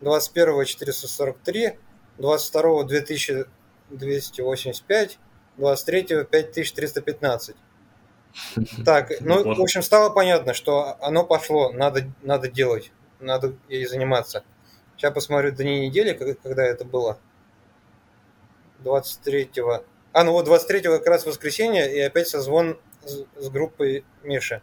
21 0.00 0.64
443, 0.64 1.78
22 2.18 2.84
2285, 2.84 5.18
23 5.56 6.24
5315. 6.24 7.56
Так, 8.84 9.12
ну, 9.20 9.54
в 9.54 9.60
общем, 9.60 9.82
стало 9.82 10.10
понятно, 10.10 10.54
что 10.54 10.96
оно 11.00 11.24
пошло, 11.24 11.72
надо, 11.72 12.04
надо 12.22 12.48
делать, 12.48 12.90
надо 13.20 13.54
ей 13.68 13.86
заниматься. 13.86 14.42
Сейчас 14.96 15.12
посмотрю 15.12 15.52
до 15.52 15.64
недели, 15.64 16.12
когда 16.42 16.64
это 16.64 16.84
было. 16.84 17.18
23 18.80 19.50
а, 20.12 20.24
ну 20.24 20.32
вот 20.32 20.48
23-го 20.48 20.98
как 20.98 21.06
раз 21.06 21.26
воскресенье, 21.26 21.92
и 21.94 22.00
опять 22.00 22.28
созвон 22.28 22.78
с, 23.04 23.24
с 23.40 23.48
группой 23.48 24.04
Миши. 24.22 24.62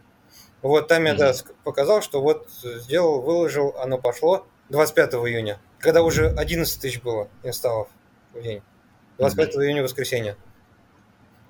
Вот 0.62 0.88
там 0.88 1.04
я, 1.06 1.14
да, 1.14 1.32
показал, 1.64 2.02
что 2.02 2.20
вот 2.20 2.48
сделал, 2.62 3.22
выложил, 3.22 3.74
оно 3.78 3.98
пошло 3.98 4.46
25 4.68 5.14
июня, 5.14 5.58
когда 5.78 6.02
уже 6.02 6.28
11 6.28 6.80
тысяч 6.80 7.00
было 7.00 7.28
инсталлов 7.42 7.88
в 8.32 8.42
день. 8.42 8.62
25 9.18 9.48
mm-hmm. 9.48 9.64
июня 9.64 9.82
воскресенье. 9.82 10.36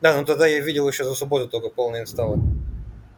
Да, 0.01 0.17
ну 0.17 0.25
тогда 0.25 0.47
я 0.47 0.61
видел 0.61 0.89
еще 0.89 1.05
за 1.05 1.15
субботу 1.15 1.49
только 1.49 1.69
полные 1.69 2.03
инсталлы. 2.03 2.39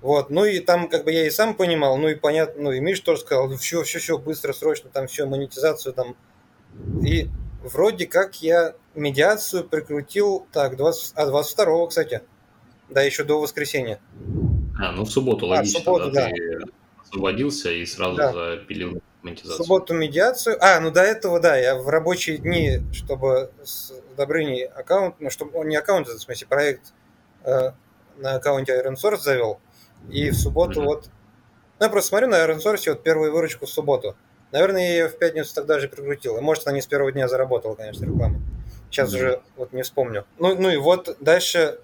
Вот, 0.00 0.30
ну 0.30 0.44
и 0.44 0.58
там 0.58 0.88
как 0.88 1.04
бы 1.04 1.12
я 1.12 1.26
и 1.26 1.30
сам 1.30 1.54
понимал, 1.54 1.96
ну 1.96 2.08
и 2.08 2.16
понятно, 2.16 2.64
ну 2.64 2.72
и 2.72 2.80
Миш 2.80 2.98
тоже 3.00 3.20
сказал, 3.20 3.48
все, 3.56 3.84
все, 3.84 4.00
все, 4.00 4.18
быстро, 4.18 4.52
срочно, 4.52 4.90
там 4.90 5.06
все, 5.06 5.26
монетизацию 5.26 5.92
там. 5.92 6.16
И 7.04 7.28
вроде 7.62 8.06
как 8.06 8.42
я 8.42 8.74
медиацию 8.94 9.64
прикрутил, 9.64 10.46
так, 10.52 10.76
20, 10.76 11.12
а 11.16 11.26
22 11.26 11.86
кстати, 11.86 12.22
да, 12.88 13.02
еще 13.02 13.24
до 13.24 13.40
воскресенья. 13.40 14.00
А, 14.78 14.92
ну 14.92 15.04
в 15.04 15.10
субботу, 15.10 15.46
а, 15.46 15.56
логично, 15.56 15.80
в 15.80 15.82
субботу, 15.82 16.10
да, 16.10 16.28
да, 16.28 16.30
ты 16.30 16.60
освободился 17.00 17.70
и 17.70 17.84
сразу 17.86 18.16
да. 18.16 18.32
запилил 18.32 19.00
монетизацию. 19.22 19.54
В 19.54 19.66
субботу 19.66 19.94
медиацию. 19.94 20.56
А, 20.60 20.80
ну 20.80 20.90
до 20.90 21.02
этого, 21.02 21.40
да, 21.40 21.56
я 21.56 21.76
в 21.76 21.88
рабочие 21.88 22.38
дни, 22.38 22.80
чтобы 22.92 23.50
с 23.62 23.92
Добрыней 24.16 24.64
аккаунт, 24.64 25.16
ну, 25.20 25.30
чтобы 25.30 25.58
он 25.58 25.68
не 25.68 25.76
аккаунт, 25.76 26.08
в 26.08 26.18
смысле, 26.18 26.46
проект 26.46 26.92
э, 27.44 27.72
на 28.18 28.34
аккаунте 28.34 28.72
Iron 28.72 28.94
Source 28.94 29.18
завел, 29.18 29.60
и 30.10 30.30
в 30.30 30.34
субботу 30.34 30.82
mm-hmm. 30.82 30.86
вот... 30.86 31.10
Ну, 31.78 31.86
я 31.86 31.90
просто 31.90 32.10
смотрю 32.10 32.28
на 32.28 32.44
Iron 32.44 32.58
Source 32.58 32.90
вот 32.90 33.02
первую 33.02 33.32
выручку 33.32 33.66
в 33.66 33.70
субботу. 33.70 34.16
Наверное, 34.52 34.82
я 34.82 34.92
ее 34.92 35.08
в 35.08 35.18
пятницу 35.18 35.54
тогда 35.54 35.80
же 35.80 35.88
прикрутил. 35.88 36.36
И 36.36 36.40
может, 36.40 36.66
она 36.66 36.76
не 36.76 36.82
с 36.82 36.86
первого 36.86 37.10
дня 37.10 37.26
заработала, 37.26 37.74
конечно, 37.74 38.04
реклама. 38.04 38.40
Сейчас 38.90 39.12
mm-hmm. 39.12 39.16
уже 39.16 39.42
вот 39.56 39.72
не 39.72 39.82
вспомню. 39.82 40.26
Ну, 40.38 40.54
ну 40.54 40.68
и 40.68 40.76
вот 40.76 41.16
дальше, 41.20 41.78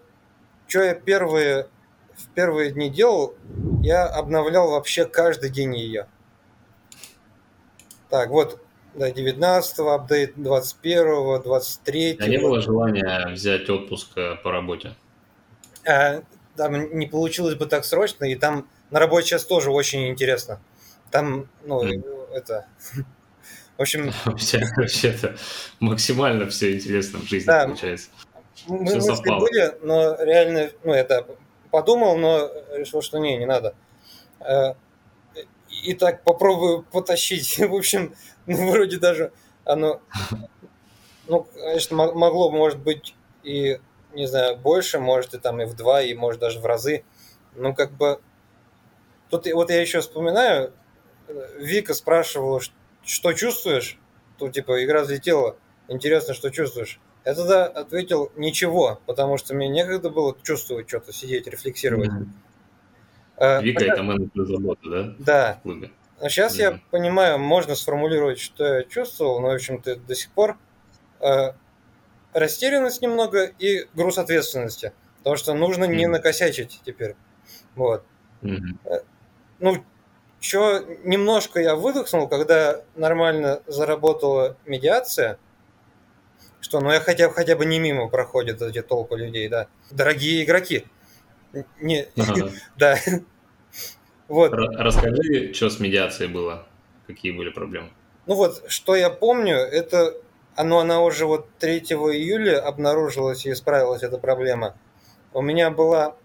что 0.66 0.82
я 0.82 0.94
первые, 0.94 1.68
в 2.14 2.28
первые 2.34 2.70
дни 2.70 2.90
делал, 2.90 3.34
я 3.82 4.06
обновлял 4.06 4.70
вообще 4.70 5.06
каждый 5.06 5.48
день 5.48 5.74
ее. 5.74 6.06
Так, 8.10 8.28
вот, 8.28 8.60
да, 8.94 9.10
19 9.10 9.78
апдейт, 9.78 10.34
21 10.36 11.42
23 11.42 12.18
А 12.20 12.28
не 12.28 12.38
было 12.38 12.60
желания 12.60 13.28
взять 13.32 13.68
отпуск 13.70 14.10
э, 14.16 14.36
по 14.42 14.50
работе? 14.50 14.94
А, 15.86 16.22
там 16.56 16.98
не 16.98 17.06
получилось 17.06 17.54
бы 17.54 17.64
так 17.64 17.86
срочно, 17.86 18.26
и 18.26 18.34
там 18.34 18.68
на 18.90 18.98
работе 18.98 19.28
сейчас 19.28 19.44
тоже 19.44 19.70
очень 19.70 20.08
интересно. 20.08 20.60
Там, 21.10 21.48
ну, 21.64 21.82
mm. 21.82 22.17
Это... 22.32 22.66
В 23.76 23.82
общем... 23.82 24.12
Вообще-то 24.24 25.36
максимально 25.80 26.48
все 26.48 26.74
интересно 26.74 27.20
в 27.20 27.24
жизни 27.24 27.46
да, 27.46 27.66
получается. 27.66 28.10
Мы 28.66 28.86
все 28.86 29.10
мысли 29.10 29.30
были, 29.38 29.78
но 29.82 30.16
реально, 30.22 30.70
ну, 30.82 30.92
это 30.92 31.26
подумал, 31.70 32.16
но 32.16 32.50
решил, 32.72 33.02
что 33.02 33.18
не, 33.18 33.36
не 33.36 33.46
надо. 33.46 33.74
Э, 34.40 34.74
и 35.84 35.94
так 35.94 36.24
попробую 36.24 36.82
потащить. 36.82 37.58
В 37.58 37.74
общем, 37.74 38.14
ну, 38.46 38.70
вроде 38.70 38.98
даже 38.98 39.32
оно, 39.64 40.00
ну, 41.26 41.46
конечно, 41.54 41.96
могло, 41.96 42.50
может 42.50 42.78
быть, 42.78 43.14
и 43.42 43.80
не 44.14 44.26
знаю, 44.26 44.56
больше, 44.56 44.98
может 44.98 45.34
и 45.34 45.38
там 45.38 45.60
и 45.60 45.66
в 45.66 45.74
два, 45.74 46.02
и 46.02 46.14
может 46.14 46.40
даже 46.40 46.58
в 46.58 46.66
разы. 46.66 47.04
Ну, 47.54 47.74
как 47.74 47.92
бы, 47.92 48.20
тут 49.30 49.46
вот 49.52 49.70
я 49.70 49.80
еще 49.80 50.00
вспоминаю, 50.00 50.72
Вика 51.58 51.94
спрашивала, 51.94 52.60
что 53.04 53.32
чувствуешь? 53.32 53.98
Тут, 54.38 54.52
типа, 54.52 54.84
игра 54.84 55.02
взлетела, 55.02 55.56
интересно, 55.88 56.34
что 56.34 56.50
чувствуешь? 56.50 57.00
Я 57.24 57.34
тогда 57.34 57.66
ответил, 57.66 58.32
ничего, 58.36 59.00
потому 59.06 59.36
что 59.36 59.54
мне 59.54 59.68
некогда 59.68 60.10
было 60.10 60.36
чувствовать 60.42 60.88
что-то, 60.88 61.12
сидеть, 61.12 61.46
рефлексировать. 61.46 62.10
Mm-hmm. 62.10 63.62
Вика 63.62 63.84
а, 63.84 63.92
это 63.92 64.02
менеджер 64.02 64.46
заботы, 64.46 64.90
да? 64.90 65.14
Да. 65.18 65.54
В 65.60 65.62
клубе. 65.62 65.90
Но 66.20 66.28
сейчас 66.28 66.56
mm-hmm. 66.56 66.62
я 66.62 66.80
понимаю, 66.90 67.38
можно 67.38 67.74
сформулировать, 67.74 68.40
что 68.40 68.64
я 68.64 68.84
чувствовал, 68.84 69.40
но, 69.40 69.48
в 69.48 69.54
общем-то, 69.54 69.96
до 69.96 70.14
сих 70.14 70.30
пор 70.30 70.56
э, 71.20 71.52
растерянность 72.32 73.02
немного 73.02 73.44
и 73.44 73.86
груз 73.94 74.18
ответственности. 74.18 74.92
Потому 75.18 75.36
что 75.36 75.54
нужно 75.54 75.84
mm-hmm. 75.84 75.94
не 75.94 76.06
накосячить 76.06 76.80
теперь. 76.84 77.14
Вот. 77.74 78.04
Mm-hmm. 78.42 79.04
Ну, 79.60 79.84
что 80.40 80.80
немножко 81.04 81.60
я 81.60 81.74
выдохнул, 81.74 82.28
когда 82.28 82.82
нормально 82.96 83.62
заработала 83.66 84.56
медиация, 84.66 85.38
что 86.60 86.80
ну 86.80 86.90
я 86.90 87.00
хотя, 87.00 87.30
хотя 87.30 87.56
бы 87.56 87.64
не 87.64 87.78
мимо 87.78 88.08
проходят 88.08 88.62
эти 88.62 88.82
толпы 88.82 89.16
людей, 89.16 89.48
да. 89.48 89.68
Дорогие 89.90 90.44
игроки. 90.44 90.84
Не, 91.80 92.06
ага. 92.16 92.50
да. 92.76 92.98
Вот. 94.28 94.52
Расскажи, 94.52 95.52
что 95.54 95.70
с 95.70 95.80
медиацией 95.80 96.30
было, 96.30 96.66
какие 97.06 97.32
были 97.32 97.50
проблемы. 97.50 97.90
Ну 98.26 98.34
вот, 98.34 98.64
что 98.68 98.94
я 98.94 99.08
помню, 99.08 99.56
это 99.56 100.14
оно, 100.58 100.80
она 100.80 101.00
уже 101.02 101.24
вот 101.24 101.48
3 101.60 101.78
июля 101.78 102.60
обнаружилась 102.60 103.46
и 103.46 103.52
исправилась 103.52 104.02
эта 104.02 104.18
проблема. 104.18 104.76
У 105.32 105.40
меня 105.40 105.70
была, 105.70 106.16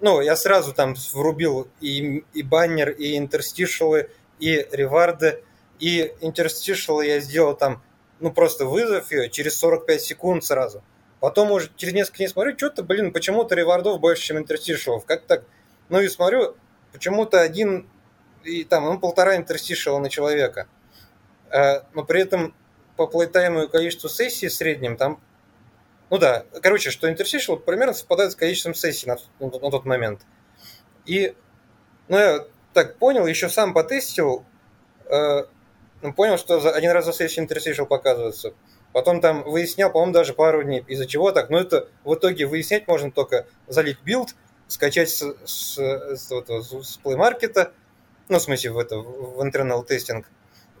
ну, 0.00 0.20
я 0.20 0.36
сразу 0.36 0.72
там 0.72 0.94
врубил 1.12 1.68
и, 1.80 2.24
и 2.34 2.42
баннер, 2.42 2.90
и 2.90 3.16
интерстишалы, 3.16 4.10
и 4.38 4.66
реварды, 4.72 5.42
и 5.78 6.12
интерстишалы 6.20 7.06
я 7.06 7.20
сделал 7.20 7.54
там, 7.54 7.82
ну, 8.20 8.30
просто 8.30 8.66
вызов 8.66 9.10
ее 9.12 9.30
через 9.30 9.56
45 9.58 10.00
секунд 10.00 10.44
сразу. 10.44 10.82
Потом 11.20 11.50
уже 11.50 11.70
через 11.76 11.94
несколько 11.94 12.18
дней 12.18 12.28
смотрю, 12.28 12.56
что-то, 12.56 12.82
блин, 12.82 13.12
почему-то 13.12 13.54
ревардов 13.54 14.00
больше, 14.00 14.22
чем 14.22 14.38
интерстишалов. 14.38 15.06
Как 15.06 15.22
так? 15.22 15.44
Ну 15.88 16.00
и 16.00 16.08
смотрю, 16.08 16.56
почему-то 16.92 17.40
один, 17.40 17.88
и 18.44 18.64
там, 18.64 18.84
ну, 18.84 18.98
полтора 18.98 19.36
интерстишала 19.36 19.98
на 19.98 20.10
человека. 20.10 20.68
Э, 21.50 21.82
но 21.94 22.04
при 22.04 22.20
этом 22.20 22.54
по 22.96 23.06
playtime 23.06 23.58
у 23.58 23.64
и 23.64 23.68
количеству 23.68 24.08
сессий 24.08 24.48
в 24.48 24.52
среднем 24.52 24.96
там... 24.96 25.20
Ну 26.10 26.18
да, 26.18 26.44
короче, 26.62 26.90
что 26.90 27.10
interstitial 27.10 27.56
примерно 27.56 27.92
совпадает 27.92 28.32
с 28.32 28.36
количеством 28.36 28.74
сессий 28.74 29.08
на, 29.08 29.16
на, 29.40 29.50
на 29.50 29.70
тот 29.70 29.84
момент. 29.84 30.22
И, 31.04 31.34
ну, 32.08 32.16
я 32.18 32.46
так 32.72 32.96
понял, 32.96 33.26
еще 33.26 33.48
сам 33.48 33.74
потестил, 33.74 34.44
э, 35.06 35.44
ну, 36.02 36.12
понял, 36.12 36.38
что 36.38 36.60
за, 36.60 36.70
один 36.70 36.92
раз 36.92 37.06
за 37.06 37.12
сессию 37.12 37.44
interstitial 37.44 37.86
показывается. 37.86 38.54
Потом 38.92 39.20
там 39.20 39.42
выяснял, 39.42 39.90
по-моему, 39.90 40.12
даже 40.12 40.32
пару 40.32 40.62
дней, 40.62 40.84
из-за 40.86 41.06
чего 41.06 41.32
так. 41.32 41.50
Но 41.50 41.58
это 41.58 41.88
в 42.04 42.14
итоге 42.14 42.46
выяснять 42.46 42.86
можно 42.86 43.10
только 43.10 43.46
залить 43.66 43.98
build, 44.02 44.34
скачать 44.68 45.10
с, 45.10 45.22
с, 45.44 45.78
с, 45.78 46.28
с, 46.28 46.28
с 46.28 47.00
Play 47.02 47.16
Market, 47.16 47.72
ну, 48.28 48.38
в 48.38 48.42
смысле, 48.42 48.72
в, 48.72 48.78
это, 48.78 48.96
в 48.96 49.40
internal 49.46 49.84
тестинг, 49.84 50.26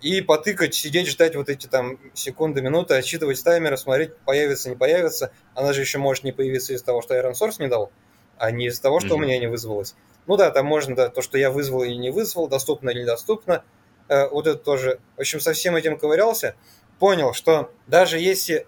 и 0.00 0.20
потыкать, 0.20 0.74
сидеть, 0.74 1.08
ждать 1.08 1.36
вот 1.36 1.48
эти 1.48 1.66
там 1.66 1.98
секунды, 2.14 2.60
минуты, 2.62 2.94
отсчитывать 2.94 3.42
таймеры, 3.42 3.76
смотреть, 3.76 4.16
появится, 4.18 4.68
не 4.68 4.76
появится. 4.76 5.32
Она 5.54 5.72
же 5.72 5.80
еще 5.80 5.98
может 5.98 6.24
не 6.24 6.32
появиться 6.32 6.74
из-за 6.74 6.84
того, 6.84 7.02
что 7.02 7.14
Iron 7.14 7.32
Source 7.32 7.56
не 7.58 7.68
дал, 7.68 7.90
а 8.38 8.50
не 8.50 8.66
из-за 8.66 8.82
того, 8.82 9.00
что 9.00 9.10
mm-hmm. 9.10 9.14
у 9.14 9.18
меня 9.18 9.38
не 9.38 9.46
вызвалось. 9.46 9.94
Ну 10.26 10.36
да, 10.36 10.50
там 10.50 10.66
можно, 10.66 10.94
да, 10.94 11.08
то, 11.08 11.22
что 11.22 11.38
я 11.38 11.50
вызвал 11.50 11.84
или 11.84 11.94
не 11.94 12.10
вызвал, 12.10 12.48
доступно 12.48 12.90
или 12.90 13.02
недоступно. 13.02 13.64
Э, 14.08 14.28
вот 14.28 14.46
это 14.46 14.58
тоже. 14.58 15.00
В 15.16 15.20
общем, 15.20 15.40
со 15.40 15.52
всем 15.52 15.76
этим 15.76 15.98
ковырялся. 15.98 16.56
Понял, 16.98 17.32
что 17.32 17.70
даже 17.86 18.18
если 18.18 18.66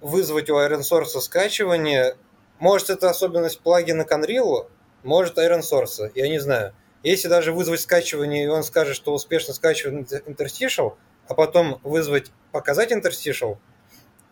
вызвать 0.00 0.50
у 0.50 0.56
Iron 0.56 0.80
Source 0.80 1.20
скачивание, 1.20 2.16
может, 2.58 2.90
это 2.90 3.10
особенность 3.10 3.60
плагина 3.60 4.04
к 4.04 4.12
Unreal, 4.12 4.68
может, 5.02 5.38
Iron 5.38 5.60
Source, 5.60 6.10
я 6.14 6.28
не 6.28 6.38
знаю. 6.38 6.74
Если 7.02 7.28
даже 7.28 7.52
вызвать 7.52 7.80
скачивание, 7.80 8.44
и 8.44 8.48
он 8.48 8.62
скажет, 8.62 8.96
что 8.96 9.14
успешно 9.14 9.54
скачивает 9.54 10.10
interstitial, 10.26 10.96
а 11.28 11.34
потом 11.34 11.80
вызвать 11.84 12.30
показать 12.52 12.92
interstitial 12.92 13.58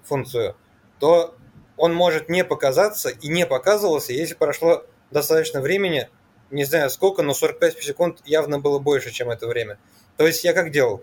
функцию, 0.02 0.56
то 0.98 1.34
он 1.76 1.94
может 1.94 2.28
не 2.28 2.44
показаться 2.44 3.10
и 3.10 3.28
не 3.28 3.46
показывался, 3.46 4.12
если 4.12 4.34
прошло 4.34 4.84
достаточно 5.10 5.60
времени, 5.60 6.08
не 6.50 6.64
знаю 6.64 6.90
сколько, 6.90 7.22
но 7.22 7.34
45 7.34 7.78
секунд 7.82 8.20
явно 8.24 8.58
было 8.58 8.78
больше, 8.78 9.10
чем 9.10 9.30
это 9.30 9.46
время. 9.46 9.78
То 10.16 10.26
есть 10.26 10.44
я 10.44 10.52
как 10.52 10.70
делал? 10.70 11.02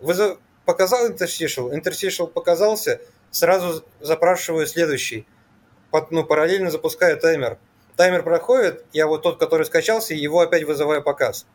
Вызов... 0.00 0.38
Показал 0.64 1.10
interstitial, 1.10 1.74
interstitial 1.74 2.26
показался, 2.26 3.02
сразу 3.30 3.84
запрашиваю 4.00 4.66
следующий 4.66 5.26
под, 5.90 6.10
ну, 6.10 6.24
параллельно 6.24 6.70
запускаю 6.70 7.18
таймер. 7.20 7.58
Таймер 7.96 8.22
проходит, 8.22 8.84
я 8.92 9.06
вот 9.06 9.22
тот, 9.22 9.38
который 9.38 9.64
скачался, 9.66 10.14
его 10.14 10.40
опять 10.40 10.64
вызываю 10.64 11.02
показ. 11.02 11.46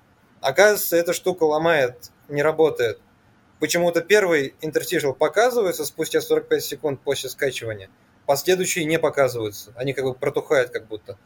Оказывается, 0.42 0.96
эта 0.96 1.14
штука 1.14 1.44
ломает, 1.44 2.12
не 2.30 2.42
работает. 2.42 3.00
Почему-то 3.60 4.02
первый 4.02 4.56
интерстишл 4.62 5.14
показывается 5.14 5.84
спустя 5.84 6.22
45 6.22 6.64
секунд 6.64 7.02
после 7.02 7.30
скачивания, 7.30 7.90
последующие 8.26 8.86
не 8.86 8.98
показываются. 8.98 9.74
Они 9.76 9.94
как 9.94 10.06
бы 10.06 10.14
протухают 10.14 10.70
как 10.70 10.88
будто. 10.88 11.18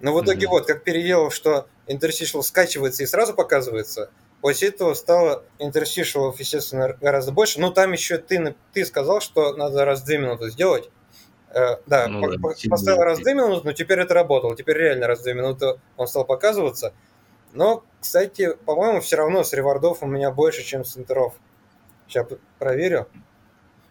Но 0.00 0.12
в 0.12 0.24
итоге 0.24 0.46
mm-hmm. 0.46 0.50
вот, 0.50 0.66
как 0.66 0.82
переделал, 0.82 1.30
что 1.30 1.68
интерстишл 1.86 2.42
скачивается 2.42 3.04
и 3.04 3.06
сразу 3.06 3.34
показывается, 3.34 4.10
после 4.40 4.68
этого 4.68 4.94
стало 4.94 5.44
интерстишлов, 5.58 6.38
естественно, 6.40 6.96
гораздо 7.00 7.30
больше. 7.30 7.60
Но 7.60 7.70
там 7.70 7.92
еще 7.92 8.18
ты, 8.18 8.54
ты 8.72 8.84
сказал, 8.84 9.20
что 9.20 9.54
надо 9.54 9.84
раз 9.84 10.02
в 10.02 10.04
две 10.04 10.18
минуты 10.18 10.50
сделать. 10.50 10.90
Э, 11.54 11.76
да, 11.86 12.08
ну, 12.08 12.20
по, 12.20 12.54
да 12.54 12.54
поставил 12.68 13.02
раз 13.02 13.18
в 13.18 13.22
две 13.22 13.34
минуты, 13.34 13.62
но 13.66 13.72
теперь 13.72 14.00
это 14.00 14.14
работало. 14.14 14.54
Теперь 14.56 14.76
реально 14.76 15.06
раз 15.06 15.20
в 15.20 15.22
две 15.22 15.34
минуты 15.34 15.80
он 15.96 16.06
стал 16.06 16.24
показываться. 16.24 16.92
Но, 17.52 17.84
кстати, 18.00 18.54
по-моему, 18.66 19.00
все 19.00 19.16
равно 19.16 19.42
с 19.44 19.52
ревардов 19.54 20.02
у 20.02 20.06
меня 20.06 20.30
больше, 20.30 20.62
чем 20.62 20.84
с 20.84 20.96
интеров. 20.98 21.34
Сейчас 22.06 22.26
проверю. 22.58 23.08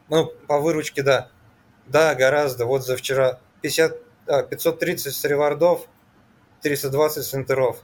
Ну, 0.09 0.27
по 0.47 0.59
выручке, 0.59 1.01
да. 1.01 1.29
Да, 1.87 2.13
гораздо. 2.15 2.65
Вот 2.65 2.85
за 2.85 2.95
вчера 2.95 3.39
50, 3.61 3.97
Да, 4.27 4.43
530 4.43 5.15
с 5.15 5.23
ревардов, 5.23 5.87
320 6.61 7.23
с 7.23 7.33
интеров. 7.33 7.81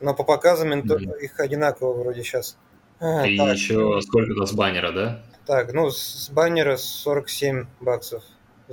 Но 0.00 0.14
по 0.14 0.24
показам 0.24 0.70
Мгм. 0.70 1.12
их 1.20 1.38
одинаково 1.38 1.92
вроде 1.92 2.22
сейчас. 2.24 2.56
А, 3.00 3.26
И 3.26 3.36
так, 3.36 3.54
еще 3.54 4.00
сколько-то 4.00 4.46
с 4.46 4.52
баннера, 4.52 4.92
да? 4.92 5.22
так, 5.46 5.72
ну, 5.72 5.90
с 5.90 6.30
баннера 6.30 6.76
47 6.76 7.66
баксов 7.80 8.22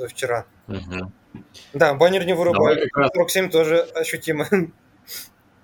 вчера. 0.08 0.46
Мгм. 0.68 1.14
Да, 1.74 1.94
баннер 1.94 2.26
не 2.26 2.34
вырубает. 2.34 2.90
как 2.92 2.98
раз 2.98 3.12
47 3.14 3.50
тоже 3.50 3.80
ощутимо. 3.96 4.48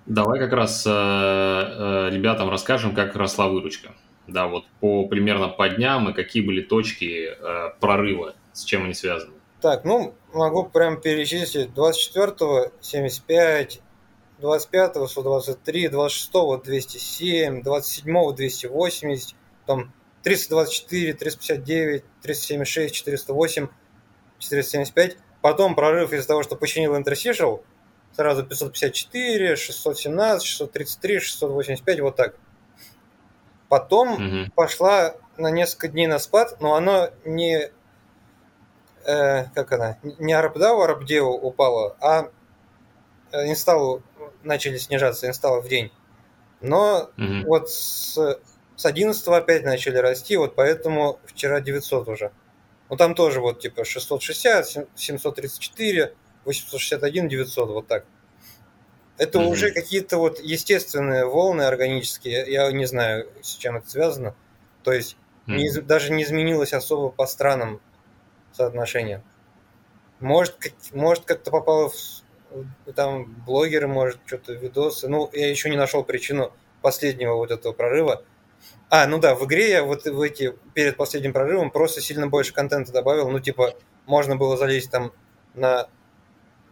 Давай 0.06 0.38
как 0.38 0.52
раз 0.52 0.86
э, 0.86 0.90
э, 0.90 2.10
ребятам 2.12 2.48
расскажем, 2.48 2.94
как 2.94 3.16
росла 3.16 3.48
выручка. 3.48 3.90
Да, 4.28 4.46
вот 4.46 4.66
по 4.80 5.06
примерно 5.08 5.48
по 5.48 5.68
дням 5.68 6.08
и 6.08 6.12
какие 6.12 6.42
были 6.42 6.60
точки 6.60 7.28
э, 7.28 7.70
прорыва, 7.80 8.34
с 8.52 8.64
чем 8.64 8.84
они 8.84 8.94
связаны. 8.94 9.34
Так, 9.60 9.84
ну, 9.84 10.14
могу 10.32 10.64
прям 10.64 11.00
перечислить. 11.00 11.70
24-го 11.70 12.72
75, 12.80 13.80
25-го 14.40 15.06
123, 15.06 15.88
26-го 15.88 16.58
207, 16.58 17.62
27-го 17.62 18.32
280, 18.32 19.34
там 19.66 19.92
324, 20.22 21.14
359, 21.14 22.04
376, 22.22 22.94
408, 22.94 23.68
475. 24.38 25.16
Потом 25.42 25.74
прорыв 25.74 26.12
из-за 26.12 26.26
того, 26.26 26.42
что 26.42 26.56
починил 26.56 26.96
Interstitial, 26.96 27.62
сразу 28.12 28.44
554, 28.44 29.56
617, 29.56 30.46
633, 30.46 31.20
685, 31.20 32.00
вот 32.00 32.16
так. 32.16 32.34
Потом 33.68 34.08
Мгм. 34.14 34.50
пошла 34.52 35.14
на 35.36 35.50
несколько 35.50 35.88
дней 35.88 36.06
на 36.06 36.18
спад, 36.18 36.60
но 36.60 36.74
оно 36.74 37.10
не 37.24 37.70
э, 39.04 39.44
как 39.54 39.72
она, 39.72 39.98
не 40.02 40.32
ARPDAO, 40.32 40.84
ARPDEO 40.84 41.26
упала, 41.26 41.96
а 42.00 42.30
э, 43.32 43.48
инсталлы 43.50 44.02
начали 44.42 44.78
снижаться, 44.78 45.28
инсталлы 45.28 45.60
в 45.60 45.68
день. 45.68 45.92
Но 46.60 47.10
Мгм. 47.16 47.44
вот 47.44 47.70
с, 47.70 48.16
с 48.76 48.84
11 48.84 49.28
опять 49.28 49.64
начали 49.64 49.98
расти, 49.98 50.36
вот 50.36 50.54
поэтому 50.54 51.20
вчера 51.24 51.60
900 51.60 52.08
уже. 52.08 52.32
Ну 52.88 52.96
там 52.96 53.14
тоже 53.14 53.40
вот 53.40 53.60
типа 53.60 53.84
660, 53.84 54.66
сем- 54.66 54.86
734, 54.94 56.14
861, 56.44 57.28
900, 57.28 57.68
вот 57.70 57.86
так. 57.86 58.04
Это 59.18 59.38
Мгм. 59.40 59.48
уже 59.48 59.70
какие-то 59.72 60.18
вот 60.18 60.38
естественные 60.40 61.24
волны 61.24 61.62
органические, 61.62 62.44
я 62.50 62.70
не 62.70 62.84
знаю, 62.86 63.28
с 63.42 63.56
чем 63.56 63.76
это 63.76 63.88
связано. 63.88 64.34
То 64.84 64.92
есть 64.92 65.16
Мгм. 65.46 65.56
не 65.56 65.70
даже 65.80 66.12
не 66.12 66.22
изменилось 66.22 66.72
особо 66.74 67.08
по 67.10 67.26
странам 67.26 67.80
соотношение. 68.52 69.22
Может, 70.20 70.54
как- 70.56 70.72
может 70.92 71.24
как-то 71.24 71.50
попало 71.50 71.90
в- 71.90 72.92
там 72.94 73.34
блогеры, 73.44 73.88
может, 73.88 74.18
что-то 74.26 74.52
видосы. 74.52 75.08
Ну, 75.08 75.28
я 75.32 75.50
еще 75.50 75.68
не 75.70 75.76
нашел 75.76 76.04
причину 76.04 76.52
последнего 76.82 77.34
вот 77.34 77.50
этого 77.50 77.72
прорыва. 77.72 78.22
А, 78.88 79.06
ну 79.06 79.18
да, 79.18 79.34
в 79.34 79.44
игре 79.46 79.70
я 79.70 79.84
вот 79.84 80.04
в 80.04 80.20
эти 80.20 80.56
перед 80.74 80.96
последним 80.96 81.32
прорывом 81.32 81.70
просто 81.70 82.00
сильно 82.00 82.28
больше 82.28 82.52
контента 82.52 82.92
добавил. 82.92 83.28
Ну, 83.30 83.40
типа, 83.40 83.74
можно 84.06 84.36
было 84.36 84.56
залезть 84.56 84.90
там 84.90 85.12
на 85.54 85.88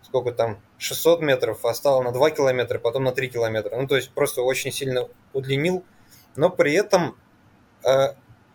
сколько 0.02 0.32
там, 0.32 0.60
600 0.78 1.22
метров, 1.22 1.64
а 1.64 1.74
стало 1.74 2.02
на 2.02 2.12
2 2.12 2.30
километра, 2.30 2.78
потом 2.78 3.04
на 3.04 3.12
3 3.12 3.30
километра. 3.30 3.76
Ну, 3.76 3.88
то 3.88 3.96
есть 3.96 4.12
просто 4.12 4.42
очень 4.42 4.70
сильно 4.70 5.08
удлинил. 5.32 5.84
Но 6.36 6.50
при 6.50 6.74
этом 6.74 7.16
э, 7.84 8.14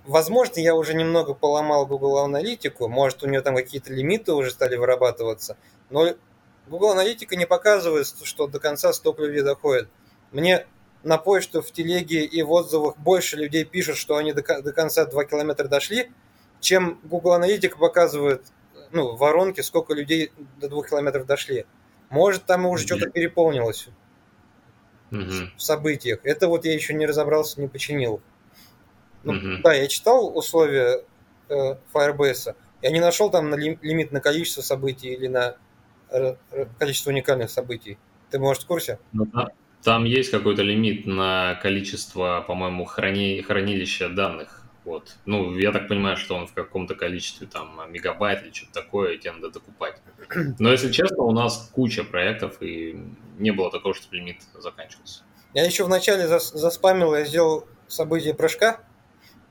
Возможно, 0.09 0.59
я 0.59 0.73
уже 0.73 0.95
немного 0.95 1.35
поломал 1.35 1.85
Google 1.85 2.17
Аналитику, 2.17 2.87
может, 2.87 3.21
у 3.21 3.27
нее 3.27 3.41
там 3.41 3.55
какие-то 3.55 3.93
лимиты 3.93 4.33
уже 4.33 4.49
стали 4.49 4.75
вырабатываться, 4.75 5.55
но 5.91 6.15
Google 6.67 6.93
Аналитика 6.93 7.35
не 7.35 7.45
показывает, 7.45 8.07
что 8.23 8.47
до 8.47 8.59
конца 8.59 8.91
столько 8.93 9.21
людей 9.21 9.43
доходит. 9.43 9.87
Мне 10.31 10.65
на 11.03 11.17
почту, 11.17 11.61
в 11.61 11.71
телеге 11.71 12.25
и 12.25 12.41
в 12.41 12.51
отзывах 12.51 12.97
больше 12.97 13.37
людей 13.37 13.63
пишут, 13.63 13.97
что 13.97 14.17
они 14.17 14.33
до, 14.33 14.41
до 14.61 14.73
конца 14.73 15.05
2 15.05 15.25
километра 15.25 15.67
дошли, 15.67 16.11
чем 16.59 16.99
Google 17.03 17.33
Аналитика 17.33 17.77
показывает 17.77 18.43
ну, 18.91 19.15
в 19.15 19.19
воронке, 19.19 19.63
сколько 19.63 19.93
людей 19.93 20.31
до 20.59 20.67
2 20.67 20.83
километров 20.83 21.25
дошли. 21.25 21.65
Может, 22.09 22.45
там 22.45 22.65
уже 22.65 22.85
что-то 22.85 23.09
переполнилось 23.09 23.89
Мгм. 25.11 25.51
в 25.55 25.61
событиях. 25.61 26.19
Это 26.23 26.47
вот 26.47 26.65
я 26.65 26.73
еще 26.73 26.93
не 26.93 27.05
разобрался, 27.05 27.61
не 27.61 27.67
починил. 27.67 28.21
Ну, 29.23 29.33
Мгм. 29.33 29.61
Да, 29.63 29.73
я 29.73 29.87
читал 29.87 30.35
условия 30.37 31.03
э, 31.49 31.75
Firebase. 31.93 32.55
Я 32.81 32.91
не 32.91 32.99
нашел 32.99 33.29
там 33.29 33.49
на 33.49 33.55
ли- 33.55 33.79
лимит 33.81 34.11
на 34.11 34.21
количество 34.21 34.61
событий 34.61 35.09
или 35.13 35.27
на 35.27 35.55
э, 36.11 36.35
э, 36.51 36.65
количество 36.79 37.09
уникальных 37.11 37.49
событий. 37.51 37.97
Ты, 38.31 38.39
может, 38.39 38.63
в 38.63 38.67
курсе? 38.67 38.99
Ну, 39.13 39.25
та- 39.27 39.49
Там 39.83 40.03
есть 40.03 40.31
какой-то 40.31 40.61
лимит 40.61 41.05
на 41.05 41.55
количество, 41.61 42.43
по-моему, 42.45 42.85
храни... 42.85 43.41
хранилища 43.41 44.09
данных. 44.09 44.63
Вот. 44.85 45.15
Ну, 45.25 45.57
я 45.57 45.71
так 45.71 45.87
понимаю, 45.87 46.17
что 46.17 46.35
он 46.35 46.47
в 46.47 46.53
каком-то 46.53 46.95
количестве 46.95 47.47
там 47.47 47.79
мегабайт 47.91 48.43
или 48.43 48.51
что-то 48.51 48.73
такое, 48.73 49.13
и 49.13 49.17
тебе 49.17 49.33
надо 49.33 49.51
докупать. 49.51 50.01
Но, 50.59 50.71
если 50.71 50.91
честно, 50.91 51.23
у 51.23 51.31
нас 51.31 51.69
куча 51.73 52.03
проектов, 52.03 52.57
и 52.61 52.97
не 53.37 53.51
было 53.51 53.71
такого, 53.71 53.93
что 53.93 54.13
лимит 54.15 54.37
заканчивался. 54.57 55.23
Я 55.53 55.65
еще 55.65 55.83
вначале 55.83 56.25
зас- 56.25 56.55
заспамил, 56.55 57.15
я 57.15 57.23
сделал 57.25 57.67
событие 57.87 58.33
прыжка, 58.33 58.81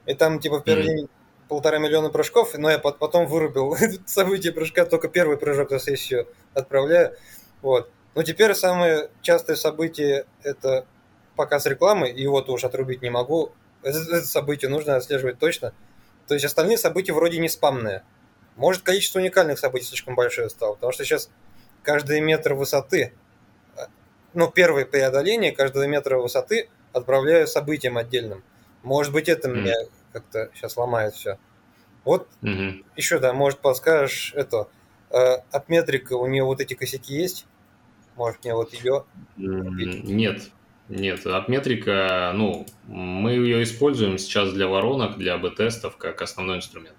и 0.07 0.15
там 0.15 0.41
типа 0.41 0.61
в 0.61 0.65
первый 0.65 0.85
Мгм. 0.85 0.97
день 0.97 1.09
полтора 1.49 1.79
миллиона 1.79 2.11
прыжков, 2.11 2.57
но 2.57 2.71
я 2.71 2.79
пот- 2.79 2.99
потом 2.99 3.27
вырубил 3.27 3.77
событие 4.07 4.53
прыжка, 4.53 4.85
только 4.87 5.09
первый 5.09 5.37
прыжок 5.37 5.71
за 5.71 5.79
сессию 5.79 6.29
отправляю. 6.55 7.17
Вот. 7.63 7.91
Ну, 8.15 8.23
теперь 8.23 8.55
самые 8.55 9.11
частые 9.23 9.57
события– 9.57 10.27
это 10.43 10.87
показ 11.37 11.67
рекламы, 11.67 12.11
и 12.11 12.23
его 12.23 12.39
уж 12.49 12.65
отрубить 12.65 13.03
не 13.03 13.11
могу. 13.11 13.53
Это, 13.83 13.99
это 13.99 14.27
событие 14.27 14.69
нужно 14.71 14.97
отслеживать 14.97 15.39
точно. 15.39 15.73
То 16.27 16.35
есть 16.35 16.45
остальные 16.45 16.79
события 16.79 17.13
вроде 17.13 17.39
не 17.39 17.49
спамные. 17.49 18.03
Может, 18.57 18.83
количество 18.83 19.21
уникальных 19.21 19.59
событий 19.59 19.87
слишком 19.87 20.15
большое 20.17 20.51
стало, 20.51 20.75
потому 20.75 20.93
что 20.93 21.05
сейчас 21.05 21.31
каждый 21.85 22.21
метр 22.21 22.55
высоты, 22.55 23.13
э, 23.77 23.81
ну, 24.35 24.51
первое 24.51 24.85
преодоление 24.85 25.53
каждого 25.53 25.87
метра 25.87 26.19
высоты 26.19 26.69
отправляю 26.93 27.47
событием 27.47 27.97
отдельным. 27.97 28.43
Может 28.83 29.13
быть, 29.13 29.29
это 29.29 29.49
Мгм. 29.49 29.61
меня 29.61 29.75
как-то 30.13 30.51
сейчас 30.55 30.77
ломает 30.77 31.15
все. 31.15 31.39
Вот 32.05 32.29
Мгм. 32.41 32.85
еще, 32.97 33.21
да, 33.21 33.33
может, 33.33 33.61
подскажешь 33.61 34.33
это. 34.35 34.69
Э, 35.11 35.37
от 35.53 35.69
метрика 35.69 36.15
у 36.15 36.27
нее 36.27 36.45
вот 36.45 36.61
эти 36.61 36.75
косяки 36.75 37.15
есть? 37.15 37.47
Может, 38.19 38.43
мне 38.43 38.53
вот 38.53 38.75
ее... 38.75 39.05
Нет, 39.37 40.51
нет. 40.89 41.25
Апметрика, 41.25 42.33
ну, 42.35 42.67
мы 42.89 43.31
ее 43.31 43.63
используем 43.63 44.19
сейчас 44.19 44.53
для 44.53 44.67
воронок, 44.67 45.17
для 45.17 45.35
АБ-тестов 45.35 45.97
как 45.97 46.21
основной 46.21 46.57
инструмент. 46.57 46.97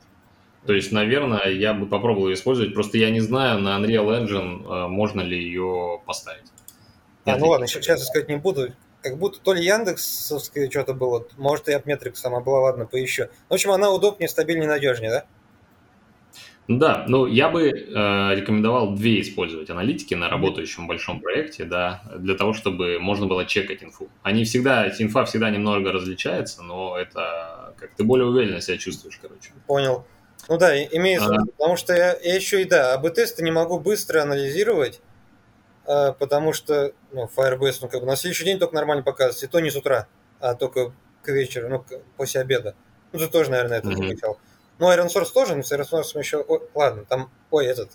То 0.65 0.74
есть, 0.74 0.93
наверное, 0.93 1.49
я 1.49 1.74
бы 1.74 1.88
попробовал 1.88 2.30
ее 2.30 2.36
использовать, 2.36 2.74
просто 2.74 2.97
я 2.97 3.09
не 3.09 3.20
знаю, 3.20 3.59
на 3.59 3.78
Unreal 3.78 4.24
Engine 4.24 4.63
э, 4.63 4.88
можно 4.88 5.20
ли 5.20 5.38
ее 5.38 6.01
поставить. 6.05 6.45
А, 7.26 7.38
ну 7.38 7.49
ладно, 7.49 7.67
сейчас 7.67 8.01
искать 8.01 8.30
не 8.30 8.38
буду. 8.38 8.72
Как 9.01 9.17
будто 9.17 9.39
то 9.41 9.53
ли 9.53 9.63
Яндексовское 9.63 10.70
что-то 10.70 10.93
было, 10.93 11.26
может 11.38 11.67
и 11.67 11.74
Апметрик 11.74 12.15
сама 12.15 12.39
была, 12.39 12.61
ладно, 12.61 12.86
поищу. 12.86 13.28
В 13.49 13.53
общем, 13.53 13.72
она 13.72 13.91
удобнее, 13.91 14.30
стабильнее, 14.30 14.70
надежнее, 14.70 15.11
да? 15.11 15.26
Да, 16.70 17.03
ну 17.07 17.26
я 17.26 17.49
бы 17.49 17.67
э, 17.70 18.36
рекомендовал 18.36 18.93
две 18.93 19.22
использовать 19.22 19.72
аналитики 19.72 20.13
на 20.13 20.30
работающем 20.30 20.86
большом 20.86 21.20
проекте, 21.20 21.65
да, 21.65 22.03
для 22.15 22.36
того, 22.36 22.53
чтобы 22.53 22.99
можно 22.99 23.26
было 23.26 23.43
чекать 23.45 23.84
инфу. 23.84 24.07
Они 24.22 24.43
всегда, 24.43 24.88
инфа 24.99 25.26
всегда 25.26 25.49
немного 25.49 25.91
различается, 25.91 26.61
но 26.61 26.95
это 26.95 27.74
как 27.80 27.95
ты 27.95 28.03
более 28.03 28.28
уверенно 28.28 28.61
себя 28.61 28.78
чувствуешь, 28.78 29.17
короче. 29.20 29.49
Понял. 29.65 30.05
Ну 30.47 30.57
да, 30.59 30.76
и- 30.76 30.95
имеется, 30.95 31.30
Ага. 31.30 31.45
потому 31.57 31.76
что 31.76 31.93
я, 31.95 32.15
я 32.22 32.36
еще 32.36 32.61
и 32.61 32.65
да, 32.65 32.93
АБ-тесты 32.93 33.43
не 33.43 33.51
могу 33.51 33.80
быстро 33.80 34.22
анализировать, 34.22 35.01
а, 35.88 36.11
потому 36.13 36.53
что 36.53 36.93
ну, 37.11 37.28
Firebase, 37.36 37.80
ну 37.82 37.88
как 37.89 38.01
бы 38.01 38.05
на 38.05 38.15
следующий 38.15 38.45
день 38.45 38.59
только 38.59 38.76
нормально 38.76 39.01
показывается, 39.03 39.47
и 39.47 39.49
то 39.49 39.59
не 39.59 39.72
с 39.72 39.76
утра, 39.76 40.07
а 40.39 40.53
только 40.53 40.93
к 41.24 41.30
вечеру, 41.30 41.67
ну 41.70 41.80
к- 41.80 41.99
после 42.15 42.41
обеда. 42.41 42.76
Ну 43.11 43.17
ты 43.17 43.28
тоже, 43.28 43.49
наверное, 43.49 43.80
это 43.80 43.88
замечал. 43.91 44.39
Ну 44.80 44.91
Iron 44.91 45.07
Source 45.07 45.32
тоже, 45.34 45.55
но 45.55 45.63
с 45.63 45.71
Iron 45.71 45.88
Source 45.89 46.17
еще, 46.17 46.38
ой, 46.38 46.61
ладно, 46.73 47.05
там, 47.05 47.30
ой, 47.51 47.65
этот, 47.65 47.91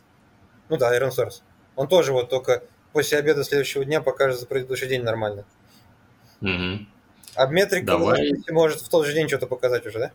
ну 0.68 0.76
да, 0.76 0.96
Iron 0.96 1.10
Source. 1.10 1.42
Он 1.76 1.88
тоже 1.88 2.12
вот 2.12 2.28
только 2.28 2.62
после 2.92 3.18
обеда 3.18 3.42
следующего 3.42 3.84
дня 3.84 4.00
покажет 4.00 4.38
за 4.38 4.46
предыдущий 4.46 4.86
день 4.86 5.02
нормально. 5.02 5.44
Мгм. 6.40 6.86
А 7.34 7.46
метрика 7.46 7.86
Давай. 7.86 8.32
может 8.50 8.80
в 8.80 8.88
тот 8.88 9.06
же 9.06 9.14
день 9.14 9.26
что-то 9.28 9.46
показать 9.46 9.86
уже, 9.86 9.98
да? 9.98 10.12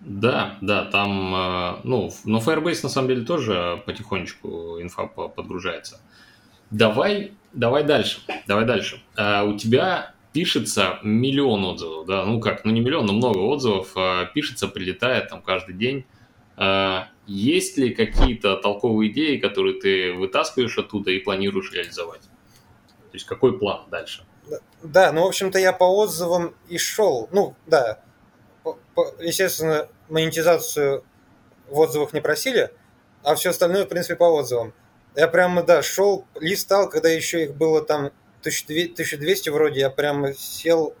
Да, 0.00 0.56
да, 0.62 0.86
там, 0.86 1.34
э, 1.34 1.80
ну, 1.84 2.10
но 2.24 2.38
Firebase 2.38 2.80
на 2.84 2.88
самом 2.88 3.08
деле 3.08 3.26
тоже 3.26 3.82
потихонечку 3.84 4.80
инфа 4.80 5.06
по- 5.06 5.28
подгружается. 5.28 6.00
Давай, 6.70 7.34
давай 7.52 7.84
дальше, 7.84 8.22
давай 8.46 8.64
дальше. 8.64 9.02
А, 9.16 9.44
у 9.44 9.58
тебя 9.58 10.14
пишется 10.32 10.98
миллион 11.02 11.64
отзывов, 11.64 12.06
да, 12.06 12.24
ну 12.24 12.40
как, 12.40 12.64
ну 12.64 12.70
не 12.70 12.80
миллион, 12.80 13.06
но 13.06 13.12
много 13.12 13.38
отзывов, 13.38 13.92
а, 13.96 14.26
пишется, 14.26 14.68
прилетает 14.68 15.28
там 15.28 15.42
каждый 15.42 15.74
день. 15.74 16.04
А, 16.56 17.08
есть 17.26 17.76
ли 17.78 17.94
какие-то 17.94 18.56
толковые 18.56 19.10
идеи, 19.10 19.38
которые 19.38 19.80
ты 19.80 20.12
вытаскиваешь 20.12 20.78
оттуда 20.78 21.10
и 21.10 21.18
планируешь 21.18 21.72
реализовать? 21.72 22.22
То 22.22 23.14
есть 23.14 23.26
какой 23.26 23.58
план 23.58 23.86
дальше? 23.90 24.24
Да, 24.82 25.12
ну, 25.12 25.24
в 25.24 25.26
общем-то, 25.26 25.58
я 25.58 25.72
по 25.72 25.84
отзывам 25.84 26.54
и 26.68 26.78
шел. 26.78 27.28
Ну, 27.32 27.54
да, 27.66 28.00
естественно, 29.20 29.88
монетизацию 30.08 31.04
в 31.68 31.78
отзывах 31.78 32.12
не 32.12 32.20
просили, 32.20 32.70
а 33.22 33.34
все 33.34 33.50
остальное, 33.50 33.84
в 33.84 33.88
принципе, 33.88 34.16
по 34.16 34.24
отзывам. 34.24 34.72
Я 35.16 35.28
прямо, 35.28 35.62
да, 35.62 35.82
шел, 35.82 36.24
листал, 36.38 36.88
когда 36.88 37.08
еще 37.08 37.44
их 37.44 37.54
было 37.54 37.82
там 37.82 38.10
1200 38.40 39.50
вроде, 39.50 39.80
я 39.80 39.90
прямо 39.90 40.34
сел, 40.34 40.94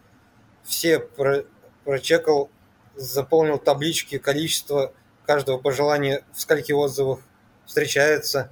все 0.62 0.98
про, 0.98 1.44
прочекал, 1.84 2.50
заполнил 2.94 3.58
таблички, 3.58 4.18
количество 4.18 4.92
каждого 5.26 5.58
пожелания, 5.58 6.24
в 6.32 6.40
скольких 6.40 6.76
отзывах 6.76 7.20
встречается. 7.66 8.50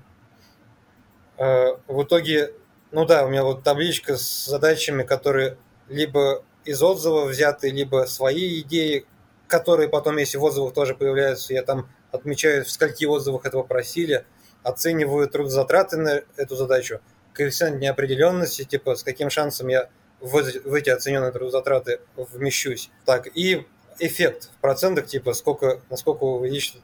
Э, 1.37 1.77
в 1.87 2.03
итоге, 2.03 2.55
ну 2.91 3.05
да, 3.05 3.25
у 3.25 3.29
меня 3.29 3.45
вот 3.45 3.63
табличка 3.63 4.17
с 4.17 4.47
задачами, 4.47 5.03
которые 5.03 5.59
либо 5.89 6.45
из 6.65 6.83
отзывов 6.83 7.31
взяты, 7.31 7.71
либо 7.71 8.07
свои 8.07 8.61
идеи, 8.61 9.07
которые 9.47 9.89
потом, 9.89 10.19
если 10.19 10.39
в 10.39 10.45
отзывах 10.45 10.75
тоже 10.75 10.95
появляются, 10.95 11.55
я 11.55 11.63
там 11.63 11.89
отмечаю, 12.13 12.65
в 12.65 12.71
скольких 12.71 13.09
отзывах 13.09 13.45
этого 13.47 13.63
просили, 13.63 14.25
оцениваю 14.63 15.29
трудозатраты 15.29 15.97
на 15.97 16.23
эту 16.37 16.57
задачу, 16.57 17.01
коэффициент 17.39 17.81
неопределенности, 17.81 18.65
типа 18.65 18.97
с 18.97 19.03
каким 19.03 19.31
шансом 19.31 19.69
я 19.69 19.89
в, 20.21 20.43
в 20.43 20.75
эти 20.75 20.91
оцененные 20.91 21.31
трудозатраты 21.31 22.01
вмещусь. 22.17 22.91
Так, 23.07 23.29
и 23.35 23.67
эффект 24.01 24.51
в 24.57 24.61
процентах, 24.61 25.07
типа 25.07 25.33
сколько, 25.33 25.81
насколько 25.89 26.25
увеличит 26.25 26.77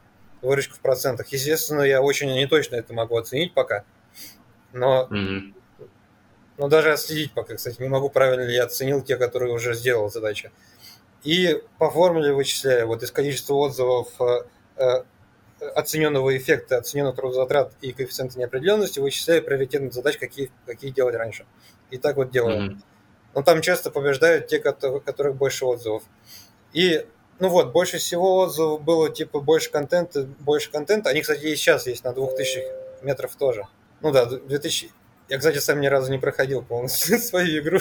выручку 0.43 0.77
в 0.77 0.81
процентах. 0.81 1.29
Естественно, 1.29 1.83
я 1.83 2.03
очень 2.03 2.33
неточно 2.33 2.77
это 2.77 2.95
могу 2.95 3.17
оценить 3.17 3.53
пока, 3.55 3.85
но, 4.73 5.09
mm-hmm. 5.11 5.55
но 6.59 6.69
даже 6.69 6.93
отследить 6.93 7.33
пока, 7.33 7.57
кстати, 7.57 7.81
не 7.81 7.89
могу, 7.89 8.09
правильно 8.11 8.43
ли 8.43 8.55
я 8.55 8.65
оценил 8.65 9.03
те, 9.03 9.17
которые 9.17 9.53
уже 9.53 9.75
сделал 9.75 10.11
задача. 10.11 10.53
И 11.25 11.61
по 11.79 11.91
формуле 11.91 12.33
вычисляю, 12.33 12.87
вот 12.87 13.03
из 13.03 13.11
количества 13.11 13.55
отзывов 13.55 14.09
э, 14.21 14.43
э 14.77 15.03
оцененного 15.61 16.37
эффекта, 16.37 16.79
оцененных 16.79 17.17
трудозатрат 17.17 17.73
и 17.81 17.93
коэффициента 17.93 18.39
неопределенности 18.39 19.01
вычисляю 19.01 19.43
приоритетных 19.43 19.93
задач, 19.93 20.19
какие, 20.19 20.51
какие 20.67 20.91
делать 20.91 21.15
раньше. 21.15 21.47
И 21.91 21.99
так 21.99 22.17
вот 22.17 22.31
делаю. 22.31 22.73
Mm-hmm. 22.73 22.79
Но 23.35 23.43
там 23.43 23.63
часто 23.63 23.91
побеждают 23.91 24.47
те, 24.47 24.59
у 24.59 25.01
которых 25.01 25.37
больше 25.37 25.65
отзывов. 25.65 26.03
И, 26.73 27.07
ну 27.41 27.49
вот, 27.49 27.73
больше 27.73 27.99
всего 27.99 28.37
отзывов 28.39 28.83
было, 28.83 29.11
типа, 29.11 29.41
больше 29.41 29.71
контента, 29.71 30.25
больше 30.41 30.71
контента. 30.71 31.11
Они, 31.11 31.21
кстати, 31.21 31.47
и 31.47 31.57
сейчас 31.57 31.87
есть 31.87 32.05
на 32.05 32.13
2000 32.13 32.63
метров 33.03 33.35
тоже. 33.37 33.67
Ну 34.01 34.13
да, 34.13 34.27
2000... 34.27 34.91
Я, 35.29 35.39
кстати, 35.39 35.59
сам 35.59 35.81
ни 35.81 35.87
разу 35.87 36.11
не 36.11 36.19
проходил 36.19 36.63
полностью 36.63 37.19
свою 37.21 37.63
игру. 37.63 37.81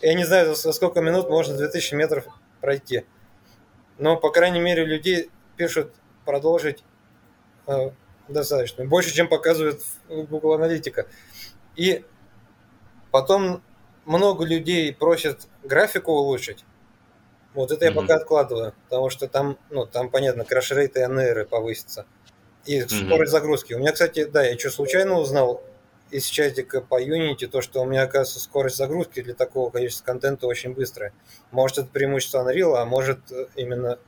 Я 0.00 0.14
не 0.14 0.24
знаю, 0.24 0.54
за 0.54 0.72
сколько 0.72 1.00
минут 1.00 1.28
можно 1.28 1.56
2000 1.56 1.94
метров 1.94 2.26
пройти. 2.60 3.04
Но, 3.98 4.16
по 4.16 4.30
крайней 4.30 4.60
мере, 4.60 4.84
людей 4.84 5.30
пишут 5.56 5.92
продолжить 6.24 6.84
э, 7.66 7.90
достаточно. 8.28 8.84
Больше, 8.84 9.14
чем 9.14 9.28
показывает 9.28 9.82
Google 10.08 10.54
Аналитика. 10.54 11.06
И 11.76 12.04
потом 13.10 13.62
много 14.04 14.44
людей 14.44 14.92
просят 14.94 15.48
графику 15.62 16.12
улучшить. 16.12 16.64
Вот 17.54 17.70
это 17.70 17.86
mm-hmm. 17.86 17.88
я 17.88 17.94
пока 17.94 18.14
откладываю, 18.16 18.74
потому 18.84 19.10
что 19.10 19.28
там, 19.28 19.58
ну, 19.70 19.86
там, 19.86 20.10
понятно, 20.10 20.44
краш-рейт 20.44 20.96
и 20.96 21.06
НР 21.06 21.46
повысится. 21.46 22.06
И 22.66 22.80
mm-hmm. 22.80 23.06
скорость 23.06 23.32
загрузки. 23.32 23.74
У 23.74 23.78
меня, 23.78 23.92
кстати, 23.92 24.24
да, 24.24 24.42
я 24.44 24.58
что, 24.58 24.70
случайно 24.70 25.18
узнал 25.18 25.62
из 26.10 26.26
чатика 26.26 26.80
по 26.80 27.02
Unity, 27.02 27.46
то, 27.46 27.60
что 27.60 27.82
у 27.82 27.86
меня, 27.86 28.02
оказывается, 28.02 28.40
скорость 28.40 28.76
загрузки 28.76 29.22
для 29.22 29.34
такого 29.34 29.70
количества 29.70 30.04
контента 30.04 30.46
очень 30.46 30.74
быстрая. 30.74 31.12
Может, 31.50 31.78
это 31.78 31.88
преимущество 31.88 32.44
Unreal, 32.44 32.76
а 32.76 32.84
может, 32.84 33.18
именно 33.56 33.98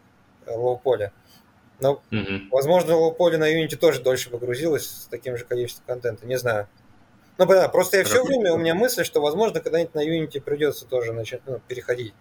low 0.46 0.78
поле. 0.78 1.12
Но, 1.78 2.02
mm-hmm. 2.10 2.48
возможно, 2.50 3.10
поле 3.10 3.36
на 3.38 3.52
Unity 3.52 3.76
тоже 3.76 4.00
дольше 4.00 4.30
погрузилось 4.30 4.86
с 4.86 5.08
таким 5.10 5.36
же 5.36 5.44
количеством 5.44 5.84
контента, 5.86 6.26
не 6.26 6.38
знаю. 6.38 6.68
Ну, 7.38 7.44
да, 7.44 7.68
просто 7.68 7.98
я 7.98 8.04
все 8.04 8.24
время, 8.24 8.54
у 8.54 8.58
меня 8.58 8.74
мысль, 8.74 9.04
что, 9.04 9.20
возможно, 9.20 9.60
когда-нибудь 9.60 9.94
на 9.94 10.06
Unity 10.06 10.40
придется 10.40 10.86
тоже 10.86 11.12
начать 11.12 11.42
ну, 11.46 11.60
переходить. 11.68 12.14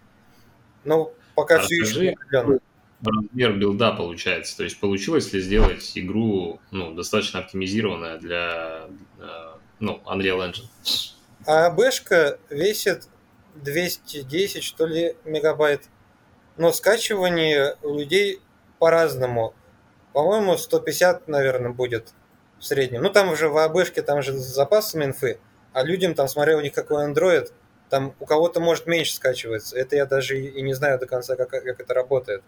Но 0.84 1.14
пока 1.36 1.56
а 1.56 1.60
все 1.60 1.76
еще 1.76 2.00
не 2.02 2.10
определенно. 2.10 2.60
Размер 3.02 3.54
билда 3.54 3.92
получается. 3.92 4.58
То 4.58 4.64
есть 4.64 4.80
получилось 4.80 5.32
ли 5.32 5.42
сделать 5.42 5.92
игру 5.96 6.60
ну, 6.72 6.94
достаточно 6.94 7.40
оптимизированная 7.40 8.18
для 8.18 8.88
э, 9.20 9.54
ну, 9.80 10.02
Unreal 10.06 10.50
Engine? 10.50 10.68
А 11.46 11.70
бэшка 11.70 12.40
весит 12.50 13.08
210, 13.56 14.64
что 14.64 14.86
ли, 14.86 15.16
мегабайт. 15.24 15.84
Но 16.58 16.72
скачивание 16.72 17.76
у 17.84 17.98
людей 17.98 18.40
по-разному. 18.80 19.54
По-моему, 20.14 20.58
150, 20.58 21.28
наверное, 21.28 21.72
будет 21.72 22.14
в 22.60 22.64
среднем. 22.64 23.02
Ну, 23.02 23.10
там 23.10 23.30
уже 23.30 23.50
в 23.50 23.58
АБшке, 23.58 24.02
там 24.02 24.22
же 24.22 24.34
с 24.34 24.46
запасами 24.46 25.06
инфы, 25.06 25.40
а 25.74 25.84
людям, 25.84 26.14
там, 26.14 26.28
смотря 26.28 26.58
у 26.58 26.62
них 26.62 26.74
какой 26.74 27.06
Android, 27.06 27.52
там 27.90 28.16
у 28.20 28.26
кого-то 28.26 28.60
может 28.60 28.88
меньше 28.88 29.16
скачивается. 29.16 29.78
Это 29.78 29.96
я 29.96 30.06
даже 30.06 30.40
и 30.40 30.62
не 30.62 30.74
знаю 30.74 31.00
до 31.00 31.06
конца, 31.06 31.36
как, 31.36 31.50
как 31.50 31.80
это 31.80 31.94
работает. 31.94 32.44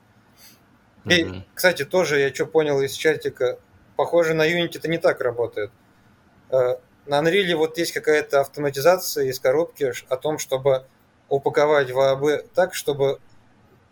Mm-hmm. 1.05 1.13
И, 1.13 1.45
кстати, 1.53 1.85
тоже 1.85 2.19
я 2.19 2.33
что 2.33 2.45
понял 2.45 2.81
из 2.81 2.93
чатика, 2.93 3.59
похоже, 3.95 4.33
на 4.33 4.47
Unity 4.47 4.77
это 4.77 4.87
не 4.87 4.97
так 4.97 5.21
работает. 5.21 5.71
Э, 6.49 6.75
на 7.05 7.21
Unreal 7.21 7.55
вот 7.55 7.77
есть 7.77 7.93
какая-то 7.93 8.41
автоматизация 8.41 9.25
из 9.25 9.39
коробки 9.39 9.93
о 10.09 10.17
том, 10.17 10.37
чтобы 10.37 10.85
упаковать 11.29 11.91
в 11.91 11.99
AAB 11.99 12.53
так, 12.53 12.73
чтобы 12.73 13.19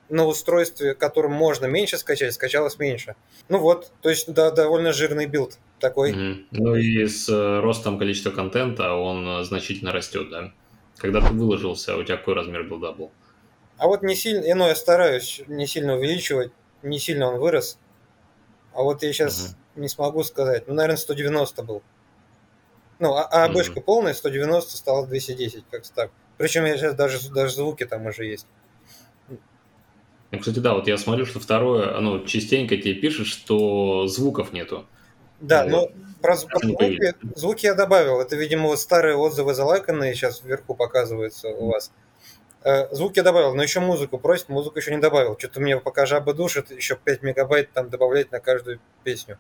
на 0.10 0.26
устройстве, 0.26 0.94
которым 0.94 1.34
можно 1.34 1.66
меньше 1.66 1.98
скачать, 1.98 2.34
скачалось 2.34 2.78
меньше. 2.78 3.16
Ну 3.50 3.60
вот, 3.60 3.92
то 4.02 4.10
есть 4.10 4.32
да, 4.32 4.52
довольно 4.52 4.94
жирный 4.94 5.26
build 5.26 5.58
такой. 5.80 6.12
Mm-hmm. 6.12 6.46
Ну 6.52 6.76
и 6.76 7.08
с 7.08 7.28
э, 7.30 7.60
ростом 7.60 7.98
количества 7.98 8.32
контента 8.32 8.94
он 8.94 9.28
э, 9.28 9.44
значительно 9.44 9.92
растет, 9.92 10.30
да? 10.30 10.54
Когда 10.98 11.22
ты 11.22 11.34
выложился, 11.34 11.98
у 11.98 12.04
тебя 12.04 12.18
какой 12.18 12.36
размер 12.36 12.64
build 12.64 12.87
а 12.87 12.92
был? 12.92 13.12
А 13.78 13.88
вот 13.88 14.04
не 14.04 14.16
сильно, 14.16 14.56
ну, 14.56 14.68
я 14.68 14.76
стараюсь 14.76 15.42
не 15.48 15.68
сильно 15.68 15.96
увеличивать, 15.96 16.52
не 16.84 17.00
сильно 17.00 17.28
он 17.28 17.40
вырос. 17.40 17.78
А 18.74 18.84
вот 18.84 19.04
я 19.04 19.12
сейчас 19.12 19.56
угу. 19.76 19.82
не 19.82 19.90
смогу 19.90 20.24
сказать. 20.24 20.68
Ну, 20.68 20.74
наверное, 20.76 20.98
190 20.98 21.64
был. 21.64 21.82
Ну, 23.00 23.14
а, 23.16 23.24
а 23.24 23.50
угу. 23.50 23.82
полная, 23.82 24.14
190 24.14 24.78
стало 24.78 25.08
210, 25.08 25.66
как-то 25.70 25.94
так. 25.94 26.12
Причем 26.38 26.66
я 26.66 26.78
сейчас 26.78 26.96
даже, 26.96 27.30
даже 27.30 27.56
звуки 27.56 27.86
там 27.86 28.06
уже 28.06 28.26
есть. 28.26 28.48
Ну, 30.32 30.40
кстати, 30.40 30.60
да, 30.60 30.74
вот 30.74 30.88
я 30.88 30.98
смотрю, 30.98 31.26
что 31.26 31.40
второе, 31.40 31.96
оно 31.98 32.20
частенько 32.20 32.78
тебе 32.78 32.96
пишет, 32.96 33.28
что 33.28 34.08
звуков 34.08 34.54
нету. 34.54 34.86
Да, 35.40 35.66
но 35.66 35.88
про, 36.22 36.36
про 36.38 36.60
звуки, 36.60 37.14
звуки 37.36 37.66
я 37.66 37.76
добавил. 37.76 38.20
Это, 38.20 38.36
видимо, 38.36 38.68
вот 38.68 38.80
старые 38.80 39.16
отзывы 39.16 39.54
залайканные 39.54 40.14
сейчас 40.16 40.42
вверху 40.44 40.74
показываются 40.74 41.50
у 41.50 41.72
вас. 41.72 41.92
Э, 42.64 42.94
звуки 42.94 43.20
я 43.20 43.24
добавил, 43.24 43.54
но 43.54 43.62
еще 43.62 43.80
музыку 43.80 44.18
просит, 44.18 44.50
музыку 44.50 44.80
еще 44.80 44.92
не 44.92 45.02
добавил. 45.02 45.38
Что-то 45.38 45.62
мне 45.62 45.78
пока 45.78 46.06
жаба 46.06 46.34
душит, 46.34 46.72
еще 46.72 46.96
5 46.96 47.22
мегабайт 47.22 47.72
там 47.72 47.90
добавлять 47.90 48.32
на 48.32 48.40
каждую 48.40 48.80
песню. 49.04 49.38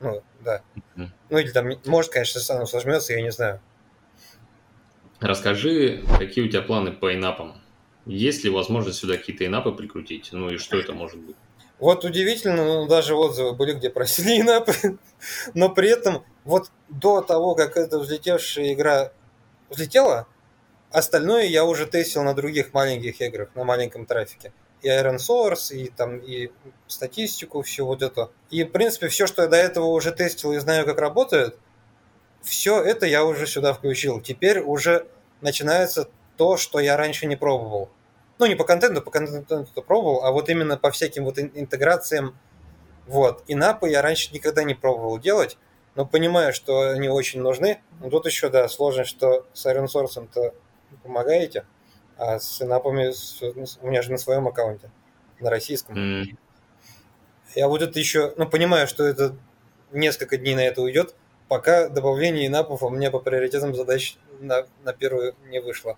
Ну, 0.00 0.22
да. 0.40 0.62
Ну, 0.96 1.38
или 1.38 1.50
там, 1.50 1.68
может, 1.86 2.10
конечно, 2.10 2.40
сам 2.40 2.66
сожмется, 2.66 3.12
я 3.12 3.20
не 3.20 3.30
знаю. 3.30 3.60
Расскажи, 5.20 6.02
какие 6.18 6.46
у 6.46 6.48
тебя 6.48 6.62
планы 6.62 6.92
по 6.92 7.14
инапам? 7.14 7.61
Есть 8.06 8.44
ли 8.44 8.50
возможность 8.50 8.98
сюда 8.98 9.16
какие-то 9.16 9.46
инапы 9.46 9.72
прикрутить? 9.72 10.30
Ну 10.32 10.50
и 10.50 10.58
что 10.58 10.78
это 10.78 10.92
может 10.92 11.18
быть? 11.18 11.36
Вот 11.78 12.04
удивительно, 12.04 12.64
но 12.64 12.86
даже 12.86 13.14
отзывы 13.14 13.54
были, 13.54 13.72
где 13.72 13.90
просили 13.90 14.40
инапы. 14.40 14.98
Но 15.54 15.68
при 15.68 15.90
этом 15.90 16.24
вот 16.44 16.70
до 16.88 17.20
того, 17.20 17.54
как 17.54 17.76
эта 17.76 17.98
взлетевшая 17.98 18.72
игра 18.72 19.12
взлетела, 19.68 20.26
остальное 20.90 21.46
я 21.46 21.64
уже 21.64 21.86
тестил 21.86 22.22
на 22.22 22.34
других 22.34 22.72
маленьких 22.72 23.20
играх, 23.20 23.50
на 23.54 23.64
маленьком 23.64 24.06
трафике. 24.06 24.52
И 24.82 24.88
Iron 24.88 25.18
Source, 25.18 25.74
и 25.74 25.88
там, 25.88 26.18
и 26.18 26.50
статистику, 26.88 27.62
все 27.62 27.84
вот 27.84 28.02
это. 28.02 28.30
И, 28.50 28.64
в 28.64 28.70
принципе, 28.70 29.08
все, 29.08 29.26
что 29.28 29.42
я 29.42 29.48
до 29.48 29.56
этого 29.56 29.86
уже 29.86 30.10
тестил 30.10 30.52
и 30.52 30.58
знаю, 30.58 30.84
как 30.84 30.98
работает, 30.98 31.56
все 32.42 32.82
это 32.82 33.06
я 33.06 33.24
уже 33.24 33.46
сюда 33.46 33.72
включил. 33.72 34.20
Теперь 34.20 34.60
уже 34.60 35.06
начинается 35.40 36.08
то, 36.36 36.56
что 36.56 36.80
я 36.80 36.96
раньше 36.96 37.26
не 37.26 37.36
пробовал 37.36 37.90
ну, 38.42 38.46
не 38.46 38.56
по 38.56 38.64
контенту, 38.64 39.02
по 39.02 39.12
контенту 39.12 39.82
пробовал, 39.82 40.24
а 40.24 40.32
вот 40.32 40.48
именно 40.48 40.76
по 40.76 40.90
всяким 40.90 41.24
вот 41.24 41.38
интеграциям. 41.38 42.36
Вот. 43.06 43.44
И 43.46 43.54
напы 43.54 43.88
я 43.88 44.02
раньше 44.02 44.34
никогда 44.34 44.64
не 44.64 44.74
пробовал 44.74 45.20
делать, 45.20 45.58
но 45.94 46.04
понимаю, 46.06 46.52
что 46.52 46.90
они 46.90 47.08
очень 47.08 47.40
нужны. 47.40 47.80
Но 48.00 48.10
тут 48.10 48.26
еще, 48.26 48.48
да, 48.48 48.68
сложно, 48.68 49.04
что 49.04 49.46
с 49.52 49.64
Iron 49.66 49.86
Source-то 49.86 50.54
помогаете, 51.04 51.66
а 52.16 52.40
с 52.40 52.60
инапами 52.60 53.12
у 53.80 53.86
меня 53.86 54.02
же 54.02 54.10
на 54.10 54.18
своем 54.18 54.48
аккаунте, 54.48 54.90
на 55.38 55.48
российском. 55.48 55.96
Mm. 55.96 56.36
Я 57.54 57.68
вот 57.68 57.80
это 57.80 57.96
еще, 57.96 58.34
ну, 58.36 58.48
понимаю, 58.48 58.88
что 58.88 59.04
это 59.04 59.36
несколько 59.92 60.36
дней 60.36 60.56
на 60.56 60.64
это 60.64 60.82
уйдет, 60.82 61.14
пока 61.46 61.88
добавление 61.88 62.48
инапов 62.48 62.82
у 62.82 62.90
меня 62.90 63.12
по 63.12 63.20
приоритетам 63.20 63.72
задач 63.72 64.16
на, 64.40 64.66
на 64.82 64.92
первую 64.92 65.36
не 65.48 65.60
вышло. 65.60 65.96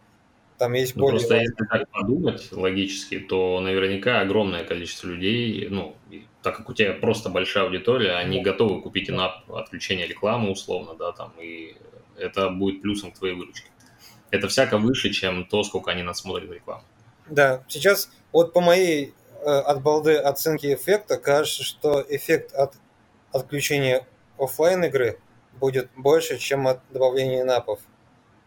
Там 0.59 0.72
есть 0.74 0.94
ну, 0.94 1.02
более... 1.02 1.18
Просто 1.18 1.36
если 1.36 1.64
так 1.68 1.88
подумать 1.90 2.52
логически, 2.52 3.18
то 3.18 3.61
наверняка 3.61 4.20
огромное 4.20 4.64
количество 4.64 5.09
людей, 5.09 5.66
ну, 5.68 5.96
так 6.42 6.57
как 6.57 6.68
у 6.68 6.74
тебя 6.74 6.92
просто 6.92 7.28
большая 7.28 7.64
аудитория, 7.64 8.12
они 8.12 8.40
готовы 8.40 8.80
купить 8.80 9.11
инап 9.11 9.50
отключение 9.50 10.07
рекламы 10.07 10.50
условно, 10.50 10.94
да, 10.94 11.12
там, 11.12 11.32
и 11.40 11.74
это 12.16 12.50
будет 12.50 12.82
плюсом 12.82 13.11
к 13.11 13.18
твоей 13.18 13.34
выручке. 13.34 13.68
Это 14.30 14.48
всяко 14.48 14.78
выше, 14.78 15.11
чем 15.11 15.44
то, 15.44 15.62
сколько 15.64 15.90
они 15.90 16.02
насмотрят 16.02 16.50
рекламу. 16.50 16.84
Да, 17.28 17.64
сейчас 17.68 18.11
вот 18.32 18.52
по 18.52 18.61
моей 18.61 19.14
э, 19.40 19.48
от 19.48 19.82
балды 19.82 20.16
оценки 20.16 20.72
эффекта 20.72 21.16
кажется, 21.16 21.62
что 21.62 22.05
эффект 22.09 22.52
от 22.52 22.74
отключения 23.32 24.07
офлайн 24.38 24.84
игры 24.84 25.18
будет 25.59 25.88
больше, 25.96 26.38
чем 26.38 26.68
от 26.68 26.80
добавления 26.90 27.44
напов. 27.44 27.80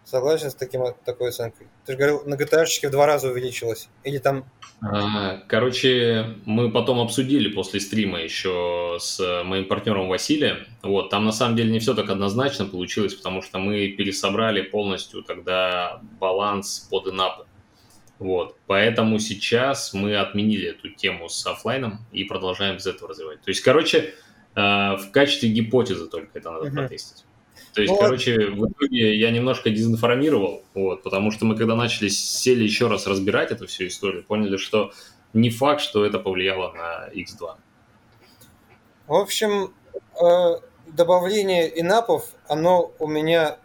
Согласен 0.09 0.49
с 0.49 0.55
таким, 0.55 0.83
такой 1.03 1.29
оценкой? 1.29 1.67
Ты 1.85 1.91
же 1.91 1.97
говорил, 1.97 2.23
на 2.25 2.35
GTA 2.35 2.63
в 2.65 2.91
два 2.91 3.05
раза 3.05 3.27
увеличилось. 3.27 3.89
Или 4.05 4.19
там... 4.19 4.45
А, 4.81 5.41
короче, 5.49 6.37
мы 6.45 6.71
потом 6.71 7.01
обсудили 7.01 7.49
после 7.49 7.81
стрима 7.81 8.21
еще 8.21 8.99
с 9.01 9.43
моим 9.43 9.65
партнером 9.65 10.07
Василием. 10.07 10.65
Вот, 10.81 11.09
там 11.09 11.25
на 11.25 11.33
самом 11.33 11.57
деле 11.57 11.73
не 11.73 11.79
все 11.79 11.93
так 11.93 12.09
однозначно 12.09 12.65
получилось, 12.65 13.15
потому 13.15 13.41
что 13.41 13.59
мы 13.59 13.89
пересобрали 13.89 14.61
полностью 14.61 15.23
тогда 15.23 15.99
баланс 16.21 16.87
под 16.89 17.09
инапы. 17.09 17.45
Вот, 18.17 18.55
поэтому 18.65 19.19
сейчас 19.19 19.93
мы 19.93 20.15
отменили 20.15 20.69
эту 20.69 20.87
тему 20.89 21.27
с 21.27 21.45
офлайном 21.45 21.99
и 22.13 22.23
продолжаем 22.23 22.77
без 22.77 22.87
этого 22.87 23.09
развивать. 23.09 23.41
То 23.41 23.49
есть, 23.49 23.59
короче, 23.59 24.13
а, 24.55 24.95
в 24.95 25.11
качестве 25.11 25.49
гипотезы 25.49 26.07
только 26.07 26.29
это 26.39 26.49
надо 26.49 26.69
uh-huh. 26.69 26.75
протестить. 26.75 27.26
То 27.77 27.81
есть, 27.83 27.93
ну, 27.93 27.99
короче, 27.99 28.49
в 28.49 28.71
итоге 28.71 29.15
я 29.15 29.29
немножко 29.29 29.69
дезинформировал, 29.69 30.63
вот, 30.73 31.03
потому 31.03 31.29
что 31.29 31.45
мы 31.45 31.55
когда 31.55 31.75
начали 31.75 32.07
сели 32.07 32.63
еще 32.63 32.87
раз 32.87 33.05
разбирать 33.05 33.51
эту 33.51 33.67
всю 33.67 33.85
историю, 33.85 34.23
поняли, 34.23 34.57
что 34.57 34.93
не 35.33 35.51
факт, 35.51 35.81
что 35.81 36.03
это 36.03 36.17
повлияло 36.17 36.73
на 36.73 37.07
X2. 37.13 37.55
В 39.05 39.13
общем, 39.13 39.71
э, 40.19 40.59
добавление 40.87 41.79
инапов, 41.79 42.31
оно 42.47 42.91
у 42.97 43.05
меня 43.05 43.59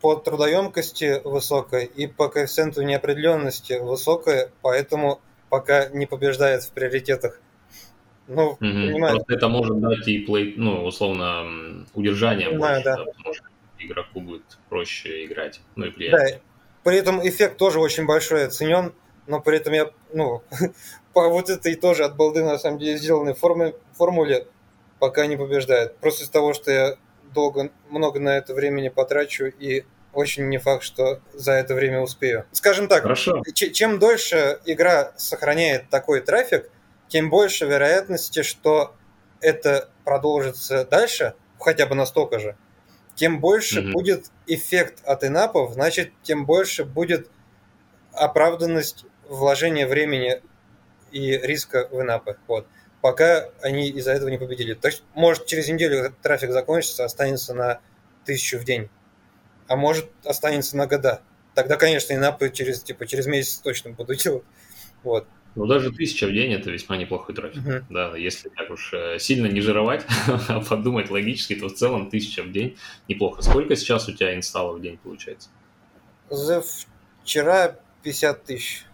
по 0.00 0.14
трудоемкости 0.14 1.20
высокое 1.22 1.84
и 1.84 2.06
по 2.06 2.30
коэффициенту 2.30 2.80
неопределенности 2.80 3.74
высокое, 3.74 4.52
поэтому 4.62 5.20
пока 5.50 5.90
не 5.90 6.06
побеждает 6.06 6.62
в 6.62 6.72
приоритетах. 6.72 7.38
Ну, 8.26 8.52
угу. 8.52 8.98
Просто 8.98 9.34
это 9.34 9.48
может 9.48 9.78
дать 9.80 10.08
и 10.08 10.20
плей, 10.20 10.54
ну, 10.56 10.86
условно, 10.86 11.84
удержание 11.94 12.48
Понимаю, 12.48 12.76
больше, 12.76 12.84
да. 12.84 12.96
да, 12.96 13.04
потому 13.04 13.34
что 13.34 13.49
игроку 13.80 14.20
будет 14.20 14.58
проще 14.68 15.24
играть, 15.24 15.60
ну 15.76 15.86
и 15.86 15.90
приятнее. 15.90 16.34
Да, 16.34 16.40
при 16.84 16.96
этом 16.96 17.26
эффект 17.26 17.56
тоже 17.56 17.80
очень 17.80 18.06
большой 18.06 18.46
оценен, 18.46 18.94
но 19.26 19.40
при 19.40 19.58
этом 19.58 19.72
я, 19.72 19.90
ну, 20.12 20.42
по 21.12 21.28
вот 21.28 21.50
этой 21.50 21.74
тоже 21.74 22.04
от 22.04 22.16
балды 22.16 22.42
на 22.44 22.58
самом 22.58 22.78
деле 22.78 22.96
сделанной 22.96 23.34
форме, 23.34 23.74
формуле 23.96 24.46
пока 24.98 25.26
не 25.26 25.36
побеждает. 25.36 25.96
Просто 25.96 26.24
из 26.24 26.30
того, 26.30 26.52
что 26.52 26.70
я 26.70 26.96
долго, 27.32 27.70
много 27.88 28.20
на 28.20 28.36
это 28.36 28.54
времени 28.54 28.88
потрачу 28.88 29.46
и 29.46 29.84
очень 30.12 30.48
не 30.48 30.58
факт, 30.58 30.82
что 30.82 31.20
за 31.32 31.52
это 31.52 31.74
время 31.74 32.00
успею. 32.00 32.44
Скажем 32.52 32.88
так, 32.88 33.02
Хорошо. 33.02 33.42
чем 33.54 33.98
дольше 33.98 34.60
игра 34.64 35.12
сохраняет 35.16 35.88
такой 35.88 36.20
трафик, 36.20 36.70
тем 37.08 37.30
больше 37.30 37.66
вероятности, 37.66 38.42
что 38.42 38.94
это 39.40 39.88
продолжится 40.04 40.84
дальше, 40.84 41.34
хотя 41.58 41.86
бы 41.86 41.94
настолько 41.94 42.38
же, 42.38 42.56
тем 43.20 43.38
больше 43.38 43.80
mm-hmm. 43.80 43.92
будет 43.92 44.30
эффект 44.46 45.02
от 45.04 45.24
инапов, 45.24 45.74
значит, 45.74 46.10
тем 46.22 46.46
больше 46.46 46.86
будет 46.86 47.28
оправданность 48.14 49.04
вложения 49.28 49.86
времени 49.86 50.40
и 51.10 51.36
риска 51.36 51.86
в 51.90 52.00
инапы. 52.00 52.38
Вот. 52.48 52.66
Пока 53.02 53.50
они 53.60 53.90
из-за 53.90 54.12
этого 54.12 54.30
не 54.30 54.38
победили. 54.38 54.72
То 54.72 54.88
есть, 54.88 55.04
может, 55.12 55.44
через 55.44 55.68
неделю 55.68 56.14
трафик 56.22 56.50
закончится, 56.50 57.04
останется 57.04 57.52
на 57.52 57.82
тысячу 58.24 58.58
в 58.58 58.64
день. 58.64 58.88
А 59.68 59.76
может, 59.76 60.08
останется 60.24 60.78
на 60.78 60.86
года. 60.86 61.20
Тогда, 61.54 61.76
конечно, 61.76 62.14
инапы 62.14 62.48
через, 62.48 62.82
типа, 62.82 63.06
через 63.06 63.26
месяц 63.26 63.56
точно 63.58 63.90
буду 63.90 64.14
делать. 64.14 64.44
Вот. 65.02 65.28
Ну, 65.56 65.66
даже 65.66 65.90
тысяча 65.90 66.26
в 66.26 66.32
день– 66.32 66.52
это 66.54 66.70
весьма 66.70 66.96
неплохой 66.96 67.34
трафик. 67.34 67.62
Uh-huh. 67.62 67.84
Да, 67.90 68.16
если 68.16 68.48
так 68.50 68.70
уж 68.70 68.92
э, 68.92 69.18
сильно 69.18 69.46
не 69.46 69.60
жировать, 69.60 70.06
а 70.48 70.60
подумать 70.60 71.10
логически, 71.10 71.56
то 71.56 71.68
в 71.68 71.74
целом 71.74 72.08
тысяча 72.08 72.42
в 72.42 72.52
день 72.52 72.76
неплохо. 73.08 73.42
Сколько 73.42 73.74
сейчас 73.74 74.08
у 74.08 74.12
тебя 74.12 74.34
инсталлов 74.36 74.78
в 74.78 74.82
день 74.82 74.96
получается? 74.96 75.48
За 76.28 76.62
вчера 77.24 77.76
50 78.02 78.44
тысяч. 78.44 78.84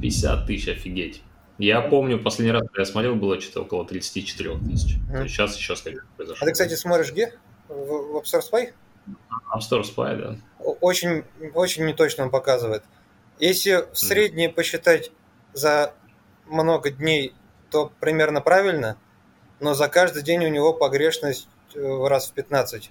50 0.00 0.46
тысяч, 0.46 0.68
офигеть. 0.68 1.22
Я 1.58 1.82
помню, 1.82 2.18
последний 2.18 2.52
раз, 2.52 2.62
когда 2.68 2.82
я 2.82 2.86
смотрел, 2.86 3.14
было 3.16 3.38
что-то 3.40 3.62
около 3.62 3.84
34 3.84 4.58
тысяч. 4.60 4.96
Uh-huh. 4.96 5.12
То 5.12 5.22
есть 5.24 5.34
сейчас 5.34 5.56
еще 5.56 5.76
сколько 5.76 6.04
произошло. 6.16 6.42
А 6.42 6.46
ты, 6.46 6.52
кстати, 6.52 6.74
смотришь 6.74 7.12
где? 7.12 7.34
В, 7.68 7.74
в 7.74 8.16
App 8.16 8.24
Store 8.24 8.42
Spy? 8.42 8.72
App 9.54 9.60
Store 9.60 9.82
Spy, 9.82 10.16
да. 10.16 10.36
Очень, 10.58 11.24
очень 11.54 11.84
неточно 11.84 12.24
он 12.24 12.30
показывает. 12.30 12.84
Если 13.38 13.84
в 13.92 13.98
среднее 13.98 14.48
mm-hmm. 14.48 14.52
посчитать 14.54 15.12
за 15.52 15.94
много 16.46 16.90
дней, 16.90 17.34
то 17.70 17.92
примерно 18.00 18.40
правильно, 18.40 18.96
но 19.60 19.74
за 19.74 19.88
каждый 19.88 20.22
день 20.22 20.44
у 20.44 20.48
него 20.48 20.72
погрешность 20.72 21.48
э, 21.74 22.06
раз 22.06 22.28
в 22.28 22.32
15 22.32 22.90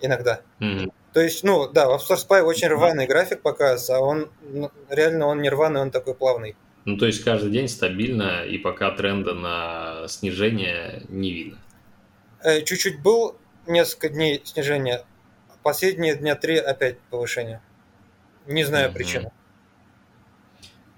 иногда. 0.00 0.40
Mm-hmm. 0.60 0.92
То 1.12 1.20
есть, 1.20 1.44
ну, 1.44 1.68
да, 1.68 1.96
в 1.96 2.02
Store 2.02 2.16
Spy 2.16 2.42
очень 2.42 2.68
рваный 2.68 3.06
график 3.06 3.40
показывается, 3.40 3.96
а 3.96 4.00
он 4.00 4.30
реально 4.88 5.26
он 5.26 5.42
не 5.42 5.48
рваный, 5.48 5.80
он 5.80 5.90
такой 5.90 6.14
плавный. 6.14 6.56
Ну, 6.84 6.98
то 6.98 7.06
есть 7.06 7.22
каждый 7.24 7.50
день 7.50 7.68
стабильно, 7.68 8.44
и 8.44 8.58
пока 8.58 8.90
тренда 8.90 9.34
на 9.34 10.08
снижение 10.08 11.02
не 11.08 11.32
видно. 11.32 11.58
Э, 12.42 12.62
чуть-чуть 12.62 13.00
был 13.00 13.36
несколько 13.66 14.08
дней 14.10 14.42
снижения, 14.44 15.04
последние 15.62 16.16
дня 16.16 16.34
три 16.34 16.56
опять 16.58 16.98
повышение. 17.10 17.62
Не 18.46 18.64
знаю 18.64 18.90
mm-hmm. 18.90 18.94
причину. 18.94 19.32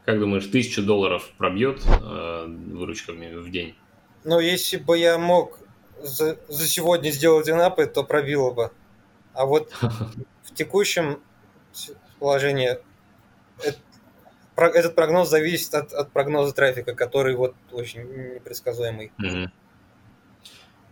Как 0.07 0.21
думаешь, 0.21 0.47
тысячу 0.47 0.85
долларов 0.85 1.29
пробьет 1.37 1.83
э, 1.85 2.47
выручками 2.47 3.35
в 3.35 3.51
день? 3.51 3.75
Ну, 4.23 4.39
если 4.39 4.77
бы 4.77 4.97
я 4.97 5.19
мог 5.19 5.59
за, 6.01 6.39
за 6.47 6.69
сегодня 6.69 7.11
сделать 7.11 7.49
инапы, 7.49 7.87
то 7.87 8.05
пробило 8.05 8.53
бы. 8.53 8.71
А 9.35 9.47
вот 9.47 9.73
в 10.45 10.55
текущем 10.55 11.19
положении 12.21 12.79
этот 14.57 14.95
прогноз 14.95 15.29
зависит 15.29 15.75
от, 15.75 15.93
от 15.93 16.13
прогноза 16.13 16.55
трафика, 16.55 16.95
который 16.95 17.35
вот 17.35 17.57
очень 17.73 18.03
непредсказуемый. 18.35 19.11
Угу. 19.19 19.51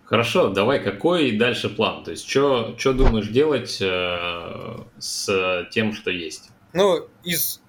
Хорошо, 0.07 0.49
давай, 0.49 0.83
какой 0.83 1.39
дальше 1.39 1.69
план? 1.69 2.03
То 2.03 2.11
есть, 2.11 2.29
что 2.29 2.75
думаешь 2.77 3.29
делать 3.29 3.79
э, 3.81 4.77
с 4.99 5.69
тем, 5.71 5.93
что 5.93 6.11
есть? 6.11 6.51
Ну, 6.73 7.09
из 7.23 7.61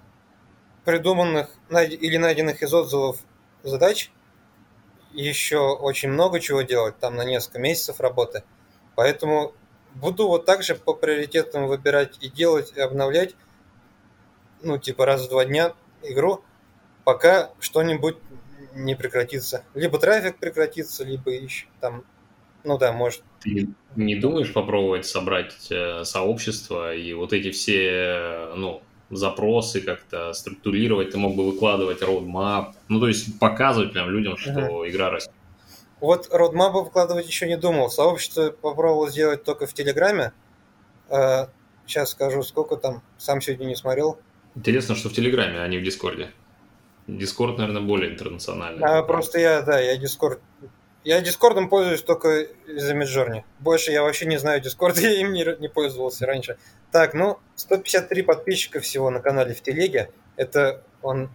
придуманных 0.85 1.49
или 1.69 2.17
найденных 2.17 2.61
из 2.61 2.73
отзывов 2.73 3.17
задач 3.63 4.11
еще 5.11 5.59
очень 5.73 6.09
много 6.09 6.39
чего 6.39 6.61
делать, 6.61 6.99
там 6.99 7.15
на 7.15 7.25
несколько 7.25 7.59
месяцев 7.59 7.99
работы. 7.99 8.43
Поэтому 8.95 9.53
буду 9.95 10.27
вот 10.27 10.45
так 10.45 10.63
же 10.63 10.75
по 10.75 10.93
приоритетам 10.93 11.67
выбирать 11.67 12.17
и 12.21 12.29
делать, 12.29 12.73
и 12.75 12.81
обновлять, 12.81 13.35
ну, 14.61 14.77
типа 14.77 15.05
раз 15.05 15.25
в 15.25 15.29
два 15.29 15.45
дня 15.45 15.73
игру, 16.03 16.43
пока 17.03 17.51
что-нибудь 17.59 18.17
не 18.73 18.95
прекратится. 18.95 19.63
Либо 19.73 19.97
трафик 19.99 20.37
прекратится, 20.37 21.03
либо 21.03 21.31
еще 21.31 21.67
там, 21.79 22.03
ну 22.63 22.77
да, 22.77 22.91
может. 22.91 23.23
Ты 23.41 23.69
не 23.95 24.15
думаешь 24.15 24.51
попробовать 24.51 25.05
собрать 25.05 25.71
э, 25.71 26.03
сообщество 26.03 26.93
и 26.93 27.13
вот 27.13 27.31
эти 27.31 27.51
все, 27.51 27.87
э, 27.87 28.53
ну, 28.55 28.81
запросы 29.09 29.81
как-то 29.81 30.33
структурировать, 30.33 31.11
ты 31.11 31.17
мог 31.17 31.35
бы 31.35 31.45
выкладывать 31.45 32.01
roadmap, 32.01 32.73
ну, 32.87 32.99
то 32.99 33.07
есть 33.07 33.39
показывать 33.39 33.93
прям 33.93 34.09
людям, 34.09 34.37
что 34.37 34.51
uh-huh. 34.51 34.89
игра 34.89 35.09
растет. 35.09 35.33
Вот 36.01 36.29
roadmap 36.31 36.71
выкладывать 36.71 37.27
еще 37.27 37.47
не 37.47 37.57
думал. 37.57 37.89
Сообщество 37.89 38.49
попробовал 38.49 39.07
сделать 39.09 39.43
только 39.43 39.65
в 39.65 39.73
Телеграме. 39.73 40.33
Сейчас 41.07 41.49
а, 42.09 42.11
скажу, 42.11 42.43
сколько 42.43 42.75
там, 42.75 43.01
сам 43.17 43.41
сегодня 43.41 43.65
не 43.65 43.75
смотрел. 43.75 44.19
Интересно, 44.55 44.95
что 44.95 45.09
в 45.09 45.13
Телеграме, 45.13 45.61
а 45.61 45.67
не 45.67 45.77
в 45.77 45.83
Дискорде. 45.83 46.31
Дискорд, 47.07 47.57
наверное, 47.57 47.81
более 47.81 48.11
интернациональный. 48.11 48.83
А, 48.83 49.03
просто 49.03 49.39
я, 49.39 49.61
да, 49.61 49.79
я 49.79 49.95
Дискорд 49.97 50.41
я 51.05 51.21
Дискордом 51.21 51.69
пользуюсь 51.69 52.01
только 52.01 52.41
из-за 52.67 52.95
Midjourney. 52.95 53.45
Больше 53.59 53.91
я 53.91 54.01
вообще 54.01 54.25
не 54.25 54.37
знаю 54.37 54.59
Дискорд, 54.59 54.97
я 54.99 55.11
им 55.11 55.31
не, 55.31 55.45
не 55.59 55.69
пользовался 55.69 56.25
раньше. 56.25 56.57
Так, 56.91 57.13
ну, 57.13 57.39
153 57.55 58.23
подписчика 58.23 58.79
всего 58.79 59.11
на 59.11 59.19
канале 59.19 59.53
в 59.53 59.61
Телеге. 59.61 60.09
Это 60.35 60.83
он 61.01 61.29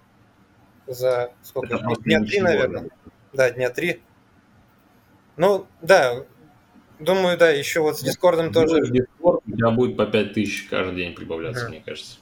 за 0.87 1.33
сколько? 1.43 1.77
Это 1.77 2.03
дня 2.03 2.21
три, 2.21 2.41
наверное. 2.41 2.91
Да, 3.33 3.51
дня 3.51 3.71
три. 3.71 4.03
Ну, 5.37 5.67
да, 5.81 6.25
думаю, 6.99 7.39
да, 7.39 7.51
еще 7.51 7.81
вот 7.81 7.99
с 7.99 8.03
Дискордом 8.03 8.53
тоже... 8.53 8.81
Дискорд 8.91 9.43
у 9.47 9.51
тебя 9.53 9.71
будет 9.71 9.97
по 9.97 10.05
5000 10.05 10.69
каждый 10.69 10.97
день 10.97 11.15
прибавляться, 11.15 11.69
мне 11.69 11.81
кажется. 11.81 12.19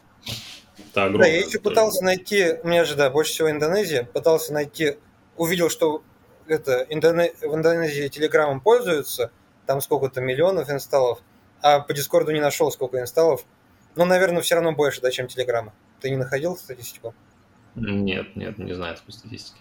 Это 0.79 1.11
да, 1.11 1.27
я 1.27 1.39
еще 1.39 1.59
пытался 1.59 2.05
найти, 2.05 2.57
у 2.63 2.69
меня 2.69 2.85
же, 2.85 2.95
да, 2.95 3.11
больше 3.11 3.33
всего 3.33 3.51
Индонезия, 3.51 4.05
пытался 4.05 4.53
найти, 4.53 4.99
увидел, 5.37 5.71
что 5.71 6.03
это, 6.49 6.87
Индоне... 6.89 7.33
в 7.41 7.55
Индонезии 7.55 8.09
Телеграмом 8.09 8.61
пользуются, 8.61 9.31
там 9.67 9.81
сколько-то 9.81 10.21
миллионов 10.21 10.71
инсталлов, 10.71 11.21
а 11.61 11.81
по 11.81 11.93
Дискорду 11.93 12.33
не 12.33 12.41
нашел, 12.41 12.71
сколько 12.71 13.01
инсталлов. 13.01 13.45
Но, 13.97 14.05
наверное, 14.05 14.43
все 14.43 14.55
равно 14.55 14.73
больше, 14.73 15.01
да, 15.01 15.11
чем 15.11 15.27
Телеграма. 15.27 15.73
Ты 16.01 16.11
не 16.11 16.17
находил 16.17 16.57
статистику? 16.57 17.15
Нет, 17.75 18.37
нет, 18.37 18.59
не 18.59 18.73
знаю 18.73 18.97
такой 18.97 19.13
статистики. 19.13 19.59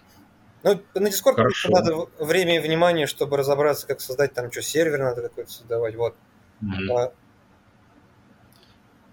Ну, 0.63 0.81
на 0.95 1.09
Дискорд 1.09 1.37
надо 1.69 2.07
время 2.19 2.57
и 2.57 2.59
внимание, 2.59 3.07
чтобы 3.07 3.37
разобраться, 3.37 3.87
как 3.87 4.01
создать 4.01 4.33
там 4.33 4.51
что, 4.51 4.61
сервер 4.61 4.99
надо 4.99 5.21
какой-то 5.21 5.51
создавать, 5.51 5.95
вот. 5.95 6.15
Mm-hmm. 6.61 6.95
А, 6.95 7.13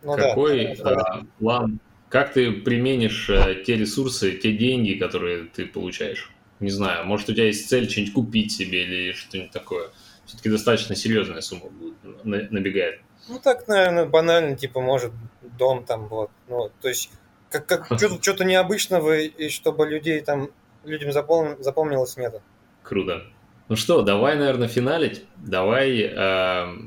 ну, 0.03 0.17
Какой 0.17 0.77
да, 0.77 0.91
а, 0.91 1.23
план 1.39 1.81
как 2.15 2.33
ты 2.33 2.53
применишь 2.53 3.29
э, 3.29 3.65
те 3.67 3.77
ресурсы, 3.77 4.31
те 4.37 4.53
деньги, 4.53 4.95
которые 4.95 5.47
ты 5.47 5.67
получаешь? 5.67 6.31
Не 6.65 6.71
знаю, 6.71 7.05
может, 7.05 7.29
у 7.29 7.35
тебя 7.35 7.45
есть 7.45 7.69
цель 7.69 7.91
что-нибудь 7.91 8.15
купить 8.15 8.53
себе 8.53 8.85
или 8.85 9.13
что-нибудь 9.13 9.51
такое. 9.51 9.91
Все-таки 10.25 10.49
достаточно 10.49 10.97
серьезная 10.97 11.43
сумма 11.43 11.69
будет, 11.69 12.25
набегает. 12.25 13.01
Ну, 13.29 13.39
так, 13.39 13.69
наверное, 13.69 14.07
банально, 14.07 14.57
типа, 14.57 14.81
может, 14.81 15.13
дом 15.59 15.85
там, 15.85 16.09
вот. 16.09 16.31
Ну, 16.49 16.71
то 16.81 16.89
есть, 16.89 17.11
как, 17.51 17.67
как 17.67 17.85
что-то, 18.23 18.45
необычного, 18.45 19.19
и 19.19 19.51
чтобы 19.51 19.87
людей 19.87 20.23
там, 20.23 20.49
людям 20.87 21.13
запом, 21.13 21.63
запомнилось 21.63 22.17
нет. 22.17 22.41
Круто. 22.83 23.25
Ну 23.69 23.77
что, 23.77 24.01
давай, 24.01 24.39
наверное, 24.39 24.69
финалить. 24.69 25.27
Давай, 25.37 26.01
э, 26.01 26.13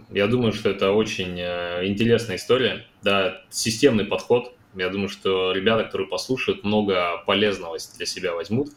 я 0.10 0.28
думаю, 0.28 0.54
что 0.54 0.72
это 0.72 0.92
очень 0.92 1.40
э, 1.40 1.86
интересная 1.86 2.38
история. 2.38 2.88
Да, 3.04 3.44
системный 3.52 4.06
подход 4.06 4.58
я 4.78 4.90
думаю, 4.90 5.10
что 5.10 5.52
ребята, 5.54 5.86
которые 5.86 6.08
послушают, 6.08 6.64
много 6.64 7.24
полезного 7.26 7.78
для 7.98 8.06
себя 8.06 8.34
возьмут. 8.34 8.70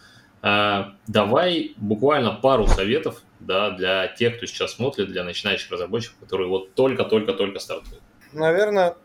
А, 0.42 0.94
давай 1.06 1.74
буквально 1.76 2.32
пару 2.32 2.66
советов 2.66 3.22
да, 3.40 3.70
для 3.70 4.08
тех, 4.08 4.36
кто 4.36 4.46
сейчас 4.46 4.72
смотрит, 4.72 5.08
для 5.08 5.24
начинающих 5.24 5.70
разработчиков, 5.70 6.18
которые 6.20 6.48
вот 6.48 6.74
только-только-только 6.74 7.58
стартуют. 7.58 8.02
Наверное, 8.32 8.96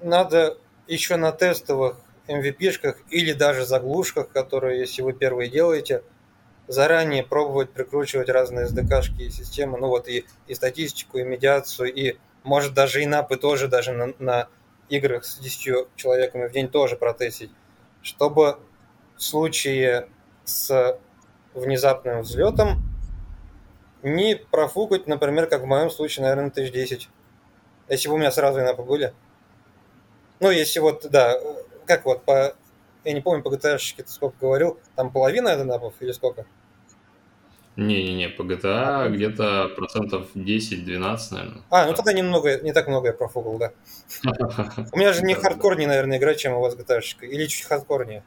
надо 0.00 0.58
еще 0.86 1.16
на 1.16 1.32
тестовых 1.32 1.96
MVP-шках 2.28 2.96
или 3.10 3.32
даже 3.32 3.64
заглушках, 3.64 4.28
которые, 4.28 4.80
если 4.80 5.02
вы 5.02 5.12
первые 5.12 5.50
делаете, 5.50 6.02
заранее 6.68 7.24
пробовать 7.24 7.72
прикручивать 7.72 8.28
разные 8.28 8.66
SDK-шки 8.66 9.22
и 9.22 9.30
системы, 9.30 9.78
ну 9.78 9.88
вот 9.88 10.08
и, 10.08 10.24
и 10.46 10.54
статистику, 10.54 11.18
и 11.18 11.24
медиацию, 11.24 11.92
и 11.92 12.16
может 12.44 12.74
даже 12.74 13.02
и 13.02 13.06
напы 13.06 13.36
тоже 13.36 13.68
даже 13.68 13.92
на, 13.92 14.12
на 14.18 14.48
играх 14.88 15.24
с 15.24 15.38
10 15.38 15.88
человеками 15.96 16.48
в 16.48 16.52
день 16.52 16.68
тоже 16.68 16.96
протестить, 16.96 17.50
чтобы 18.02 18.58
в 19.16 19.22
случае 19.22 20.08
с 20.44 20.98
внезапным 21.54 22.22
взлетом 22.22 22.82
не 24.02 24.36
профукать, 24.36 25.06
например, 25.06 25.46
как 25.46 25.62
в 25.62 25.66
моем 25.66 25.90
случае, 25.90 26.24
наверное, 26.24 26.50
тысяч 26.50 26.72
10. 26.72 27.08
Если 27.88 28.08
бы 28.08 28.14
у 28.14 28.18
меня 28.18 28.32
сразу 28.32 28.60
инапы 28.60 28.82
были. 28.82 29.12
Ну, 30.40 30.50
если 30.50 30.80
вот, 30.80 31.06
да, 31.08 31.38
как 31.86 32.04
вот 32.04 32.24
по... 32.24 32.54
Я 33.04 33.12
не 33.12 33.20
помню, 33.20 33.42
по 33.42 33.48
GTA 33.48 33.78
ты 33.96 34.06
сколько 34.06 34.36
говорил, 34.40 34.78
там 34.96 35.10
половина 35.10 35.54
инапов 35.54 35.94
или 36.00 36.12
сколько? 36.12 36.46
Не-не-не, 37.76 38.28
по 38.28 38.42
GTA 38.42 39.04
а, 39.04 39.08
где-то 39.08 39.70
процентов 39.74 40.26
10-12, 40.34 41.18
наверное. 41.30 41.62
А, 41.70 41.86
ну 41.86 41.94
тогда 41.94 42.12
немного, 42.12 42.60
не 42.60 42.72
так 42.72 42.86
много 42.86 43.08
я 43.08 43.12
профугал, 43.14 43.56
да. 43.56 43.72
У 44.92 44.98
меня 44.98 45.12
же 45.14 45.22
не 45.22 45.34
хардкорнее, 45.34 45.88
наверное, 45.88 46.18
игра, 46.18 46.34
чем 46.34 46.52
у 46.52 46.60
вас 46.60 46.76
GTA, 46.76 47.00
или 47.22 47.46
чуть 47.46 47.66
хардкорнее. 47.66 48.24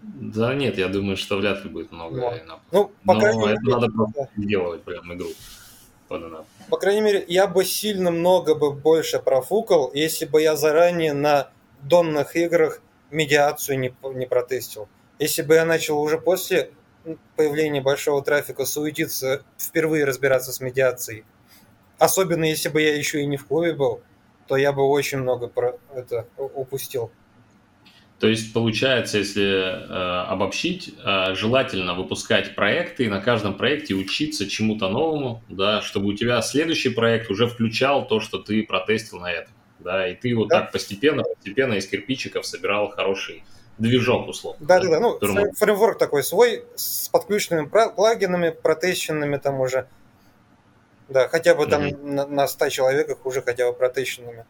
Да 0.00 0.54
нет, 0.54 0.78
я 0.78 0.88
думаю, 0.88 1.16
что 1.16 1.38
вряд 1.38 1.64
ли 1.64 1.70
будет 1.70 1.90
много. 1.92 2.40
Ну, 2.70 2.92
по 3.04 3.18
крайней 3.18 3.40
мере... 3.40 3.52
это 3.54 3.70
надо 3.70 3.92
просто 3.92 4.28
делать 4.36 4.82
прям 4.82 5.12
игру. 5.14 5.28
По 6.70 6.78
крайней 6.78 7.02
мере, 7.02 7.24
я 7.28 7.46
бы 7.46 7.64
сильно 7.64 8.10
много 8.10 8.54
бы 8.54 8.72
больше 8.72 9.18
профукал, 9.18 9.90
если 9.92 10.24
бы 10.24 10.40
я 10.40 10.56
заранее 10.56 11.12
на 11.12 11.50
донных 11.82 12.36
играх 12.36 12.80
медиацию 13.10 13.78
не, 13.78 13.94
не 14.14 14.26
протестил. 14.26 14.88
Если 15.18 15.42
бы 15.42 15.54
я 15.54 15.64
начал 15.64 16.00
уже 16.00 16.18
после 16.18 16.70
появления 17.36 17.80
большого 17.80 18.22
трафика 18.22 18.64
суетиться, 18.64 19.42
впервые 19.58 20.04
разбираться 20.04 20.52
с 20.52 20.60
медиацией. 20.60 21.24
Особенно 21.98 22.44
если 22.44 22.68
бы 22.68 22.80
я 22.80 22.96
еще 22.96 23.22
и 23.22 23.26
не 23.26 23.36
в 23.36 23.46
клубе 23.46 23.74
был, 23.74 24.00
то 24.46 24.56
я 24.56 24.72
бы 24.72 24.82
очень 24.82 25.18
много 25.18 25.48
про 25.48 25.78
это 25.94 26.26
упустил. 26.36 27.10
То 28.18 28.26
есть 28.26 28.52
получается, 28.52 29.18
если 29.18 29.44
э, 29.44 30.26
обобщить, 30.26 30.92
э, 31.04 31.34
желательно 31.34 31.94
выпускать 31.94 32.56
проекты 32.56 33.04
и 33.04 33.08
на 33.08 33.20
каждом 33.20 33.56
проекте 33.56 33.94
учиться 33.94 34.48
чему-то 34.48 34.88
новому, 34.88 35.42
да, 35.48 35.82
чтобы 35.82 36.08
у 36.08 36.12
тебя 36.14 36.42
следующий 36.42 36.88
проект 36.88 37.30
уже 37.30 37.46
включал 37.46 38.08
то, 38.08 38.18
что 38.20 38.38
ты 38.38 38.64
протестил 38.64 39.20
на 39.20 39.30
этом, 39.30 39.52
да, 39.78 40.08
и 40.08 40.16
ты 40.16 40.34
вот 40.34 40.48
да. 40.48 40.62
так 40.62 40.72
постепенно, 40.72 41.22
постепенно 41.22 41.74
из 41.74 41.86
кирпичиков 41.86 42.44
собирал 42.44 42.88
хороший 42.88 43.44
движок, 43.78 44.26
условно. 44.26 44.66
Да, 44.66 44.80
да, 44.80 44.88
да. 44.88 45.00
Ну, 45.00 45.14
которому... 45.14 45.52
фреймворк 45.52 45.98
такой 45.98 46.24
свой, 46.24 46.64
с 46.74 47.08
подключенными 47.10 47.66
плагинами, 47.68 48.50
протещенными 48.50 49.36
там 49.36 49.60
уже. 49.60 49.86
Да, 51.08 51.28
хотя 51.28 51.54
бы 51.54 51.66
там 51.66 51.84
mm-hmm. 51.84 52.04
на, 52.04 52.26
на 52.26 52.48
100 52.48 52.68
человеках 52.68 53.24
уже 53.24 53.42
хотя 53.42 53.70
бы 53.70 53.78
протещенными. 53.78 54.44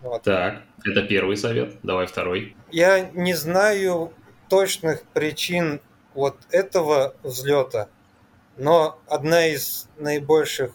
Вот. 0.00 0.22
Так, 0.22 0.62
это 0.84 1.02
первый 1.02 1.36
совет. 1.36 1.76
Давай 1.82 2.06
второй. 2.06 2.56
Я 2.70 3.10
не 3.10 3.34
знаю 3.34 4.12
точных 4.48 5.02
причин 5.02 5.80
вот 6.14 6.36
этого 6.50 7.14
взлета, 7.22 7.88
но 8.56 8.98
одна 9.06 9.46
из 9.46 9.88
наибольших, 9.98 10.72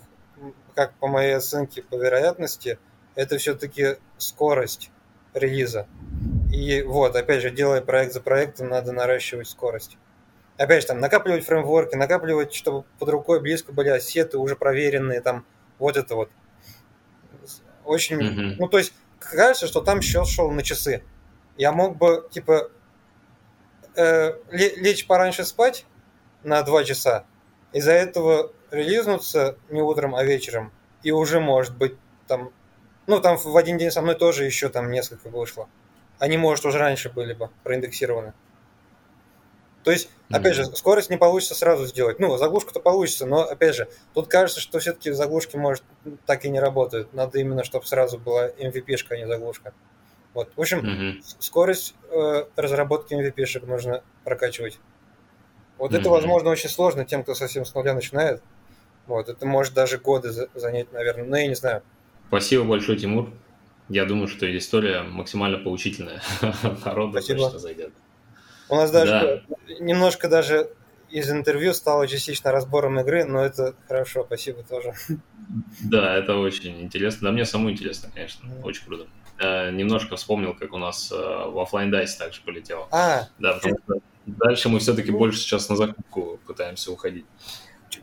как 0.76 0.94
по 0.96 1.08
моей 1.08 1.36
оценке, 1.36 1.82
по 1.82 1.96
вероятности, 1.96 2.78
это 3.16 3.38
все-таки 3.38 3.98
скорость 4.18 4.92
релиза. 5.34 5.88
И 6.54 6.84
вот, 6.84 7.16
опять 7.16 7.42
же, 7.42 7.52
делая 7.52 7.82
проект 7.82 8.14
за 8.14 8.22
проектом, 8.22 8.70
надо 8.70 8.92
наращивать 8.92 9.48
скорость. 9.48 9.98
Опять 10.58 10.84
же, 10.84 10.88
там, 10.88 11.00
накапливать 11.00 11.46
фреймворки, 11.46 11.96
накапливать, 11.96 12.54
чтобы 12.54 12.86
под 12.98 13.10
рукой 13.10 13.42
близко 13.42 13.74
были 13.74 13.90
ассеты, 13.90 14.38
уже 14.38 14.56
проверенные, 14.56 15.20
там, 15.20 15.46
вот 15.80 15.98
это 15.98 16.16
вот. 16.16 16.30
Очень, 17.84 18.22
mm-hmm. 18.22 18.56
ну, 18.58 18.68
то 18.70 18.78
есть, 18.78 18.94
кажется, 19.32 19.68
что 19.68 19.82
там 19.82 20.02
счет 20.02 20.28
шел 20.28 20.52
на 20.52 20.64
часы. 20.64 21.04
Я 21.58 21.72
мог 21.72 21.98
бы, 21.98 22.28
типа, 22.32 22.70
э, 23.96 24.34
лечь 24.52 25.08
пораньше 25.08 25.46
спать 25.46 25.86
на 26.44 26.62
два 26.64 26.84
часа, 26.84 27.26
из-за 27.72 27.92
этого 27.92 28.52
релизнуться 28.72 29.58
не 29.70 29.82
утром, 29.82 30.16
а 30.16 30.24
вечером, 30.24 30.72
и 31.04 31.12
уже, 31.12 31.40
может 31.40 31.78
быть, 31.78 31.96
там, 32.28 32.52
ну, 33.08 33.20
там 33.20 33.38
в 33.38 33.56
один 33.58 33.78
день 33.78 33.92
со 33.92 34.02
мной 34.02 34.16
тоже 34.16 34.46
еще 34.46 34.70
там 34.70 34.92
несколько 34.92 35.30
вышло 35.30 35.68
они, 36.20 36.38
может, 36.38 36.66
уже 36.66 36.78
раньше 36.78 37.10
были 37.10 37.34
бы 37.34 37.50
проиндексированы. 37.64 38.34
То 39.86 39.92
есть, 39.92 40.10
опять 40.32 40.56
же, 40.56 40.66
скорость 40.66 41.12
не 41.12 41.18
получится 41.18 41.54
сразу 41.54 41.86
сделать. 41.86 42.20
Ну, 42.20 42.36
заглушку-то 42.38 42.80
получится, 42.80 43.28
но, 43.28 43.44
опять 43.44 43.76
же, 43.76 43.88
тут 44.16 44.28
кажется, 44.28 44.60
что 44.60 44.80
все-таки 44.80 45.12
заглушки, 45.12 45.58
может, 45.58 45.84
так 46.26 46.44
и 46.44 46.50
не 46.50 46.60
работают. 46.60 47.14
Надо 47.14 47.38
именно, 47.38 47.64
чтобы 47.64 47.86
сразу 47.86 48.18
была 48.18 48.50
MVP-шка, 48.50 49.14
а 49.14 49.18
не 49.18 49.28
заглушка. 49.28 49.74
Вот. 50.34 50.50
В 50.56 50.60
общем, 50.60 50.80
mm-hmm. 50.80 51.24
скорость 51.38 51.94
э, 52.10 52.46
разработки 52.56 53.14
MVP-шек 53.14 53.68
нужно 53.68 54.02
прокачивать. 54.24 54.80
Вот 55.78 55.92
mm-hmm. 55.92 56.00
это, 56.00 56.10
возможно, 56.10 56.50
очень 56.50 56.70
сложно 56.70 57.06
тем, 57.06 57.22
кто 57.22 57.36
совсем 57.36 57.64
с 57.64 57.76
нуля 57.76 57.94
начинает. 57.94 58.42
Вот, 59.06 59.30
это 59.30 59.46
может 59.46 59.76
даже 59.76 60.00
годы 60.00 60.32
занять, 60.56 60.92
наверное. 60.94 61.26
Но 61.26 61.38
я 61.38 61.48
не 61.48 61.56
знаю. 61.56 61.84
Спасибо 62.30 62.64
большое, 62.64 62.98
Тимур. 62.98 63.30
Я 63.88 64.06
думаю, 64.06 64.28
что 64.28 64.46
история 64.58 65.04
максимально 65.04 65.60
поучительная. 65.60 66.24
Народу 66.86 67.12
Спасибо. 67.12 67.44
точно 67.44 67.60
зайдет. 67.60 67.94
У 68.70 68.76
нас 68.76 68.92
даже 68.92 69.44
да. 69.48 69.76
немножко 69.80 70.28
даже 70.28 70.70
из 71.10 71.30
интервью 71.30 71.74
стало 71.74 72.08
частично 72.08 72.52
разбором 72.52 73.00
игры, 73.00 73.26
но 73.26 73.44
это 73.44 73.76
хорошо, 73.88 74.24
спасибо 74.26 74.64
тоже. 74.64 74.94
Да, 75.82 76.16
это 76.16 76.36
очень 76.38 76.82
интересно. 76.82 77.28
Да, 77.28 77.32
мне 77.32 77.46
самому 77.46 77.72
интересно, 77.72 78.10
конечно. 78.14 78.48
Mm. 78.48 78.64
Очень 78.64 78.86
круто. 78.86 79.08
Э, 79.38 79.70
немножко 79.72 80.16
вспомнил, 80.16 80.56
как 80.56 80.74
у 80.74 80.78
нас 80.78 81.12
э, 81.12 81.16
в 81.16 81.60
офлайн 81.60 81.92
дайсе 81.92 82.18
также 82.18 82.42
полетело. 82.42 82.88
А, 82.92 83.28
да, 83.38 83.54
потому 83.54 83.78
что 83.84 83.94
дальше 84.26 84.70
мы 84.70 84.80
все-таки 84.80 85.12
больше 85.12 85.40
сейчас 85.40 85.70
на 85.70 85.76
закупку 85.76 86.40
пытаемся 86.48 86.92
уходить. 86.92 87.26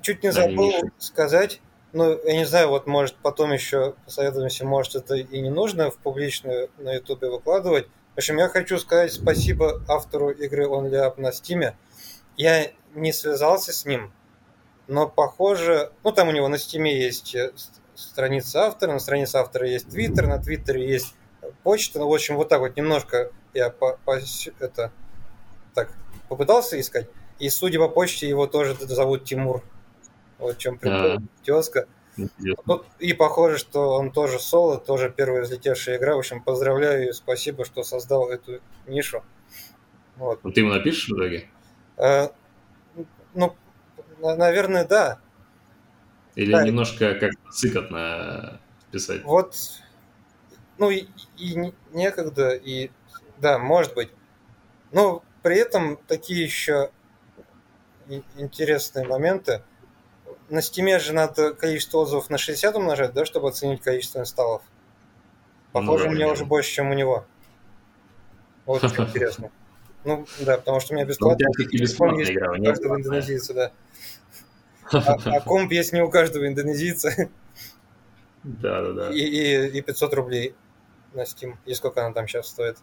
Чуть 0.03 0.23
не 0.23 0.31
забыл 0.31 0.73
сказать, 0.99 1.61
ну, 1.93 2.19
я 2.25 2.37
не 2.37 2.47
знаю, 2.47 2.69
вот 2.69 2.87
может 2.87 3.17
потом 3.17 3.53
еще 3.53 3.95
посоветуемся, 4.05 4.65
может 4.65 4.95
это 4.95 5.17
и 5.17 5.41
не 5.41 5.51
нужно 5.51 5.91
в 5.91 5.99
публичную 5.99 6.71
на 6.79 6.95
ютубе 6.95 7.29
выкладывать. 7.29 7.89
В 8.15 8.19
общем, 8.19 8.37
я 8.37 8.49
хочу 8.49 8.79
сказать 8.79 9.11
спасибо 9.11 9.83
автору 9.89 10.31
игры 10.31 10.67
Only 10.67 10.99
Up 10.99 11.15
на 11.17 11.33
Steam 11.33 11.66
е. 11.66 11.79
Я 12.37 12.71
не 12.95 13.11
связался 13.11 13.73
с 13.73 13.87
ним, 13.87 14.13
но 14.87 15.09
похоже, 15.09 15.93
ну 16.05 16.13
там 16.13 16.29
у 16.29 16.33
него 16.33 16.49
на 16.49 16.59
Steam 16.59 16.89
е 16.89 16.95
есть 16.95 17.35
э, 17.35 17.53
страница 17.95 18.67
автора, 18.67 18.93
на 18.93 18.99
странице 18.99 19.37
автора 19.37 19.67
есть 19.67 19.89
твиттер, 19.89 20.27
на 20.27 20.39
твиттере 20.39 20.87
есть 20.87 21.15
почта, 21.63 22.01
ну 22.01 22.09
в 22.09 22.13
общем 22.13 22.37
вот 22.37 22.51
так 22.51 22.61
вот 22.61 22.77
немножко 22.77 23.31
я 23.55 23.71
по, 23.71 23.99
по 24.05 24.19
это 24.59 24.93
так 25.73 25.91
попытался 26.29 26.79
искать, 26.79 27.09
и 27.39 27.49
судя 27.49 27.79
по 27.79 27.89
почте 27.89 28.29
его 28.29 28.47
тоже 28.47 28.77
зовут 28.79 29.25
Тимур, 29.25 29.63
вот 30.39 30.57
в 30.57 30.59
чем 30.59 30.77
прикол, 30.77 31.13
а. 31.13 31.23
тезка. 31.45 31.87
И 32.99 33.13
похоже, 33.15 33.59
что 33.59 33.95
он 33.95 34.13
тоже 34.13 34.39
соло, 34.39 34.79
тоже 34.79 35.13
первая 35.15 35.43
взлетевшая 35.43 35.97
игра. 35.97 36.15
В 36.15 36.19
общем, 36.19 36.43
поздравляю 36.43 37.09
и 37.09 37.13
спасибо, 37.13 37.65
что 37.65 37.83
создал 37.83 38.29
эту 38.29 38.61
нишу. 38.87 39.23
Вот. 40.17 40.45
Ну, 40.45 40.53
ты 40.53 40.61
ему 40.61 40.71
напишешь 40.71 41.09
в 41.09 41.17
итоге? 41.17 41.49
А, 41.97 42.33
ну, 43.35 43.57
наверное, 44.21 44.85
да. 44.85 45.21
Или 46.35 46.53
да. 46.53 46.65
немножко 46.65 47.15
как 47.15 47.33
цикотно 47.51 48.61
писать? 48.91 49.25
Вот, 49.25 49.57
ну 50.79 50.91
и, 50.91 51.07
и 51.39 51.73
некогда, 51.93 52.51
и 52.55 52.91
да, 53.39 53.59
может 53.59 53.95
быть. 53.95 54.11
Но 54.93 55.23
при 55.43 55.57
этом 55.57 55.99
такие 56.07 56.43
еще 56.45 56.91
интересные 58.37 59.07
моменты 59.07 59.63
на 60.53 60.61
стиме 60.61 60.99
же 60.99 61.15
надо 61.15 61.55
количество 61.55 61.99
отзывов 61.99 62.29
на 62.29 62.37
60 62.37 62.77
умножать, 62.77 63.15
да, 63.15 63.25
чтобы 63.25 63.49
оценить 63.49 63.81
количество 63.81 64.21
инсталлов. 64.21 64.63
Похоже, 65.73 66.05
ну, 66.05 66.11
да, 66.11 66.11
у 66.11 66.15
меня 66.15 66.29
уже 66.29 66.45
больше, 66.45 66.71
чем 66.71 66.91
у 66.91 66.95
него. 66.95 67.25
Вот 68.67 68.87
что 68.93 69.05
интересно. 69.05 69.51
Ну, 70.05 70.27
да, 70.41 70.59
потому 70.59 70.81
что 70.81 70.93
у 70.93 70.97
меня 70.97 71.07
бесплатно. 71.07 71.47
Ну, 71.57 71.65
телефон 71.65 72.19
есть 72.19 72.33
игра, 72.33 72.53
у 72.53 72.63
каждого 72.63 72.97
индонезийца, 72.97 73.55
да. 73.55 73.73
А, 74.93 75.17
а 75.25 75.41
комп 75.47 75.73
есть 75.73 75.95
не 75.95 76.03
у 76.03 76.11
каждого 76.11 76.47
индонезийца. 76.47 77.31
Да, 78.45 78.83
да, 78.83 78.93
да. 78.93 79.11
И, 79.11 79.21
и, 79.21 79.79
и 79.79 79.81
500 79.81 80.15
рублей 80.15 80.55
на 81.15 81.23
Steam. 81.23 81.55
И 81.65 81.73
сколько 81.73 82.05
она 82.05 82.13
там 82.13 82.29
сейчас 82.29 82.49
стоит. 82.49 82.77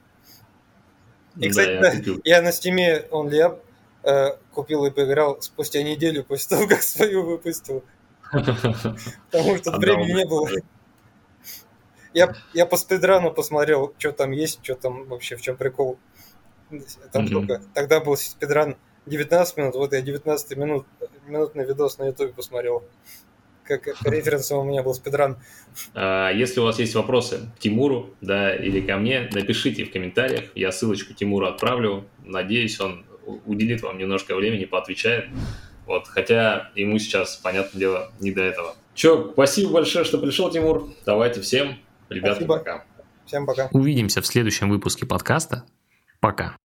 И, 1.37 1.47
кстати, 1.49 1.79
да, 1.79 1.91
я, 1.91 2.01
да, 2.01 2.21
я 2.23 2.41
на 2.41 2.49
Steam 2.49 3.09
OnlyUp 3.11 3.59
Э, 3.59 3.68
купил 4.53 4.85
и 4.85 4.91
поиграл 4.91 5.41
спустя 5.41 5.83
неделю 5.83 6.23
после 6.23 6.57
того, 6.57 6.67
как 6.67 6.81
свою 6.83 7.25
выпустил. 7.25 7.83
Потому 8.31 9.57
что 9.57 9.71
времени 9.77 10.13
не 10.13 10.25
было. 10.25 10.49
Я, 12.13 12.33
я 12.53 12.65
по 12.65 12.77
спидрану 12.77 13.31
посмотрел, 13.31 13.93
что 13.97 14.11
там 14.11 14.31
есть, 14.31 14.59
что 14.63 14.75
там 14.75 15.05
вообще, 15.05 15.35
в 15.35 15.41
чем 15.41 15.57
прикол. 15.57 15.99
Там 17.11 17.25
mm-hmm. 17.25 17.61
Тогда 17.73 17.99
был 17.99 18.15
спидран 18.17 18.77
19 19.05 19.57
минут, 19.57 19.75
вот 19.75 19.93
я 19.93 20.01
19 20.01 20.57
минут, 20.57 20.85
минутный 21.27 21.65
видос 21.65 21.97
на 21.97 22.07
ютубе 22.07 22.33
посмотрел. 22.33 22.83
Как 23.63 23.87
референсом 24.05 24.59
у 24.59 24.63
меня 24.63 24.81
был 24.81 24.93
спидран. 24.93 25.37
А, 25.93 26.31
если 26.31 26.59
у 26.59 26.63
вас 26.63 26.79
есть 26.79 26.95
вопросы 26.95 27.51
к 27.55 27.59
Тимуру, 27.59 28.15
да, 28.21 28.55
или 28.55 28.81
ко 28.81 28.97
мне, 28.97 29.29
напишите 29.31 29.85
в 29.85 29.91
комментариях. 29.91 30.45
Я 30.55 30.71
ссылочку 30.71 31.13
Тимуру 31.13 31.47
отправлю. 31.47 32.07
Надеюсь, 32.23 32.79
он 32.79 33.05
уделит 33.45 33.81
вам 33.81 33.97
немножко 33.97 34.35
времени, 34.35 34.65
поотвечает. 34.65 35.25
Вот, 35.85 36.07
хотя 36.07 36.71
ему 36.75 36.99
сейчас, 36.99 37.37
понятное 37.37 37.79
дело, 37.79 38.11
не 38.19 38.31
до 38.31 38.43
этого. 38.43 38.75
Че, 38.93 39.31
спасибо 39.33 39.71
большое, 39.71 40.05
что 40.05 40.17
пришел, 40.17 40.51
Тимур. 40.51 40.89
Давайте 41.05 41.41
всем, 41.41 41.79
ребята, 42.09 42.35
спасибо. 42.35 42.57
пока. 42.57 42.85
Всем 43.25 43.45
пока. 43.45 43.69
Увидимся 43.71 44.21
в 44.21 44.27
следующем 44.27 44.69
выпуске 44.69 45.05
подкаста. 45.05 45.65
Пока. 46.19 46.59